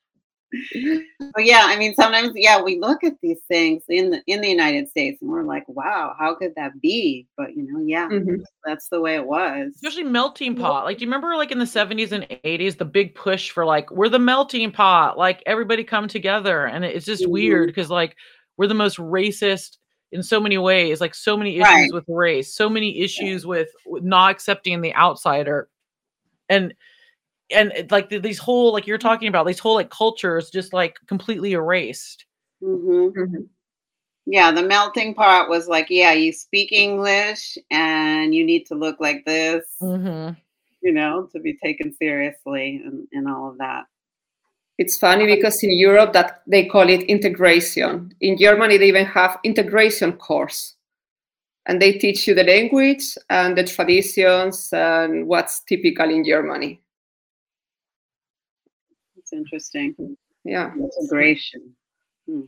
But 1.32 1.44
yeah, 1.44 1.62
I 1.64 1.76
mean, 1.76 1.94
sometimes 1.94 2.32
yeah, 2.34 2.60
we 2.60 2.78
look 2.78 3.04
at 3.04 3.14
these 3.22 3.38
things 3.46 3.82
in 3.88 4.10
the 4.10 4.22
in 4.26 4.40
the 4.40 4.48
United 4.48 4.88
States 4.88 5.22
and 5.22 5.30
we're 5.30 5.44
like, 5.44 5.64
wow, 5.68 6.14
how 6.18 6.34
could 6.34 6.54
that 6.56 6.80
be? 6.80 7.26
But 7.36 7.54
you 7.54 7.70
know, 7.70 7.80
yeah, 7.80 8.08
mm-hmm. 8.08 8.42
that's 8.64 8.88
the 8.88 9.00
way 9.00 9.14
it 9.14 9.26
was. 9.26 9.72
Especially 9.76 10.02
melting 10.02 10.56
pot. 10.56 10.84
Like, 10.84 10.98
do 10.98 11.04
you 11.04 11.08
remember 11.08 11.36
like 11.36 11.52
in 11.52 11.58
the 11.58 11.64
70s 11.64 12.12
and 12.12 12.24
80s, 12.44 12.78
the 12.78 12.84
big 12.84 13.14
push 13.14 13.50
for 13.50 13.64
like 13.64 13.90
we're 13.90 14.08
the 14.08 14.18
melting 14.18 14.72
pot, 14.72 15.16
like 15.16 15.42
everybody 15.46 15.84
come 15.84 16.08
together, 16.08 16.66
and 16.66 16.84
it's 16.84 17.06
just 17.06 17.22
mm-hmm. 17.22 17.32
weird 17.32 17.66
because 17.68 17.90
like 17.90 18.16
we're 18.56 18.66
the 18.66 18.74
most 18.74 18.98
racist 18.98 19.76
in 20.12 20.22
so 20.22 20.40
many 20.40 20.58
ways, 20.58 21.00
like 21.00 21.14
so 21.14 21.36
many 21.36 21.56
issues 21.58 21.64
right. 21.64 21.92
with 21.92 22.04
race, 22.08 22.54
so 22.54 22.68
many 22.68 23.00
issues 23.00 23.46
with, 23.46 23.68
with 23.86 24.02
not 24.02 24.32
accepting 24.32 24.80
the 24.80 24.94
outsider, 24.94 25.68
and 26.48 26.74
and 27.52 27.72
like 27.90 28.08
these 28.08 28.38
whole 28.38 28.72
like 28.72 28.86
you're 28.86 28.98
talking 28.98 29.28
about 29.28 29.46
these 29.46 29.58
whole 29.58 29.74
like 29.74 29.90
cultures 29.90 30.50
just 30.50 30.72
like 30.72 30.96
completely 31.06 31.52
erased 31.52 32.26
mm-hmm. 32.62 33.18
Mm-hmm. 33.18 33.42
yeah 34.26 34.50
the 34.50 34.62
melting 34.62 35.14
pot 35.14 35.48
was 35.48 35.68
like 35.68 35.86
yeah 35.90 36.12
you 36.12 36.32
speak 36.32 36.72
english 36.72 37.58
and 37.70 38.34
you 38.34 38.44
need 38.44 38.66
to 38.66 38.74
look 38.74 39.00
like 39.00 39.24
this 39.24 39.64
mm-hmm. 39.80 40.34
you 40.82 40.92
know 40.92 41.28
to 41.32 41.40
be 41.40 41.56
taken 41.62 41.94
seriously 41.94 42.82
and, 42.84 43.06
and 43.12 43.28
all 43.28 43.50
of 43.50 43.58
that 43.58 43.84
it's 44.78 44.96
funny 44.96 45.26
because 45.26 45.62
in 45.62 45.72
europe 45.72 46.12
that 46.12 46.42
they 46.46 46.64
call 46.64 46.88
it 46.88 47.02
integration 47.02 48.12
in 48.20 48.36
germany 48.36 48.76
they 48.76 48.88
even 48.88 49.06
have 49.06 49.38
integration 49.44 50.12
course 50.12 50.74
and 51.66 51.80
they 51.80 51.92
teach 51.92 52.26
you 52.26 52.34
the 52.34 52.44
language 52.44 53.16
and 53.28 53.56
the 53.56 53.64
traditions 53.64 54.70
and 54.72 55.26
what's 55.26 55.60
typical 55.60 56.08
in 56.08 56.24
germany 56.24 56.80
interesting. 59.32 60.16
Yeah. 60.44 60.72
Integration. 60.74 61.74
Hmm. 62.26 62.42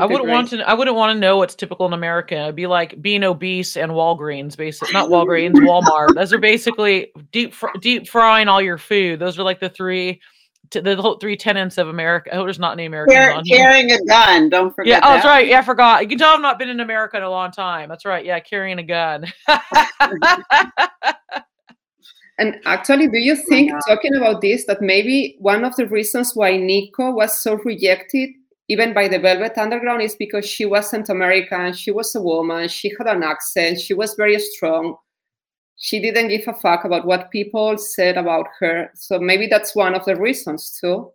I 0.00 0.04
wouldn't 0.04 0.28
want 0.28 0.50
to. 0.50 0.68
I 0.68 0.74
wouldn't 0.74 0.96
want 0.96 1.14
to 1.14 1.18
know 1.18 1.38
what's 1.38 1.54
typical 1.54 1.86
in 1.86 1.94
America. 1.94 2.34
It'd 2.34 2.54
be 2.54 2.66
like 2.66 3.00
being 3.00 3.24
obese 3.24 3.76
and 3.76 3.92
Walgreens, 3.92 4.54
basically. 4.54 4.92
Not 4.92 5.08
Walgreens, 5.08 5.54
Walmart. 5.54 6.14
Those 6.14 6.32
are 6.32 6.38
basically 6.38 7.10
deep 7.32 7.54
fr- 7.54 7.68
deep 7.80 8.06
frying 8.06 8.48
all 8.48 8.60
your 8.60 8.76
food. 8.76 9.18
Those 9.18 9.38
are 9.38 9.44
like 9.44 9.60
the 9.60 9.70
three, 9.70 10.20
t- 10.70 10.80
the 10.80 10.94
whole 10.96 11.16
three 11.16 11.38
tenants 11.38 11.78
of 11.78 11.88
America. 11.88 12.28
Oh, 12.34 12.44
there's 12.44 12.58
not 12.58 12.74
any 12.74 12.84
Americans 12.84 13.16
Car- 13.16 13.32
on 13.32 13.44
here. 13.46 13.56
Carrying 13.56 13.92
a 13.92 14.04
gun. 14.04 14.50
Don't 14.50 14.74
forget. 14.74 15.00
Yeah. 15.00 15.02
Oh, 15.02 15.14
that's 15.14 15.24
right. 15.24 15.48
Yeah, 15.48 15.60
I 15.60 15.62
forgot. 15.62 16.02
You 16.02 16.08
can 16.08 16.18
tell 16.18 16.34
I've 16.34 16.42
not 16.42 16.58
been 16.58 16.68
in 16.68 16.80
America 16.80 17.16
in 17.16 17.22
a 17.22 17.30
long 17.30 17.50
time. 17.50 17.88
That's 17.88 18.04
right. 18.04 18.26
Yeah, 18.26 18.40
carrying 18.40 18.78
a 18.78 18.82
gun. 18.82 19.24
And 22.38 22.60
actually, 22.66 23.08
do 23.08 23.18
you 23.18 23.34
think, 23.34 23.70
yeah. 23.70 23.80
talking 23.88 24.14
about 24.14 24.40
this, 24.40 24.64
that 24.66 24.80
maybe 24.80 25.36
one 25.40 25.64
of 25.64 25.74
the 25.74 25.86
reasons 25.86 26.36
why 26.36 26.56
Nico 26.56 27.10
was 27.10 27.42
so 27.42 27.56
rejected, 27.64 28.30
even 28.68 28.94
by 28.94 29.08
the 29.08 29.18
Velvet 29.18 29.58
Underground, 29.58 30.02
is 30.02 30.14
because 30.14 30.46
she 30.46 30.64
wasn't 30.64 31.08
American, 31.08 31.72
she 31.72 31.90
was 31.90 32.14
a 32.14 32.22
woman, 32.22 32.68
she 32.68 32.92
had 32.96 33.08
an 33.08 33.24
accent, 33.24 33.80
she 33.80 33.92
was 33.92 34.14
very 34.14 34.38
strong. 34.38 34.96
She 35.76 36.00
didn't 36.00 36.28
give 36.28 36.46
a 36.46 36.54
fuck 36.54 36.84
about 36.84 37.06
what 37.06 37.30
people 37.30 37.76
said 37.78 38.16
about 38.16 38.46
her. 38.60 38.90
So 38.94 39.18
maybe 39.18 39.46
that's 39.48 39.74
one 39.74 39.94
of 39.94 40.04
the 40.04 40.16
reasons, 40.16 40.78
too. 40.80 41.12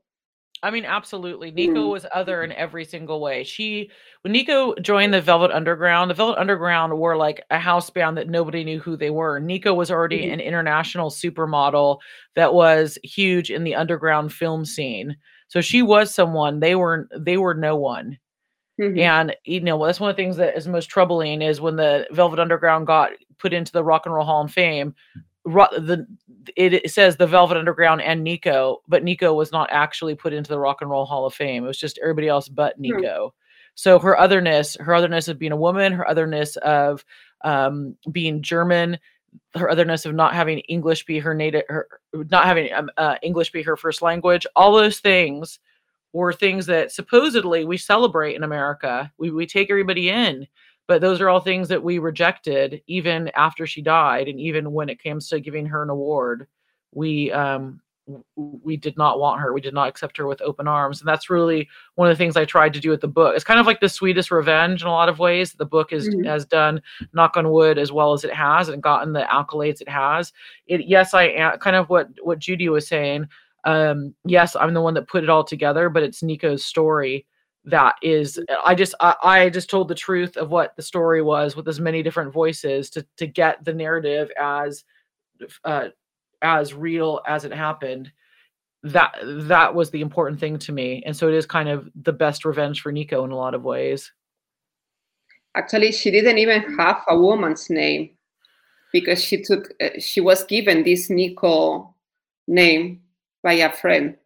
I 0.63 0.71
mean, 0.71 0.85
absolutely. 0.85 1.51
Nico 1.51 1.87
mm. 1.87 1.91
was 1.91 2.05
other 2.13 2.41
in 2.41 2.53
every 2.53 2.85
single 2.85 3.19
way. 3.19 3.43
She, 3.43 3.91
when 4.21 4.31
Nico 4.31 4.73
joined 4.75 5.13
the 5.13 5.19
Velvet 5.19 5.51
Underground, 5.51 6.09
the 6.09 6.15
Velvet 6.15 6.39
Underground 6.39 6.97
were 6.97 7.17
like 7.17 7.43
a 7.51 7.59
house 7.59 7.89
band 7.89 8.17
that 8.17 8.29
nobody 8.29 8.63
knew 8.63 8.79
who 8.79 8.95
they 8.95 9.09
were. 9.09 9.41
Nico 9.41 9.73
was 9.73 9.91
already 9.91 10.23
mm. 10.23 10.33
an 10.33 10.39
international 10.39 11.09
supermodel 11.09 11.99
that 12.35 12.53
was 12.53 12.97
huge 13.03 13.51
in 13.51 13.65
the 13.65 13.75
underground 13.75 14.31
film 14.31 14.63
scene. 14.63 15.17
So 15.49 15.59
she 15.59 15.81
was 15.81 16.15
someone. 16.15 16.61
They 16.61 16.75
were 16.75 17.09
they 17.19 17.37
were 17.37 17.53
no 17.53 17.75
one. 17.75 18.17
Mm-hmm. 18.81 18.99
And 18.99 19.35
you 19.43 19.59
know, 19.59 19.85
that's 19.85 19.99
one 19.99 20.09
of 20.09 20.15
the 20.15 20.23
things 20.23 20.37
that 20.37 20.57
is 20.57 20.67
most 20.67 20.89
troubling 20.89 21.41
is 21.41 21.61
when 21.61 21.75
the 21.75 22.07
Velvet 22.11 22.39
Underground 22.39 22.87
got 22.87 23.11
put 23.37 23.53
into 23.53 23.71
the 23.71 23.83
Rock 23.83 24.05
and 24.05 24.15
Roll 24.15 24.25
Hall 24.25 24.45
of 24.45 24.51
Fame 24.51 24.95
the 25.45 26.07
it, 26.55 26.89
says 26.91 27.17
the 27.17 27.27
Velvet 27.27 27.57
Underground 27.57 28.01
and 28.01 28.23
Nico, 28.23 28.81
but 28.87 29.03
Nico 29.03 29.33
was 29.33 29.51
not 29.51 29.69
actually 29.71 30.15
put 30.15 30.33
into 30.33 30.49
the 30.49 30.59
Rock 30.59 30.81
and 30.81 30.89
Roll 30.89 31.05
Hall 31.05 31.25
of 31.25 31.33
Fame. 31.33 31.63
It 31.63 31.67
was 31.67 31.79
just 31.79 31.99
everybody 32.01 32.27
else 32.27 32.49
but 32.49 32.75
hmm. 32.75 32.83
Nico. 32.83 33.25
Hmm. 33.29 33.39
So 33.75 33.99
her 33.99 34.19
otherness, 34.19 34.77
her 34.79 34.93
otherness 34.93 35.27
of 35.27 35.39
being 35.39 35.51
a 35.51 35.57
woman, 35.57 35.93
her 35.93 36.07
otherness 36.07 36.57
of 36.57 37.03
um, 37.43 37.95
being 38.11 38.41
German, 38.41 38.99
her 39.55 39.69
otherness 39.69 40.05
of 40.05 40.13
not 40.13 40.33
having 40.33 40.59
English 40.59 41.05
be 41.05 41.19
her 41.19 41.33
native, 41.33 41.63
her 41.69 41.87
not 42.13 42.45
having 42.45 42.71
um, 42.73 42.89
uh, 42.97 43.15
English 43.23 43.51
be 43.51 43.63
her 43.63 43.75
first 43.75 44.01
language, 44.01 44.45
all 44.55 44.73
those 44.73 44.99
things 44.99 45.59
were 46.13 46.31
things 46.31 46.67
that 46.67 46.91
supposedly 46.91 47.65
we 47.65 47.77
celebrate 47.77 48.35
in 48.35 48.43
America. 48.43 49.11
We 49.17 49.31
we 49.31 49.47
take 49.47 49.71
everybody 49.71 50.09
in 50.09 50.47
but 50.87 51.01
those 51.01 51.21
are 51.21 51.29
all 51.29 51.39
things 51.39 51.67
that 51.69 51.83
we 51.83 51.99
rejected 51.99 52.81
even 52.87 53.29
after 53.35 53.65
she 53.65 53.81
died 53.81 54.27
and 54.27 54.39
even 54.39 54.71
when 54.71 54.89
it 54.89 55.01
comes 55.01 55.29
to 55.29 55.39
giving 55.39 55.65
her 55.65 55.83
an 55.83 55.89
award 55.89 56.47
we 56.91 57.31
um 57.31 57.81
we 58.35 58.75
did 58.75 58.97
not 58.97 59.19
want 59.19 59.39
her. 59.39 59.53
We 59.53 59.61
did 59.61 59.73
not 59.73 59.87
accept 59.87 60.17
her 60.17 60.27
with 60.27 60.41
open 60.41 60.67
arms 60.67 60.99
and 60.99 61.07
that's 61.07 61.29
really 61.29 61.69
one 61.95 62.09
of 62.09 62.17
the 62.17 62.21
things 62.21 62.35
i 62.35 62.43
tried 62.43 62.73
to 62.73 62.79
do 62.79 62.89
with 62.89 63.01
the 63.01 63.07
book. 63.07 63.33
It's 63.35 63.45
kind 63.45 63.59
of 63.59 63.65
like 63.65 63.79
the 63.79 63.89
sweetest 63.89 64.31
revenge 64.31 64.81
in 64.81 64.87
a 64.87 64.91
lot 64.91 65.09
of 65.09 65.19
ways 65.19 65.53
the 65.53 65.65
book 65.65 65.93
is 65.93 66.09
mm-hmm. 66.09 66.25
has 66.25 66.45
done 66.45 66.81
knock 67.13 67.37
on 67.37 67.49
wood 67.49 67.77
as 67.77 67.91
well 67.91 68.13
as 68.13 68.23
it 68.23 68.33
has 68.33 68.69
and 68.69 68.83
gotten 68.83 69.13
the 69.13 69.23
accolades 69.23 69.81
it 69.81 69.89
has. 69.89 70.33
It 70.67 70.85
yes 70.85 71.13
i 71.13 71.23
am 71.23 71.57
kind 71.59 71.75
of 71.75 71.89
what 71.89 72.09
what 72.21 72.39
judy 72.39 72.67
was 72.69 72.87
saying 72.87 73.27
um 73.63 74.13
yes 74.25 74.55
i'm 74.57 74.73
the 74.73 74.81
one 74.81 74.93
that 74.95 75.07
put 75.07 75.23
it 75.23 75.29
all 75.29 75.43
together 75.43 75.89
but 75.89 76.03
it's 76.03 76.21
nico's 76.21 76.65
story 76.65 77.25
that 77.65 77.95
is 78.01 78.39
i 78.65 78.75
just 78.75 78.93
I, 78.99 79.15
I, 79.23 79.49
just 79.49 79.69
told 79.69 79.87
the 79.87 79.95
truth 79.95 80.35
of 80.35 80.49
what 80.49 80.75
the 80.75 80.81
story 80.81 81.21
was 81.21 81.55
with 81.55 81.67
as 81.69 81.79
many 81.79 82.03
different 82.03 82.33
voices 82.33 82.89
to 82.89 83.05
to 83.17 83.25
get 83.25 83.63
the 83.63 83.73
narrative 83.73 84.29
as 84.37 84.83
uh 85.63 85.87
as 86.43 86.73
real 86.73 87.21
as 87.25 87.45
it 87.45 87.53
happened. 87.53 88.11
That 88.83 89.15
that 89.23 89.73
was 89.73 89.89
the 89.89 90.01
important 90.01 90.41
thing 90.41 90.59
to 90.59 90.73
me 90.73 91.01
and 91.05 91.15
so 91.15 91.29
it 91.29 91.33
is 91.33 91.45
kind 91.45 91.69
of 91.69 91.89
the 92.03 92.11
best 92.11 92.43
revenge 92.43 92.81
for 92.81 92.91
nico 92.91 93.23
in 93.23 93.31
a 93.31 93.35
lot 93.35 93.53
of 93.53 93.63
ways. 93.63 94.11
Actually 95.55 95.93
she 95.93 96.11
didn't 96.11 96.37
even 96.37 96.77
have 96.77 97.01
a 97.07 97.17
woman's 97.17 97.69
name 97.69 98.09
because 98.91 99.23
she 99.23 99.41
took 99.41 99.73
uh, 99.81 99.87
she 99.99 100.19
was 100.19 100.43
given 100.43 100.83
this 100.83 101.09
nico 101.09 101.95
name 102.45 103.01
by 103.41 103.53
a 103.53 103.71
friend 103.71 104.17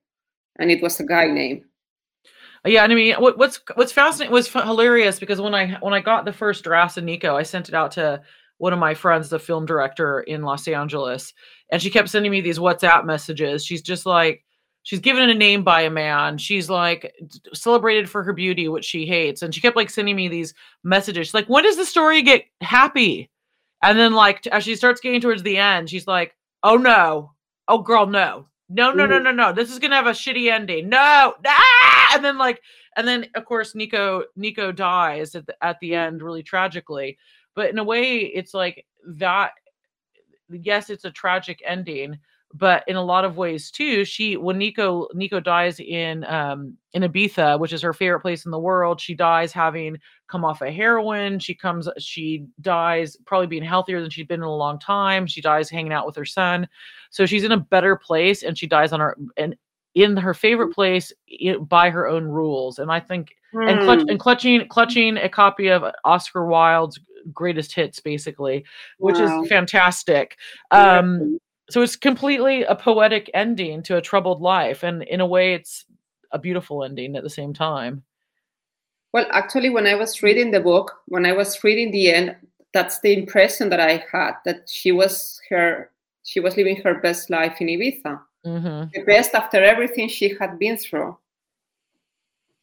and 0.58 0.72
it 0.72 0.82
was 0.82 1.00
a 1.00 1.06
guy 1.06 1.28
name 1.28 1.64
Uh, 2.66 2.70
yeah, 2.70 2.84
and 2.84 2.92
I 2.92 2.96
mean, 2.96 3.16
what, 3.16 3.38
what's 3.38 3.60
what's 3.76 3.92
fascinating 3.92 4.34
was 4.34 4.48
hilarious 4.48 5.20
because 5.20 5.42
when 5.42 5.54
I 5.54 5.78
when 5.82 5.94
I 5.94 6.02
got 6.02 6.26
the 6.26 6.34
first 6.34 6.64
draft 6.64 6.98
of 6.98 7.04
Nico, 7.04 7.36
I 7.36 7.44
sent 7.44 7.70
it 7.70 7.76
out 7.76 7.92
to 7.92 8.22
one 8.58 8.74
of 8.74 8.80
my 8.80 8.94
friends, 8.94 9.30
the 9.30 9.40
film 9.40 9.66
director 9.66 10.22
in 10.22 10.42
Los 10.42 10.68
Angeles, 10.68 11.34
and 11.72 11.82
she 11.82 11.90
kept 11.90 12.10
sending 12.10 12.32
me 12.32 12.42
these 12.42 12.60
WhatsApp 12.60 13.06
messages. 13.06 13.64
She's 13.64 13.82
just 13.82 14.06
like, 14.06 14.44
she's 14.84 15.00
given 15.00 15.30
a 15.30 15.34
name 15.34 15.64
by 15.64 15.82
a 15.82 15.90
man. 15.90 16.38
She's 16.38 16.70
like 16.70 17.14
celebrated 17.54 18.10
for 18.10 18.24
her 18.24 18.34
beauty, 18.34 18.68
which 18.68 18.86
she 18.86 19.06
hates, 19.06 19.42
and 19.42 19.54
she 19.54 19.62
kept 19.62 19.76
like 19.76 19.90
sending 19.90 20.16
me 20.16 20.28
these 20.28 20.54
messages. 20.84 21.28
She's 21.28 21.34
like, 21.34 21.50
when 21.50 21.64
does 21.64 21.78
the 21.78 21.86
story 21.86 22.22
get 22.22 22.46
happy? 22.62 23.30
And 23.84 23.98
then 23.98 24.14
like 24.14 24.48
as 24.48 24.64
she 24.64 24.76
starts 24.76 25.02
getting 25.02 25.22
towards 25.22 25.44
the 25.44 25.58
end, 25.58 25.90
she's 25.90 26.08
like, 26.08 26.36
oh 26.64 26.78
no, 26.78 27.34
oh 27.68 27.80
girl, 27.80 28.08
no, 28.08 28.48
no, 28.70 28.92
no, 28.92 29.06
no, 29.06 29.20
no, 29.20 29.32
no. 29.32 29.54
This 29.54 29.72
is 29.72 29.80
gonna 29.80 29.96
have 29.96 30.08
a 30.08 30.12
shitty 30.12 30.52
ending. 30.52 30.90
No, 30.90 31.36
ah! 31.46 32.12
and 32.14 32.24
then 32.24 32.38
like, 32.38 32.62
and 32.96 33.08
then 33.08 33.28
of 33.36 33.46
course 33.46 33.76
Nico 33.76 34.24
Nico 34.36 34.72
dies 34.72 35.36
at 35.36 35.46
the 35.46 35.56
at 35.64 35.80
the 35.80 35.96
end 35.96 36.22
really 36.22 36.44
tragically. 36.44 37.18
But 37.56 37.70
in 37.70 37.80
a 37.80 37.84
way, 37.84 38.20
it's 38.20 38.54
like 38.54 38.86
that. 39.06 39.52
Yes, 40.50 40.90
it's 40.90 41.06
a 41.06 41.12
tragic 41.12 41.62
ending, 41.66 42.20
but 42.58 42.84
in 42.88 42.96
a 42.96 43.04
lot 43.04 43.26
of 43.26 43.38
ways 43.38 43.70
too, 43.70 44.04
she 44.04 44.38
when 44.38 44.58
Nico 44.58 45.08
Nico 45.14 45.40
dies 45.40 45.80
in 45.80 46.24
um 46.26 46.76
in 46.94 47.04
Ibiza, 47.04 47.60
which 47.60 47.74
is 47.74 47.82
her 47.82 47.94
favorite 47.94 48.22
place 48.22 48.46
in 48.46 48.52
the 48.52 48.60
world, 48.60 49.00
she 49.00 49.14
dies 49.14 49.52
having 49.52 49.98
come 50.28 50.44
off 50.44 50.62
a 50.62 50.68
of 50.68 50.74
heroin. 50.74 51.40
She 51.40 51.54
comes 51.54 51.88
she 51.98 52.46
dies 52.62 53.16
probably 53.26 53.48
being 53.48 53.64
healthier 53.64 54.02
than 54.02 54.10
she'd 54.10 54.28
been 54.28 54.42
in 54.42 54.48
a 54.48 54.56
long 54.56 54.80
time. 54.80 55.28
She 55.28 55.42
dies 55.42 55.70
hanging 55.70 55.94
out 55.94 56.06
with 56.06 56.16
her 56.16 56.26
son. 56.26 56.68
So 57.10 57.26
she's 57.26 57.44
in 57.44 57.52
a 57.52 57.58
better 57.58 57.96
place 57.96 58.44
and 58.44 58.58
she 58.58 58.68
dies 58.68 58.92
on 58.94 59.00
her 59.00 59.18
and 59.36 59.56
in 59.94 60.18
her 60.18 60.34
favorite 60.34 60.74
place 60.74 61.12
by 61.62 61.90
her 61.90 62.08
own 62.08 62.26
rules. 62.26 62.80
And 62.80 62.92
I 62.92 63.00
think 63.00 63.36
mm. 63.54 63.70
and 63.70 63.82
clutch, 63.82 64.02
hmm. 64.02 64.10
and 64.10 64.20
clutching 64.20 64.68
clutching 64.68 65.18
a 65.18 65.30
copy 65.30 65.68
of 65.68 65.84
Oscar 66.04 66.46
Wilde's 66.46 67.00
greatest 67.34 67.76
hits 67.76 68.00
basically, 68.00 68.64
which 69.00 69.18
wow. 69.18 69.42
is 69.42 69.50
fantastic. 69.50 70.38
Um 70.72 71.40
so 71.70 71.82
it's 71.82 71.96
completely 71.96 72.64
a 72.64 72.76
poetic 72.76 73.30
ending 73.34 73.84
to 73.84 73.98
a 73.98 74.02
troubled 74.02 74.42
life 74.42 74.84
and 74.84 75.04
in 75.04 75.20
a 75.20 75.26
way 75.26 75.54
it's 75.54 75.86
a 76.32 76.40
beautiful 76.40 76.84
ending 76.84 77.16
at 77.16 77.24
the 77.24 77.30
same 77.30 77.54
time 77.54 78.04
well 79.14 79.26
actually 79.32 79.70
when 79.70 79.88
i 79.88 79.96
was 79.96 80.24
reading 80.24 80.52
the 80.52 80.60
book 80.60 80.94
when 81.08 81.26
i 81.26 81.32
was 81.32 81.64
reading 81.64 81.92
the 81.92 82.14
end 82.14 82.36
that's 82.74 83.00
the 83.02 83.14
impression 83.14 83.70
that 83.70 83.80
i 83.80 84.04
had 84.12 84.34
that 84.46 84.70
she 84.70 84.92
was 84.92 85.40
her 85.50 85.90
she 86.24 86.40
was 86.40 86.58
living 86.58 86.76
her 86.78 87.00
best 87.00 87.30
life 87.30 87.58
in 87.60 87.68
ibiza 87.68 88.20
mm-hmm. 88.46 88.86
the 88.94 89.04
best 89.06 89.34
after 89.34 89.64
everything 89.64 90.08
she 90.08 90.36
had 90.40 90.58
been 90.60 90.78
through 90.78 91.18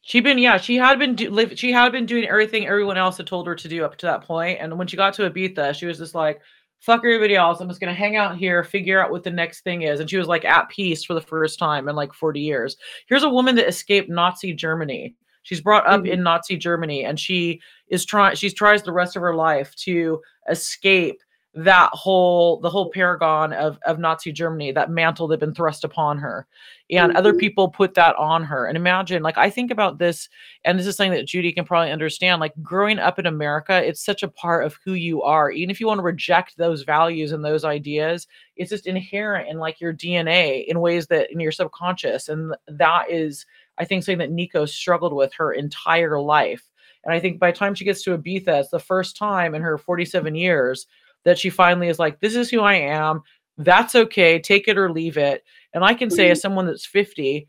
She'd 0.07 0.23
been, 0.23 0.37
yeah, 0.37 0.57
she 0.57 0.75
had 0.75 0.99
been, 0.99 1.15
do, 1.15 1.31
live, 1.31 1.57
she 1.57 1.71
had 1.71 1.91
been 1.91 2.05
doing 2.05 2.27
everything 2.27 2.67
everyone 2.67 2.95
else 2.95 3.17
had 3.17 3.25
told 3.25 3.47
her 3.47 3.55
to 3.55 3.67
do 3.67 3.83
up 3.83 3.97
to 3.97 4.05
that. 4.05 4.29
And 4.29 4.77
when 4.77 4.85
she 4.85 4.95
got 4.95 5.15
to 5.15 5.27
Ibiza, 5.27 5.73
she 5.73 5.87
was 5.87 5.97
just 5.97 6.13
like, 6.13 6.41
fuck 6.79 6.99
everybody 6.99 7.35
else. 7.35 7.59
I'm 7.59 7.67
just 7.67 7.79
gonna 7.79 7.93
hang 7.93 8.15
out 8.15 8.37
here, 8.37 8.63
figure 8.63 9.03
out 9.03 9.11
what 9.11 9.23
the 9.23 9.31
next 9.31 9.61
thing 9.61 9.83
is. 9.83 9.99
And 9.99 10.09
she 10.09 10.17
was 10.17 10.27
like 10.27 10.45
at 10.45 10.69
peace 10.69 11.03
for 11.03 11.13
the 11.13 11.21
first 11.21 11.59
time 11.59 11.87
in 11.87 11.95
like 11.95 12.13
40 12.13 12.39
years. 12.39 12.77
Here's 13.07 13.23
a 13.23 13.29
woman 13.29 13.55
that 13.55 13.67
escaped 13.67 14.09
Nazi 14.09 14.53
Germany. 14.53 15.15
She's 15.43 15.61
brought 15.61 15.87
up 15.87 16.01
mm-hmm. 16.01 16.13
in 16.13 16.23
Nazi 16.23 16.57
Germany 16.57 17.05
and 17.05 17.19
she 17.19 17.61
is 17.87 18.05
trying 18.05 18.35
she 18.35 18.49
tries 18.49 18.83
the 18.83 18.91
rest 18.91 19.15
of 19.15 19.21
her 19.21 19.35
life 19.35 19.73
to 19.75 20.21
escape 20.49 21.21
that 21.57 21.89
whole 21.93 22.59
the 22.59 22.69
whole 22.69 22.91
paragon 22.91 23.53
of 23.53 23.79
of 23.85 23.97
Nazi 23.97 24.33
Germany, 24.33 24.73
that 24.73 24.89
mantle 24.89 25.27
that 25.27 25.35
had 25.35 25.39
been 25.39 25.55
thrust 25.55 25.85
upon 25.85 26.17
her. 26.17 26.45
And 26.91 27.09
mm-hmm. 27.09 27.17
other 27.17 27.33
people 27.33 27.69
put 27.69 27.93
that 27.93 28.15
on 28.17 28.43
her. 28.43 28.65
And 28.65 28.75
imagine, 28.75 29.23
like 29.23 29.37
I 29.37 29.49
think 29.49 29.71
about 29.71 29.97
this, 29.97 30.27
and 30.65 30.77
this 30.77 30.85
is 30.85 30.97
something 30.97 31.13
that 31.13 31.27
Judy 31.27 31.53
can 31.53 31.63
probably 31.63 31.91
understand. 31.91 32.41
Like 32.41 32.53
growing 32.61 32.99
up 32.99 33.19
in 33.19 33.25
America, 33.25 33.81
it's 33.81 34.03
such 34.03 34.21
a 34.21 34.27
part 34.27 34.65
of 34.65 34.77
who 34.83 34.93
you 34.93 35.23
are. 35.23 35.49
Even 35.49 35.69
if 35.69 35.79
you 35.79 35.87
want 35.87 35.99
to 35.99 36.03
reject 36.03 36.57
those 36.57 36.83
values 36.83 37.31
and 37.31 37.43
those 37.43 37.63
ideas, 37.63 38.27
it's 38.57 38.71
just 38.71 38.85
inherent 38.85 39.47
in 39.47 39.57
like 39.57 39.79
your 39.79 39.93
DNA 39.93 40.65
in 40.65 40.81
ways 40.81 41.07
that 41.07 41.31
in 41.31 41.39
your 41.39 41.53
subconscious. 41.53 42.27
And 42.27 42.53
that 42.67 43.09
is, 43.09 43.45
I 43.77 43.85
think, 43.85 44.03
something 44.03 44.19
that 44.19 44.31
Nico 44.31 44.65
struggled 44.65 45.13
with 45.13 45.33
her 45.35 45.53
entire 45.53 46.19
life. 46.19 46.69
And 47.05 47.13
I 47.13 47.19
think 47.21 47.39
by 47.39 47.51
the 47.51 47.57
time 47.57 47.75
she 47.75 47.85
gets 47.85 48.03
to 48.03 48.17
Ibiza, 48.17 48.59
it's 48.59 48.69
the 48.69 48.79
first 48.79 49.15
time 49.15 49.55
in 49.55 49.61
her 49.61 49.77
47 49.77 50.35
years 50.35 50.87
that 51.25 51.37
she 51.37 51.49
finally 51.49 51.89
is 51.89 51.99
like, 51.99 52.19
this 52.21 52.35
is 52.35 52.49
who 52.49 52.61
I 52.61 52.75
am. 52.75 53.21
That's 53.57 53.95
okay. 53.95 54.39
Take 54.39 54.67
it 54.67 54.77
or 54.77 54.91
leave 54.91 55.17
it. 55.17 55.43
And 55.73 55.83
I 55.83 55.93
can 55.93 56.09
say, 56.09 56.29
as 56.29 56.37
mm-hmm. 56.37 56.41
someone 56.41 56.65
that's 56.67 56.85
50, 56.85 57.47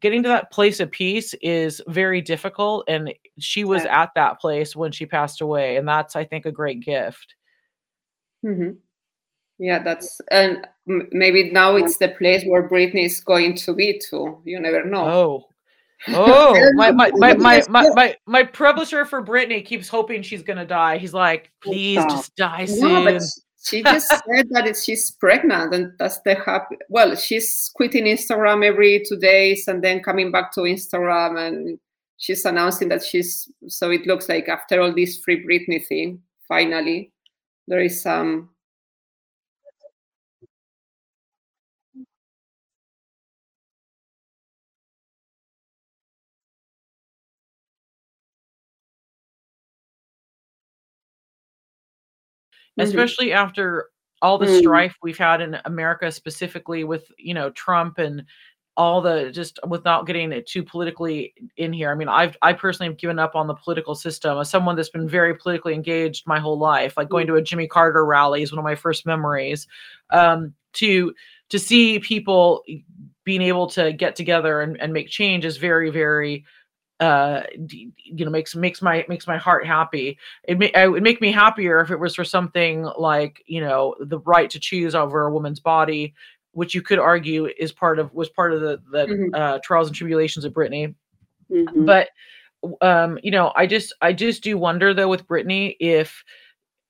getting 0.00 0.22
to 0.22 0.28
that 0.28 0.50
place 0.50 0.80
of 0.80 0.90
peace 0.90 1.34
is 1.42 1.80
very 1.88 2.20
difficult. 2.20 2.84
And 2.88 3.12
she 3.38 3.64
was 3.64 3.84
at 3.84 4.10
that 4.14 4.40
place 4.40 4.76
when 4.76 4.92
she 4.92 5.06
passed 5.06 5.40
away. 5.40 5.76
And 5.76 5.88
that's, 5.88 6.16
I 6.16 6.24
think, 6.24 6.46
a 6.46 6.52
great 6.52 6.80
gift. 6.80 7.34
Mm-hmm. 8.44 8.72
Yeah, 9.58 9.82
that's, 9.82 10.20
and 10.30 10.66
maybe 10.86 11.50
now 11.52 11.76
it's 11.76 11.98
the 11.98 12.08
place 12.08 12.42
where 12.44 12.68
Britney 12.68 13.06
is 13.06 13.20
going 13.20 13.54
to 13.56 13.74
be 13.74 13.98
too. 13.98 14.40
You 14.44 14.58
never 14.58 14.84
know. 14.84 15.04
Oh, 15.04 15.48
Oh, 16.08 16.72
my 16.74 16.90
my 16.90 17.10
my 17.14 17.34
my 17.34 17.62
my 17.68 17.88
my, 17.90 18.16
my 18.26 18.42
publisher 18.42 19.04
for 19.04 19.24
Britney 19.24 19.64
keeps 19.64 19.88
hoping 19.88 20.22
she's 20.22 20.42
gonna 20.42 20.66
die. 20.66 20.98
He's 20.98 21.14
like, 21.14 21.52
please 21.62 22.02
just 22.04 22.34
die 22.36 22.64
soon. 22.64 23.04
No, 23.04 23.18
she 23.64 23.82
just 23.82 24.08
said 24.28 24.48
that 24.50 24.76
she's 24.76 25.10
pregnant, 25.12 25.74
and 25.74 25.92
that's 25.98 26.20
the 26.20 26.34
happy. 26.34 26.76
Well, 26.88 27.14
she's 27.14 27.70
quitting 27.74 28.04
Instagram 28.04 28.64
every 28.64 29.04
two 29.08 29.16
days 29.16 29.68
and 29.68 29.82
then 29.82 30.02
coming 30.02 30.32
back 30.32 30.52
to 30.54 30.62
Instagram, 30.62 31.38
and 31.38 31.78
she's 32.16 32.44
announcing 32.44 32.88
that 32.88 33.04
she's. 33.04 33.50
So 33.68 33.90
it 33.90 34.06
looks 34.06 34.28
like 34.28 34.48
after 34.48 34.80
all 34.80 34.94
this 34.94 35.18
free 35.18 35.44
Britney 35.44 35.84
thing, 35.86 36.20
finally, 36.48 37.12
there 37.68 37.80
is 37.80 38.02
some 38.02 38.50
mm-hmm. 52.78 52.88
especially 52.88 53.32
after 53.32 53.88
all 54.20 54.38
the 54.38 54.46
mm. 54.46 54.58
strife 54.60 54.96
we've 55.02 55.18
had 55.18 55.40
in 55.40 55.58
America, 55.64 56.10
specifically 56.10 56.84
with 56.84 57.10
you 57.18 57.34
know 57.34 57.50
Trump 57.50 57.98
and 57.98 58.24
all 58.76 59.02
the 59.02 59.30
just 59.30 59.58
without 59.68 60.06
getting 60.06 60.32
it 60.32 60.46
too 60.46 60.62
politically 60.62 61.34
in 61.56 61.72
here. 61.72 61.90
I 61.90 61.94
mean, 61.94 62.08
I've 62.08 62.36
I 62.40 62.52
personally 62.52 62.90
have 62.90 62.98
given 62.98 63.18
up 63.18 63.34
on 63.34 63.46
the 63.46 63.54
political 63.54 63.94
system 63.94 64.38
as 64.38 64.48
someone 64.48 64.76
that's 64.76 64.88
been 64.88 65.08
very 65.08 65.34
politically 65.34 65.74
engaged 65.74 66.26
my 66.26 66.38
whole 66.38 66.58
life. 66.58 66.96
Like 66.96 67.08
going 67.08 67.26
mm. 67.26 67.30
to 67.30 67.36
a 67.36 67.42
Jimmy 67.42 67.66
Carter 67.66 68.04
rally 68.06 68.42
is 68.42 68.52
one 68.52 68.58
of 68.58 68.64
my 68.64 68.76
first 68.76 69.04
memories. 69.04 69.66
Um, 70.10 70.54
to 70.74 71.12
to 71.50 71.58
see 71.58 71.98
people 71.98 72.62
being 73.24 73.42
able 73.42 73.66
to 73.68 73.92
get 73.92 74.16
together 74.16 74.62
and, 74.62 74.80
and 74.80 74.92
make 74.92 75.08
change 75.08 75.44
is 75.44 75.58
very 75.58 75.90
very 75.90 76.44
uh, 77.02 77.42
you 77.68 78.24
know 78.24 78.30
makes 78.30 78.54
makes 78.54 78.80
my 78.80 79.04
makes 79.08 79.26
my 79.26 79.36
heart 79.36 79.66
happy. 79.66 80.16
It, 80.44 80.56
may, 80.56 80.70
it 80.72 80.88
would 80.88 81.02
make 81.02 81.20
me 81.20 81.32
happier 81.32 81.80
if 81.80 81.90
it 81.90 81.98
was 81.98 82.14
for 82.14 82.24
something 82.24 82.88
like 82.96 83.42
you 83.46 83.60
know 83.60 83.96
the 83.98 84.20
right 84.20 84.48
to 84.50 84.60
choose 84.60 84.94
over 84.94 85.26
a 85.26 85.32
woman's 85.32 85.58
body, 85.58 86.14
which 86.52 86.76
you 86.76 86.80
could 86.80 87.00
argue 87.00 87.48
is 87.58 87.72
part 87.72 87.98
of 87.98 88.14
was 88.14 88.28
part 88.28 88.52
of 88.52 88.60
the 88.60 88.80
the 88.92 89.06
mm-hmm. 89.06 89.34
uh, 89.34 89.58
trials 89.64 89.88
and 89.88 89.96
tribulations 89.96 90.44
of 90.44 90.52
Britney. 90.52 90.94
Mm-hmm. 91.50 91.86
But 91.86 92.10
um, 92.80 93.18
you 93.24 93.32
know, 93.32 93.52
I 93.56 93.66
just 93.66 93.92
I 94.00 94.12
just 94.12 94.44
do 94.44 94.56
wonder 94.56 94.94
though 94.94 95.08
with 95.08 95.26
Britney 95.26 95.74
if 95.80 96.22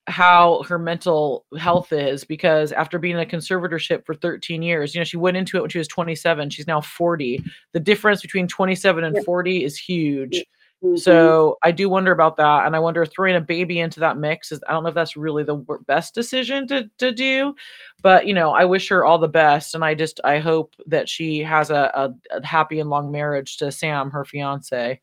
how 0.08 0.62
her 0.64 0.78
mental 0.78 1.44
health 1.58 1.92
is 1.92 2.24
because 2.24 2.72
after 2.72 2.98
being 2.98 3.14
in 3.14 3.20
a 3.20 3.26
conservatorship 3.26 4.04
for 4.04 4.14
13 4.14 4.62
years, 4.62 4.94
you 4.94 5.00
know, 5.00 5.04
she 5.04 5.16
went 5.16 5.36
into 5.36 5.56
it 5.56 5.60
when 5.60 5.70
she 5.70 5.78
was 5.78 5.88
27. 5.88 6.50
She's 6.50 6.66
now 6.66 6.80
40. 6.80 7.42
The 7.72 7.80
difference 7.80 8.20
between 8.20 8.48
27 8.48 9.04
and 9.04 9.24
40 9.24 9.64
is 9.64 9.78
huge. 9.78 10.44
Mm-hmm. 10.82 10.96
So 10.96 11.58
I 11.62 11.70
do 11.70 11.88
wonder 11.88 12.10
about 12.10 12.36
that. 12.38 12.66
And 12.66 12.74
I 12.74 12.80
wonder 12.80 13.06
throwing 13.06 13.36
a 13.36 13.40
baby 13.40 13.78
into 13.78 14.00
that 14.00 14.16
mix 14.16 14.50
is, 14.50 14.60
I 14.68 14.72
don't 14.72 14.82
know 14.82 14.88
if 14.88 14.94
that's 14.96 15.16
really 15.16 15.44
the 15.44 15.64
best 15.86 16.14
decision 16.14 16.66
to, 16.68 16.90
to 16.98 17.12
do, 17.12 17.54
but 18.02 18.26
you 18.26 18.34
know, 18.34 18.50
I 18.50 18.64
wish 18.64 18.88
her 18.88 19.04
all 19.04 19.18
the 19.18 19.28
best. 19.28 19.76
And 19.76 19.84
I 19.84 19.94
just, 19.94 20.20
I 20.24 20.40
hope 20.40 20.74
that 20.86 21.08
she 21.08 21.38
has 21.38 21.70
a, 21.70 21.90
a, 21.94 22.36
a 22.36 22.44
happy 22.44 22.80
and 22.80 22.90
long 22.90 23.12
marriage 23.12 23.58
to 23.58 23.70
Sam, 23.70 24.10
her 24.10 24.24
fiance. 24.24 25.00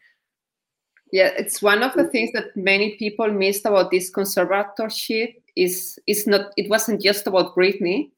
Yeah, 1.12 1.32
it's 1.38 1.62
one 1.62 1.82
of 1.82 1.94
the 1.94 2.08
things 2.08 2.32
that 2.34 2.56
many 2.56 2.96
people 2.98 3.32
missed 3.32 3.66
about 3.66 3.90
this 3.90 4.12
conservatorship 4.12 5.36
is 5.56 6.00
is 6.08 6.28
not 6.28 6.52
it 6.56 6.70
wasn't 6.70 7.02
just 7.02 7.28
about 7.28 7.56
Britney. 7.56 8.12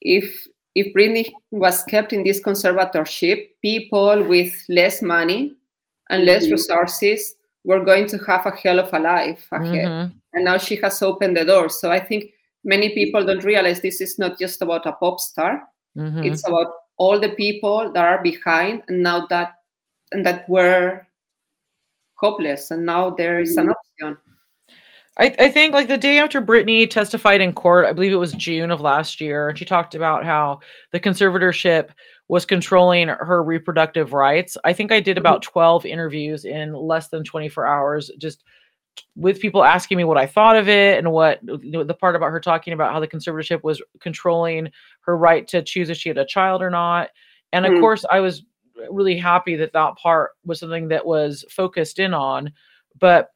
If 0.00 0.46
if 0.74 0.92
Britney 0.94 1.32
was 1.50 1.82
kept 1.84 2.12
in 2.12 2.24
this 2.24 2.42
conservatorship, 2.42 3.48
people 3.62 4.22
with 4.24 4.52
less 4.68 5.00
money 5.00 5.54
and 6.10 6.24
less 6.24 6.44
mm-hmm. 6.44 6.52
resources 6.52 7.36
were 7.64 7.82
going 7.82 8.06
to 8.08 8.18
have 8.18 8.44
a 8.44 8.50
hell 8.50 8.78
of 8.78 8.92
a 8.92 8.98
life 8.98 9.46
ahead. 9.52 9.88
Mm-hmm. 9.88 10.16
And 10.34 10.44
now 10.44 10.58
she 10.58 10.76
has 10.76 11.00
opened 11.00 11.36
the 11.36 11.44
door. 11.44 11.68
So 11.68 11.90
I 11.90 12.00
think 12.00 12.32
many 12.64 12.94
people 12.94 13.24
don't 13.24 13.44
realize 13.44 13.80
this 13.80 14.00
is 14.00 14.18
not 14.18 14.38
just 14.38 14.60
about 14.60 14.86
a 14.86 14.92
pop 14.92 15.20
star. 15.20 15.62
Mm-hmm. 15.96 16.24
It's 16.24 16.46
about 16.46 16.72
all 16.96 17.18
the 17.18 17.30
people 17.30 17.92
that 17.92 18.04
are 18.04 18.22
behind 18.22 18.82
and 18.88 19.02
now 19.02 19.26
that 19.28 19.54
and 20.12 20.24
that 20.26 20.48
were 20.48 21.06
hopeless 22.24 22.70
and 22.70 22.84
now 22.84 23.10
there 23.10 23.38
is 23.40 23.56
an 23.56 23.66
mm-hmm. 23.66 24.06
option 24.06 24.18
I, 25.16 25.34
I 25.38 25.48
think 25.48 25.74
like 25.74 25.88
the 25.88 25.96
day 25.96 26.18
after 26.18 26.42
Britney 26.42 26.90
testified 26.90 27.40
in 27.40 27.52
court, 27.52 27.86
I 27.86 27.92
believe 27.92 28.12
it 28.12 28.16
was 28.16 28.32
June 28.32 28.72
of 28.72 28.80
last 28.80 29.20
year, 29.20 29.48
and 29.48 29.56
she 29.56 29.64
talked 29.64 29.94
about 29.94 30.24
how 30.24 30.58
the 30.90 30.98
conservatorship 30.98 31.90
was 32.26 32.44
controlling 32.44 33.06
her 33.08 33.42
reproductive 33.42 34.12
rights. 34.12 34.56
I 34.64 34.72
think 34.72 34.90
I 34.90 34.98
did 34.98 35.16
about 35.16 35.42
mm-hmm. 35.42 35.52
12 35.52 35.86
interviews 35.86 36.44
in 36.44 36.72
less 36.72 37.10
than 37.10 37.22
24 37.22 37.64
hours, 37.64 38.10
just 38.18 38.42
with 39.16 39.40
people 39.40 39.62
asking 39.62 39.98
me 39.98 40.04
what 40.04 40.18
I 40.18 40.26
thought 40.26 40.56
of 40.56 40.68
it 40.68 40.98
and 40.98 41.12
what 41.12 41.40
the 41.42 41.96
part 42.00 42.16
about 42.16 42.30
her 42.30 42.40
talking 42.40 42.72
about 42.72 42.92
how 42.92 43.00
the 43.00 43.08
conservatorship 43.08 43.62
was 43.62 43.82
controlling 44.00 44.70
her 45.02 45.16
right 45.16 45.46
to 45.48 45.62
choose 45.62 45.90
if 45.90 45.96
she 45.96 46.08
had 46.08 46.18
a 46.18 46.26
child 46.26 46.62
or 46.62 46.70
not. 46.70 47.10
And 47.52 47.66
of 47.66 47.72
mm. 47.72 47.80
course, 47.80 48.04
I 48.10 48.20
was 48.20 48.42
really 48.90 49.16
happy 49.16 49.56
that 49.56 49.72
that 49.72 49.96
part 49.96 50.32
was 50.44 50.60
something 50.60 50.88
that 50.88 51.04
was 51.06 51.44
focused 51.50 51.98
in 51.98 52.14
on. 52.14 52.52
But 52.98 53.30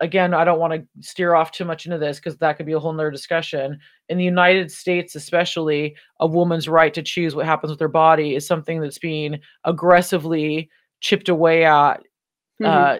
again, 0.00 0.34
I 0.34 0.44
don't 0.44 0.60
want 0.60 0.72
to 0.72 0.86
steer 1.00 1.34
off 1.34 1.50
too 1.50 1.64
much 1.64 1.84
into 1.86 1.98
this 1.98 2.18
because 2.18 2.36
that 2.38 2.56
could 2.56 2.66
be 2.66 2.72
a 2.72 2.78
whole 2.78 2.92
nother 2.92 3.10
discussion. 3.10 3.78
In 4.08 4.18
the 4.18 4.24
United 4.24 4.70
States, 4.70 5.16
especially, 5.16 5.96
a 6.20 6.26
woman's 6.26 6.68
right 6.68 6.94
to 6.94 7.02
choose 7.02 7.34
what 7.34 7.46
happens 7.46 7.70
with 7.70 7.80
her 7.80 7.88
body 7.88 8.36
is 8.36 8.46
something 8.46 8.80
that's 8.80 8.98
being 8.98 9.40
aggressively 9.64 10.70
chipped 11.00 11.28
away 11.28 11.64
at 11.64 12.02
Mhm. 12.60 12.66
uh, 12.66 12.98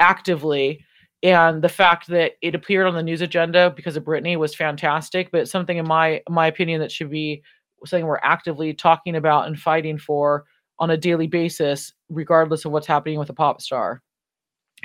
actively. 0.00 0.84
And 1.22 1.62
the 1.62 1.68
fact 1.68 2.08
that 2.08 2.32
it 2.42 2.54
appeared 2.54 2.86
on 2.86 2.94
the 2.94 3.02
news 3.02 3.22
agenda 3.22 3.72
because 3.74 3.96
of 3.96 4.04
Britney 4.04 4.36
was 4.36 4.54
fantastic, 4.54 5.30
but 5.30 5.48
something 5.48 5.78
in 5.78 5.86
my 5.86 6.20
my 6.28 6.48
opinion 6.48 6.80
that 6.80 6.92
should 6.92 7.10
be 7.10 7.42
something 7.86 8.06
we're 8.06 8.18
actively 8.22 8.74
talking 8.74 9.16
about 9.16 9.46
and 9.46 9.58
fighting 9.58 9.96
for 9.98 10.44
on 10.84 10.90
a 10.90 10.96
daily 10.98 11.26
basis, 11.26 11.94
regardless 12.10 12.66
of 12.66 12.72
what's 12.72 12.86
happening 12.86 13.18
with 13.18 13.30
a 13.30 13.34
pop 13.34 13.62
star. 13.62 14.02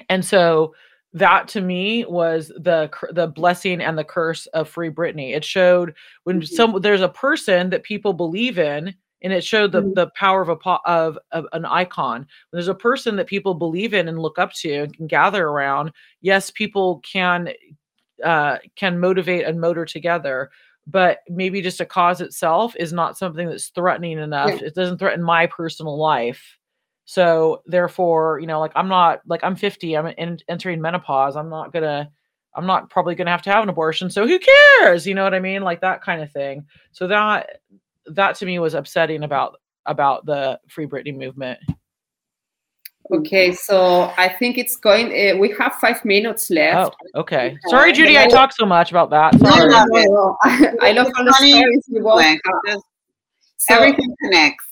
And 0.08 0.24
so 0.24 0.74
that 1.14 1.48
to 1.50 1.62
me 1.62 2.06
was 2.06 2.48
the 2.56 2.90
the 3.12 3.28
blessing 3.28 3.82
and 3.82 3.98
the 3.98 4.04
curse 4.04 4.46
of 4.48 4.70
free 4.70 4.90
Britney. 4.90 5.36
It 5.36 5.44
showed 5.44 5.94
when 6.24 6.40
Mhm. 6.42 6.48
some 6.48 6.82
there's 6.82 7.02
a 7.02 7.10
person 7.10 7.70
that 7.72 7.84
people 7.84 8.14
believe 8.14 8.58
in, 8.60 8.96
and 9.22 9.34
it 9.34 9.44
showed 9.44 9.72
the 9.74 9.82
Mhm. 9.82 9.96
the 9.96 10.08
power 10.16 10.42
of 10.42 10.50
a 10.50 10.70
of, 10.86 11.20
of 11.32 11.46
an 11.52 11.66
icon. 11.66 12.20
When 12.20 12.28
there's 12.58 12.70
a 12.70 12.76
person 12.90 13.18
that 13.18 13.28
people 13.28 13.54
believe 13.56 13.94
in 13.94 14.08
and 14.08 14.20
look 14.20 14.40
up 14.40 14.54
to 14.62 14.72
and 14.84 14.96
can 14.96 15.08
gather 15.08 15.48
around. 15.48 15.92
Yes, 16.22 16.50
people 16.52 17.02
can 17.12 17.50
uh, 18.24 18.58
can 18.76 19.00
motivate 19.00 19.46
and 19.46 19.60
motor 19.60 19.86
together, 19.86 20.50
but 20.88 21.20
maybe 21.28 21.62
just 21.62 21.82
a 21.82 21.86
cause 21.86 22.22
itself 22.22 22.76
is 22.78 22.92
not 22.92 23.18
something 23.18 23.48
that's 23.48 23.70
threatening 23.70 24.18
enough. 24.20 24.62
It 24.62 24.76
doesn't 24.76 24.98
threaten 24.98 25.24
my 25.24 25.46
personal 25.46 25.98
life. 25.98 26.58
So 27.06 27.64
therefore, 27.66 28.40
you 28.40 28.48
know, 28.48 28.60
like 28.60 28.72
I'm 28.76 28.88
not 28.88 29.22
like 29.28 29.44
I'm 29.44 29.56
50, 29.56 29.98
I'm 29.98 30.08
in, 30.08 30.38
entering 30.48 30.82
menopause. 30.82 31.36
I'm 31.36 31.50
not 31.50 31.74
gonna, 31.74 32.10
I'm 32.56 32.66
not 32.66 32.90
probably 32.90 33.16
gonna 33.16 33.32
have 33.32 33.42
to 33.44 33.52
have 33.52 33.64
an 33.64 33.70
abortion. 33.70 34.10
So 34.10 34.28
who 34.28 34.40
cares? 34.40 35.08
You 35.08 35.16
know 35.16 35.24
what 35.24 35.34
I 35.34 35.40
mean? 35.40 35.64
Like 35.64 35.82
that 35.82 36.04
kind 36.04 36.22
of 36.22 36.32
thing. 36.32 36.66
So 36.92 37.08
that 37.08 37.62
that 38.06 38.36
to 38.36 38.46
me 38.46 38.60
was 38.60 38.74
upsetting 38.74 39.24
about 39.24 39.56
about 39.86 40.26
the 40.26 40.60
Free 40.68 40.86
Britney 40.86 41.16
movement. 41.16 41.60
Okay, 43.12 43.52
so 43.54 44.14
I 44.18 44.30
think 44.30 44.58
it's 44.58 44.76
going. 44.76 45.08
Uh, 45.08 45.38
we 45.38 45.50
have 45.60 45.74
five 45.76 46.04
minutes 46.06 46.50
left. 46.52 46.96
Oh, 47.16 47.22
okay. 47.22 47.58
Sorry, 47.68 47.92
Judy, 47.92 48.18
I 48.18 48.24
Yeah. 48.24 48.28
talk 48.28 48.52
so 48.54 48.66
much 48.66 48.92
about 48.92 49.10
that. 49.10 49.34
No, 49.42 49.50
Sorry. 49.50 49.70
no, 49.70 49.84
no, 49.86 50.04
no. 50.04 50.38
I 50.82 50.92
love 50.92 51.08
all 51.18 51.26
the 51.26 51.34
stories 51.34 51.84
you 51.88 52.02
both 52.04 52.16
Like, 52.18 52.40
have. 52.46 52.62
just- 52.68 52.86
So- 53.58 53.74
everything 53.76 54.16
connects. 54.24 54.64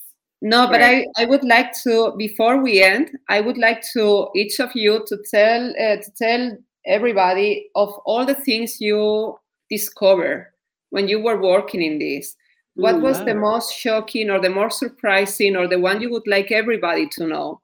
No, 0.44 0.68
but 0.68 0.80
Right. 0.82 1.08
I, 1.18 1.24
I 1.24 1.26
would 1.26 1.44
like 1.44 1.74
to 1.84 2.14
before 2.16 2.58
we 2.62 2.84
end, 2.84 3.10
I 3.28 3.42
would 3.42 3.58
like 3.58 3.82
to 3.94 4.30
each 4.36 4.60
of 4.60 4.70
you 4.76 5.04
to 5.08 5.18
tell 5.32 5.70
uh, 5.72 5.96
to 5.98 6.12
tell 6.16 6.56
everybody 6.86 7.70
of 7.74 7.90
all 8.06 8.24
the 8.24 8.36
things 8.36 8.80
you 8.80 9.36
discover 9.72 10.54
when 10.92 11.08
you 11.08 11.20
were 11.20 11.42
working 11.42 11.82
in 11.82 11.98
this. 11.98 12.36
What 12.76 12.96
Mm, 12.98 13.02
was 13.02 13.18
the 13.26 13.34
most 13.34 13.74
shocking 13.74 14.30
or 14.30 14.40
the 14.40 14.52
most 14.52 14.78
surprising 14.78 15.56
or 15.56 15.68
the 15.68 15.80
one 15.80 16.02
you 16.02 16.12
would 16.12 16.28
like 16.28 16.52
everybody 16.52 17.08
to 17.18 17.26
know? 17.26 17.60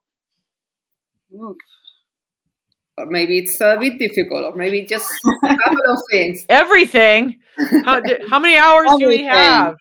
Or 2.98 3.06
maybe 3.08 3.40
it's 3.40 3.60
a 3.60 3.78
bit 3.80 3.98
difficult, 3.98 4.44
or 4.46 4.56
maybe 4.56 4.84
just 4.84 5.12
a 5.44 5.58
couple 5.58 5.86
of 5.88 6.00
things. 6.12 6.46
Everything. 6.50 7.40
How, 7.86 8.02
how 8.30 8.40
many 8.40 8.58
hours 8.58 8.92
do 9.00 9.08
we 9.08 9.24
have? 9.24 9.76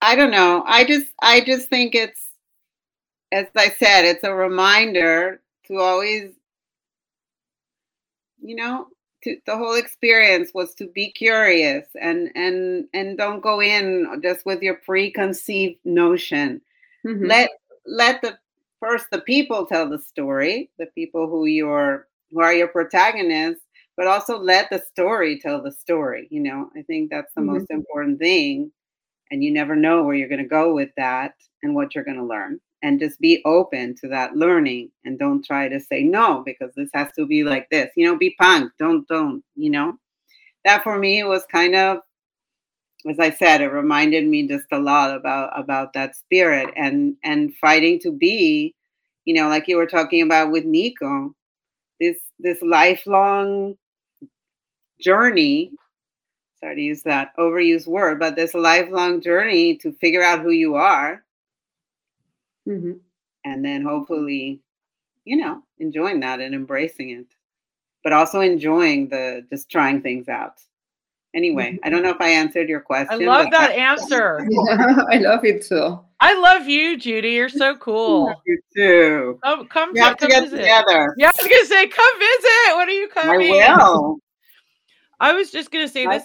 I 0.00 0.14
don't 0.14 0.30
know. 0.30 0.62
I 0.66 0.84
just 0.84 1.08
I 1.20 1.40
just 1.40 1.68
think 1.68 1.94
it's 1.94 2.20
as 3.32 3.46
I 3.56 3.70
said, 3.70 4.04
it's 4.04 4.24
a 4.24 4.34
reminder 4.34 5.40
to 5.66 5.78
always 5.78 6.32
you 8.40 8.54
know, 8.54 8.86
to, 9.24 9.36
the 9.46 9.56
whole 9.56 9.74
experience 9.74 10.52
was 10.54 10.74
to 10.76 10.86
be 10.88 11.10
curious 11.10 11.86
and 12.00 12.30
and 12.34 12.86
and 12.94 13.18
don't 13.18 13.42
go 13.42 13.60
in 13.60 14.20
just 14.22 14.46
with 14.46 14.62
your 14.62 14.76
preconceived 14.76 15.78
notion. 15.84 16.60
Mhm. 17.04 17.26
Let 17.26 17.50
let 17.86 18.22
the 18.22 18.38
first 18.80 19.06
the 19.12 19.20
people 19.22 19.66
tell 19.66 19.88
the 19.88 19.98
story, 19.98 20.70
the 20.78 20.86
people 20.94 21.28
who 21.28 21.46
you're 21.46 22.08
who 22.30 22.40
are 22.42 22.54
your 22.54 22.68
protagonists, 22.68 23.64
but 23.96 24.06
also 24.06 24.38
let 24.38 24.68
the 24.70 24.80
story 24.80 25.38
tell 25.40 25.62
the 25.62 25.72
story. 25.72 26.28
You 26.30 26.40
know, 26.42 26.70
I 26.76 26.82
think 26.82 27.10
that's 27.10 27.32
the 27.34 27.42
Mhm. 27.42 27.46
most 27.46 27.70
important 27.70 28.18
thing 28.18 28.72
and 29.30 29.42
you 29.42 29.50
never 29.52 29.76
know 29.76 30.02
where 30.04 30.14
you're 30.14 30.28
going 30.28 30.42
to 30.42 30.48
go 30.48 30.74
with 30.74 30.90
that 30.96 31.34
and 31.62 31.74
what 31.74 31.94
you're 31.94 32.04
going 32.04 32.16
to 32.16 32.24
learn 32.24 32.60
and 32.82 33.00
just 33.00 33.20
be 33.20 33.42
open 33.44 33.94
to 33.96 34.08
that 34.08 34.36
learning 34.36 34.90
and 35.04 35.18
don't 35.18 35.44
try 35.44 35.68
to 35.68 35.80
say 35.80 36.02
no 36.02 36.42
because 36.44 36.72
this 36.76 36.90
has 36.94 37.10
to 37.12 37.26
be 37.26 37.42
like 37.42 37.68
this 37.70 37.90
you 37.96 38.06
know 38.06 38.16
be 38.16 38.34
punk 38.40 38.72
don't 38.78 39.06
don't 39.08 39.42
you 39.56 39.70
know 39.70 39.94
that 40.64 40.82
for 40.82 40.98
me 40.98 41.22
was 41.24 41.44
kind 41.52 41.74
of 41.74 41.98
as 43.08 43.18
i 43.18 43.30
said 43.30 43.60
it 43.60 43.68
reminded 43.68 44.26
me 44.26 44.46
just 44.46 44.66
a 44.72 44.78
lot 44.78 45.14
about 45.14 45.50
about 45.58 45.92
that 45.92 46.16
spirit 46.16 46.72
and 46.76 47.16
and 47.24 47.54
fighting 47.56 47.98
to 47.98 48.10
be 48.10 48.74
you 49.24 49.34
know 49.34 49.48
like 49.48 49.68
you 49.68 49.76
were 49.76 49.86
talking 49.86 50.22
about 50.22 50.50
with 50.50 50.64
nico 50.64 51.34
this 52.00 52.18
this 52.38 52.60
lifelong 52.62 53.76
journey 55.00 55.72
sorry 56.60 56.76
to 56.76 56.82
use 56.82 57.02
that 57.02 57.36
overused 57.36 57.86
word, 57.86 58.18
but 58.18 58.36
this 58.36 58.54
lifelong 58.54 59.20
journey 59.20 59.76
to 59.76 59.92
figure 59.92 60.22
out 60.22 60.40
who 60.40 60.50
you 60.50 60.74
are 60.74 61.24
mm-hmm. 62.66 62.92
and 63.44 63.64
then 63.64 63.82
hopefully, 63.82 64.60
you 65.24 65.36
know, 65.36 65.62
enjoying 65.78 66.20
that 66.20 66.40
and 66.40 66.54
embracing 66.54 67.10
it, 67.10 67.26
but 68.02 68.12
also 68.12 68.40
enjoying 68.40 69.08
the 69.08 69.46
just 69.50 69.70
trying 69.70 70.00
things 70.00 70.28
out. 70.28 70.60
Anyway, 71.36 71.78
I 71.84 71.90
don't 71.90 72.02
know 72.02 72.08
if 72.08 72.20
I 72.20 72.30
answered 72.30 72.66
your 72.66 72.80
question. 72.80 73.08
I 73.22 73.26
love 73.26 73.48
that 73.50 73.70
answer. 73.70 74.40
I 75.10 75.18
love 75.18 75.44
it 75.44 75.62
too. 75.66 76.00
I 76.18 76.32
love 76.32 76.66
you, 76.66 76.96
Judy. 76.96 77.32
You're 77.32 77.50
so 77.50 77.76
cool. 77.76 78.28
I 78.28 78.30
love 78.30 78.42
you 78.46 78.58
too. 78.74 79.38
Come, 79.44 79.68
come, 79.68 79.92
We 79.92 80.00
have 80.00 80.16
to 80.16 80.20
come 80.22 80.30
get 80.30 80.42
visit. 80.44 80.56
together. 80.60 81.14
Yeah, 81.18 81.28
I 81.28 81.42
was 81.42 81.46
gonna 81.46 81.66
say, 81.66 81.88
come 81.88 82.18
visit. 82.18 82.76
When 82.76 82.88
are 82.88 82.90
you 82.90 83.08
coming? 83.08 83.52
I 83.52 83.76
will. 83.76 84.16
I 85.20 85.34
was 85.34 85.50
just 85.50 85.70
gonna 85.70 85.88
say 85.88 86.06
this. 86.06 86.24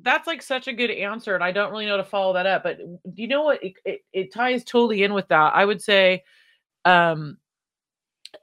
That's 0.00 0.26
like 0.26 0.40
such 0.40 0.66
a 0.66 0.72
good 0.72 0.92
answer, 0.92 1.34
and 1.34 1.44
I 1.44 1.52
don't 1.52 1.70
really 1.70 1.84
know 1.84 1.98
how 1.98 1.98
to 1.98 2.04
follow 2.04 2.32
that 2.32 2.46
up. 2.46 2.62
But 2.62 2.78
do 2.78 3.20
you 3.20 3.28
know 3.28 3.42
what? 3.42 3.62
It, 3.62 3.74
it, 3.84 4.00
it 4.14 4.32
ties 4.32 4.64
totally 4.64 5.02
in 5.02 5.12
with 5.12 5.28
that. 5.28 5.54
I 5.54 5.66
would 5.66 5.82
say, 5.82 6.24
um, 6.86 7.36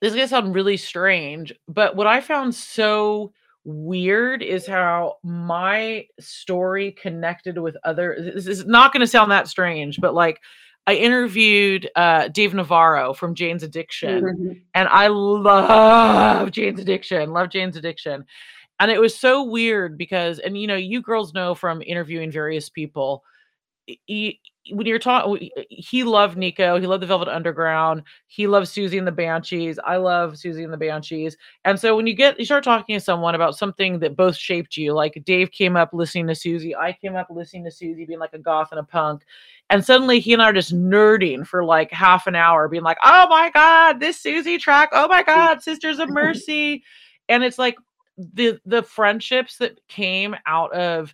this 0.01 0.12
is 0.12 0.16
gonna 0.16 0.28
sound 0.28 0.53
really 0.53 0.78
strange, 0.78 1.51
but 1.68 1.95
what 1.95 2.06
I 2.06 2.22
found 2.22 2.53
so 2.53 3.34
weird 3.66 4.41
is 4.41 4.66
how 4.66 5.18
my 5.24 6.05
story 6.20 6.91
connected 6.93 7.57
with 7.57 7.76
other. 7.84 8.16
This 8.18 8.47
is 8.47 8.66
not 8.66 8.93
gonna 8.93 9.07
sound 9.07 9.32
that 9.32 9.47
strange, 9.47 9.99
but 9.99 10.13
like. 10.13 10.39
I 10.88 10.93
interviewed 10.93 11.89
uh, 11.95 12.28
Dave 12.28 12.53
Navarro 12.53 13.11
from 13.16 13.34
Jane's 13.34 13.63
Addiction, 13.63 14.24
Mhm. 14.24 14.61
and 14.76 14.88
I 14.88 15.07
love 15.07 16.51
Jane's 16.51 16.80
Addiction. 16.80 17.34
Love 17.34 17.49
Jane's 17.49 17.76
Addiction. 17.76 18.24
And 18.80 18.91
it 18.91 19.01
was 19.01 19.18
so 19.18 19.41
weird 19.41 19.97
because, 19.97 20.38
and 20.38 20.55
you 20.55 20.68
know, 20.68 20.76
you 20.76 21.01
girls 21.01 21.34
know 21.34 21.55
from 21.55 21.82
interviewing 21.82 22.30
various 22.30 22.70
people, 22.70 23.24
when 24.72 24.88
you're 24.88 24.99
talking, 24.99 25.49
he 25.70 26.03
loved 26.03 26.38
Nico. 26.38 26.80
He 26.80 26.88
loved 26.88 27.03
the 27.03 27.07
Velvet 27.07 27.28
Underground. 27.28 28.03
He 28.28 28.47
loved 28.47 28.68
Siouxsie 28.68 28.97
and 28.97 29.07
the 29.07 29.11
Banshees. 29.11 29.78
I 29.84 29.97
love 29.97 30.34
Siouxsie 30.34 30.63
and 30.63 30.74
the 30.74 30.78
Banshees. 30.78 31.38
And 31.66 31.80
so 31.80 31.95
when 31.95 32.07
you 32.07 32.16
get, 32.16 32.39
you 32.39 32.45
start 32.45 32.63
talking 32.63 32.95
to 32.95 33.03
someone 33.03 33.36
about 33.36 33.57
something 33.57 33.99
that 33.99 34.16
both 34.16 34.36
shaped 34.36 34.76
you, 34.76 34.93
like 34.93 35.22
Dave 35.24 35.51
came 35.51 35.76
up 35.76 35.91
listening 35.93 36.28
to 36.28 36.34
Siouxsie, 36.34 36.76
I 36.76 36.93
came 36.93 37.16
up 37.16 37.28
listening 37.30 37.63
to 37.66 37.70
Siouxsie, 37.70 38.07
being 38.07 38.20
like 38.20 38.34
a 38.34 38.39
goth 38.39 38.70
and 38.72 38.80
a 38.80 38.84
punk. 38.84 39.24
And 39.70 39.86
suddenly 39.86 40.20
he 40.20 40.34
and 40.34 40.41
I 40.41 40.49
are 40.49 40.53
just 40.53 40.74
nerding 40.74 41.45
for 41.45 41.63
like 41.63 41.91
half 41.91 42.26
an 42.26 42.36
hour, 42.36 42.68
being 42.68 42.84
like, 42.84 42.97
oh 43.03 43.28
my 43.30 43.51
God, 43.51 43.99
this 43.99 44.22
Siouxsie 44.22 44.59
track. 44.59 44.89
Oh 44.93 45.07
my 45.07 45.22
God, 45.26 45.61
Sisters 45.61 45.99
of 45.99 46.09
Mercy. 46.09 46.84
And 47.30 47.43
it's 47.43 47.59
like 47.59 47.76
the 48.18 48.59
the 48.66 48.82
friendships 48.82 49.57
that 49.57 49.80
came 49.88 50.36
out 50.45 50.74
of 50.74 51.13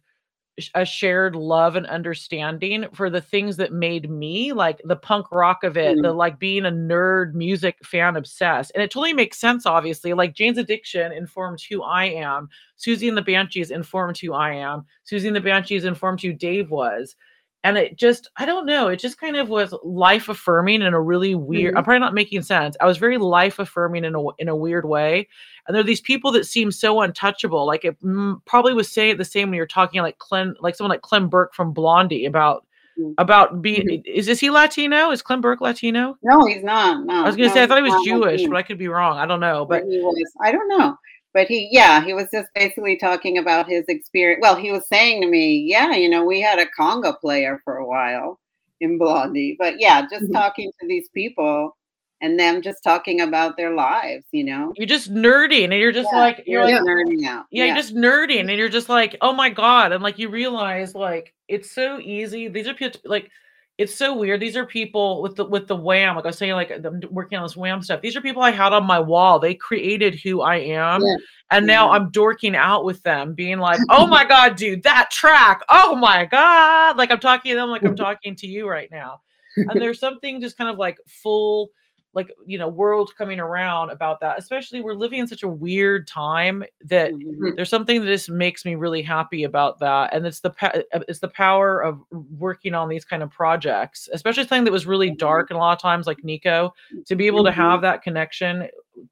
a 0.75 0.85
shared 0.85 1.35
love 1.35 1.75
and 1.75 1.85
understanding 1.87 2.85
for 2.93 3.09
the 3.09 3.21
things 3.21 3.57
that 3.57 3.71
made 3.71 4.09
me 4.09 4.53
like 4.53 4.81
the 4.83 4.95
punk 4.95 5.31
rock 5.31 5.63
of 5.63 5.77
it, 5.77 5.95
the 5.95 6.09
mm-hmm. 6.09 6.17
like 6.17 6.39
being 6.39 6.65
a 6.65 6.71
nerd 6.71 7.33
music 7.33 7.77
fan 7.83 8.15
obsessed. 8.15 8.71
And 8.75 8.83
it 8.83 8.91
totally 8.91 9.13
makes 9.13 9.39
sense, 9.39 9.65
obviously. 9.65 10.13
Like 10.13 10.35
Jane's 10.35 10.57
Addiction 10.57 11.11
informed 11.11 11.61
who 11.69 11.81
I 11.83 12.05
am. 12.05 12.49
Siouxsie 12.77 13.07
and 13.07 13.17
the 13.17 13.21
Banshees 13.21 13.71
informed 13.71 14.17
who 14.17 14.33
I 14.33 14.53
am. 14.53 14.85
Siouxsie 15.09 15.27
and 15.27 15.35
the 15.35 15.41
Banshees 15.41 15.85
informed 15.85 16.21
who 16.21 16.33
Dave 16.33 16.69
was. 16.69 17.15
And 17.63 17.77
it 17.77 17.95
just, 17.95 18.29
I 18.37 18.45
don't 18.45 18.65
know, 18.65 18.87
it 18.87 18.97
just 18.97 19.19
kind 19.19 19.35
of 19.35 19.49
was 19.49 19.73
life 19.83 20.29
affirming 20.29 20.81
in 20.81 20.93
a 20.93 21.01
really 21.01 21.35
weird, 21.35 21.75
I'm 21.75 21.83
probably 21.83 21.99
not 21.99 22.15
making 22.15 22.41
sense. 22.41 22.75
I 22.81 22.85
was 22.87 22.97
very 22.97 23.19
life 23.19 23.59
affirming 23.59 24.03
in 24.03 24.15
a, 24.15 24.21
in 24.39 24.49
a 24.49 24.55
weird 24.55 24.85
way. 24.85 25.27
And 25.67 25.75
there 25.75 25.81
are 25.81 25.85
these 25.85 26.01
people 26.01 26.31
that 26.31 26.47
seem 26.47 26.71
so 26.71 27.01
untouchable. 27.01 27.67
Like 27.67 27.85
it 27.85 28.01
mm, 28.01 28.43
probably 28.45 28.73
was 28.73 28.91
saying 28.91 29.17
the 29.17 29.25
same 29.25 29.49
when 29.49 29.57
you're 29.57 29.67
talking 29.67 30.01
like 30.01 30.17
Clem, 30.17 30.55
like 30.59 30.75
someone 30.75 30.89
like 30.89 31.03
Clem 31.03 31.29
Burke 31.29 31.53
from 31.53 31.71
Blondie 31.71 32.25
about 32.25 32.65
Mm. 32.99 33.13
about 33.17 33.61
being. 33.61 34.03
Is 34.05 34.27
is 34.27 34.41
he 34.41 34.49
Latino? 34.49 35.11
Is 35.11 35.21
Clint 35.21 35.41
Burke 35.41 35.61
Latino? 35.61 36.17
No, 36.21 36.45
he's 36.45 36.61
not. 36.61 37.05
No, 37.05 37.23
I 37.23 37.25
was 37.25 37.37
gonna 37.37 37.47
no, 37.47 37.53
say 37.53 37.63
I 37.63 37.67
thought 37.67 37.77
he 37.77 37.89
was 37.89 38.05
Jewish, 38.05 38.31
Latino. 38.31 38.49
but 38.49 38.57
I 38.57 38.63
could 38.63 38.77
be 38.77 38.89
wrong. 38.89 39.17
I 39.17 39.25
don't 39.25 39.39
know. 39.39 39.65
But 39.65 39.83
he 39.83 39.99
was 39.99 40.33
i 40.41 40.51
don't 40.51 40.67
know 40.67 40.97
but 41.33 41.47
he 41.47 41.69
yeah 41.71 42.03
he 42.03 42.13
was 42.13 42.27
just 42.33 42.49
basically 42.55 42.97
talking 42.97 43.37
about 43.37 43.67
his 43.67 43.85
experience. 43.87 44.39
Well 44.41 44.55
he 44.55 44.71
was 44.71 44.87
saying 44.87 45.21
to 45.21 45.27
me 45.27 45.57
yeah 45.67 45.93
you 45.95 46.09
know 46.09 46.23
we 46.25 46.41
had 46.41 46.59
a 46.59 46.65
conga 46.79 47.19
player 47.19 47.61
for 47.63 47.77
a 47.77 47.85
while 47.87 48.39
in 48.81 48.97
blondie. 48.97 49.55
But 49.59 49.79
yeah 49.79 50.01
just 50.09 50.25
Mhm. 50.25 50.33
talking 50.33 50.71
to 50.81 50.87
these 50.87 51.09
people 51.13 51.75
and 52.21 52.39
them 52.39 52.61
just 52.61 52.83
talking 52.83 53.21
about 53.21 53.57
their 53.57 53.73
lives 53.73 54.25
you 54.31 54.43
know? 54.43 54.73
You're 54.77 54.87
just 54.87 55.11
nerding, 55.13 55.65
and 55.65 55.73
you're 55.73 55.91
just 55.91 56.11
Yeah, 56.13 56.19
like 56.19 56.43
you're 56.45 56.67
you're 56.67 56.79
like 56.83 56.87
nerding 56.87 57.25
out. 57.25 57.45
yeah, 57.51 57.65
you're 57.65 57.75
just 57.75 57.95
nerding, 57.95 58.41
and 58.49 58.57
you're 58.57 58.69
just 58.69 58.89
like, 58.89 59.15
oh 59.21 59.33
my 59.33 59.49
god, 59.49 59.91
and 59.91 60.03
like 60.03 60.19
you 60.19 60.29
realize 60.29 60.93
like 60.95 61.33
it's 61.47 61.71
so 61.71 61.99
easy. 61.99 62.47
These 62.47 62.67
are 62.67 62.73
people 62.73 62.99
like 63.05 63.29
it's 63.77 63.95
so 63.95 64.15
weird. 64.15 64.39
These 64.39 64.57
are 64.57 64.65
people 64.65 65.21
with 65.21 65.35
the 65.35 65.45
with 65.45 65.67
the 65.67 65.75
wham. 65.75 66.15
Like 66.15 66.25
I 66.25 66.29
was 66.29 66.37
saying, 66.37 66.53
like 66.53 66.71
I'm 66.71 67.01
working 67.09 67.37
on 67.37 67.43
this 67.43 67.55
wham 67.57 67.81
stuff. 67.81 68.01
These 68.01 68.15
are 68.15 68.21
people 68.21 68.41
I 68.41 68.51
had 68.51 68.73
on 68.73 68.85
my 68.85 68.99
wall. 68.99 69.39
They 69.39 69.55
created 69.55 70.15
who 70.15 70.41
I 70.41 70.57
am, 70.57 71.01
Yeah. 71.01 71.15
and 71.51 71.65
now 71.65 71.89
I'm 71.91 72.11
dorking 72.11 72.55
out 72.55 72.85
with 72.85 73.01
them, 73.03 73.33
being 73.33 73.57
like, 73.59 73.79
oh 73.89 74.05
my 74.05 74.23
god, 74.25 74.55
dude, 74.55 74.83
that 74.83 75.09
track. 75.09 75.61
Oh 75.69 75.95
my 75.95 76.25
god, 76.25 76.97
like 76.97 77.11
I'm 77.11 77.19
talking 77.19 77.51
to 77.51 77.55
them 77.55 77.69
like 77.69 77.83
I'm 77.83 77.95
talking 78.07 78.35
to 78.35 78.47
you 78.47 78.67
right 78.69 78.89
now. 78.91 79.21
And 79.57 79.81
there's 79.81 79.99
something 79.99 80.39
just 80.41 80.57
kind 80.57 80.69
of 80.69 80.77
like 80.77 80.97
full 81.07 81.69
like 82.13 82.29
you 82.45 82.57
know 82.57 82.67
world 82.67 83.11
coming 83.17 83.39
around 83.39 83.89
about 83.89 84.19
that 84.19 84.37
especially 84.37 84.81
we're 84.81 84.93
living 84.93 85.19
in 85.19 85.27
such 85.27 85.43
a 85.43 85.47
weird 85.47 86.07
time 86.07 86.63
that 86.83 87.11
Mhm. 87.13 87.55
there's 87.55 87.69
something 87.69 88.01
that 88.01 88.07
just 88.07 88.29
makes 88.29 88.65
me 88.65 88.75
really 88.75 89.01
happy 89.01 89.43
about 89.45 89.79
that 89.79 90.13
and 90.13 90.25
it's 90.25 90.41
the 90.41 90.53
uh, 90.61 90.99
it's 91.07 91.19
the 91.19 91.27
power 91.29 91.81
of 91.81 92.01
working 92.37 92.73
on 92.73 92.89
these 92.89 93.05
kind 93.05 93.23
of 93.23 93.29
projects 93.31 94.09
especially 94.13 94.43
something 94.43 94.65
that 94.65 94.71
was 94.73 94.85
really 94.85 95.09
dark 95.11 95.49
and 95.49 95.57
a 95.57 95.59
lot 95.59 95.71
of 95.71 95.81
times 95.81 96.05
like 96.07 96.23
nico 96.23 96.73
to 97.05 97.15
be 97.15 97.27
able 97.27 97.43
to 97.45 97.49
Mhm. 97.51 97.55
have 97.55 97.81
that 97.81 98.01
connection 98.01 98.67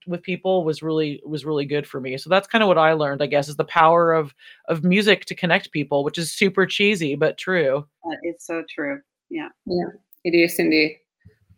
with 0.05 0.21
people 0.21 0.65
was 0.65 0.83
really 0.83 1.21
was 1.25 1.45
really 1.45 1.65
good 1.65 1.87
for 1.87 2.01
me 2.01 2.17
so 2.17 2.29
that's 2.29 2.47
kind 2.47 2.61
of 2.63 2.67
what 2.67 2.77
i 2.77 2.91
learned 2.91 3.21
i 3.21 3.25
guess 3.27 3.47
is 3.47 3.55
the 3.55 3.63
power 3.63 4.11
of 4.13 4.33
of 4.67 4.83
music 4.83 5.23
to 5.25 5.33
connect 5.33 5.71
people 5.71 6.03
which 6.03 6.17
is 6.17 6.31
super 6.31 6.65
cheesy 6.65 7.15
but 7.15 7.37
true 7.37 7.85
Uh, 8.05 8.15
it's 8.23 8.45
so 8.45 8.61
true 8.69 8.99
yeah 9.29 9.47
Yeah. 9.65 9.85
It 10.25 10.35
is 10.35 10.59
indeed. 10.59 10.97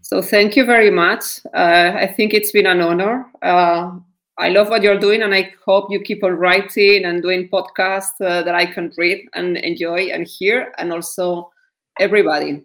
So 0.02 0.22
thank 0.22 0.56
you 0.56 0.66
very 0.66 0.90
much. 0.92 1.40
Uh, 1.54 1.94
I 1.96 2.08
think 2.08 2.34
it's 2.34 2.52
been 2.52 2.66
an 2.66 2.82
honor. 2.82 3.26
Uh, 3.42 4.00
I 4.38 4.50
love 4.50 4.70
what 4.70 4.82
you're 4.82 5.00
doing, 5.00 5.22
and 5.22 5.34
I 5.34 5.54
hope 5.66 5.92
you 5.92 6.02
keep 6.02 6.24
on 6.24 6.34
writing 6.34 7.06
and 7.06 7.22
doing 7.22 7.50
podcasts 7.50 8.20
uh, 8.20 8.42
that 8.44 8.56
I 8.56 8.66
can 8.66 8.92
read 8.98 9.28
and 9.36 9.58
enjoy 9.58 10.10
and 10.12 10.28
hear, 10.28 10.74
and 10.78 10.92
also 10.92 11.52
everybody. 12.00 12.64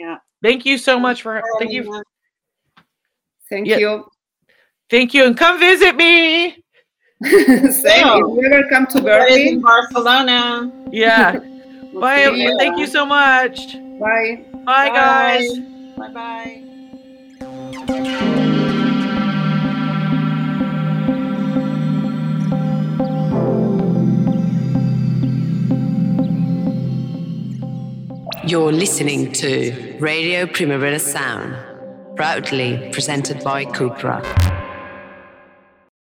Yeah. 0.00 0.16
Thank 0.42 0.66
you 0.66 0.78
so 0.78 0.98
much 0.98 1.22
for 1.22 1.42
thank 1.58 1.72
you 1.72 2.02
Thank 3.48 3.68
Yeah. 3.68 3.78
you. 3.78 4.04
thank 4.90 5.14
you 5.14 5.24
and 5.24 5.36
come 5.36 5.58
visit 5.58 5.96
me 5.96 6.62
Same. 7.22 8.08
If 8.08 8.26
you 8.36 8.42
ever 8.52 8.68
come 8.68 8.86
to 8.86 8.98
Everybody's 8.98 9.36
in 9.36 9.60
Berlin, 9.60 9.60
barcelona 9.62 10.72
yeah 10.92 11.32
bye 11.94 12.54
thank 12.58 12.78
you 12.78 12.86
so 12.86 13.06
much 13.06 13.78
bye. 13.98 14.44
Bye 14.66 14.88
guys. 14.88 15.58
Bye. 15.96 16.12
Bye 16.12 16.62
You're 28.44 28.72
listening 28.72 29.32
to 29.32 29.96
Radio 29.98 30.46
Primavera 30.46 30.98
Sound, 31.00 31.56
proudly 32.16 32.90
presented 32.92 33.42
by 33.42 33.64
Cupra. 33.64 34.65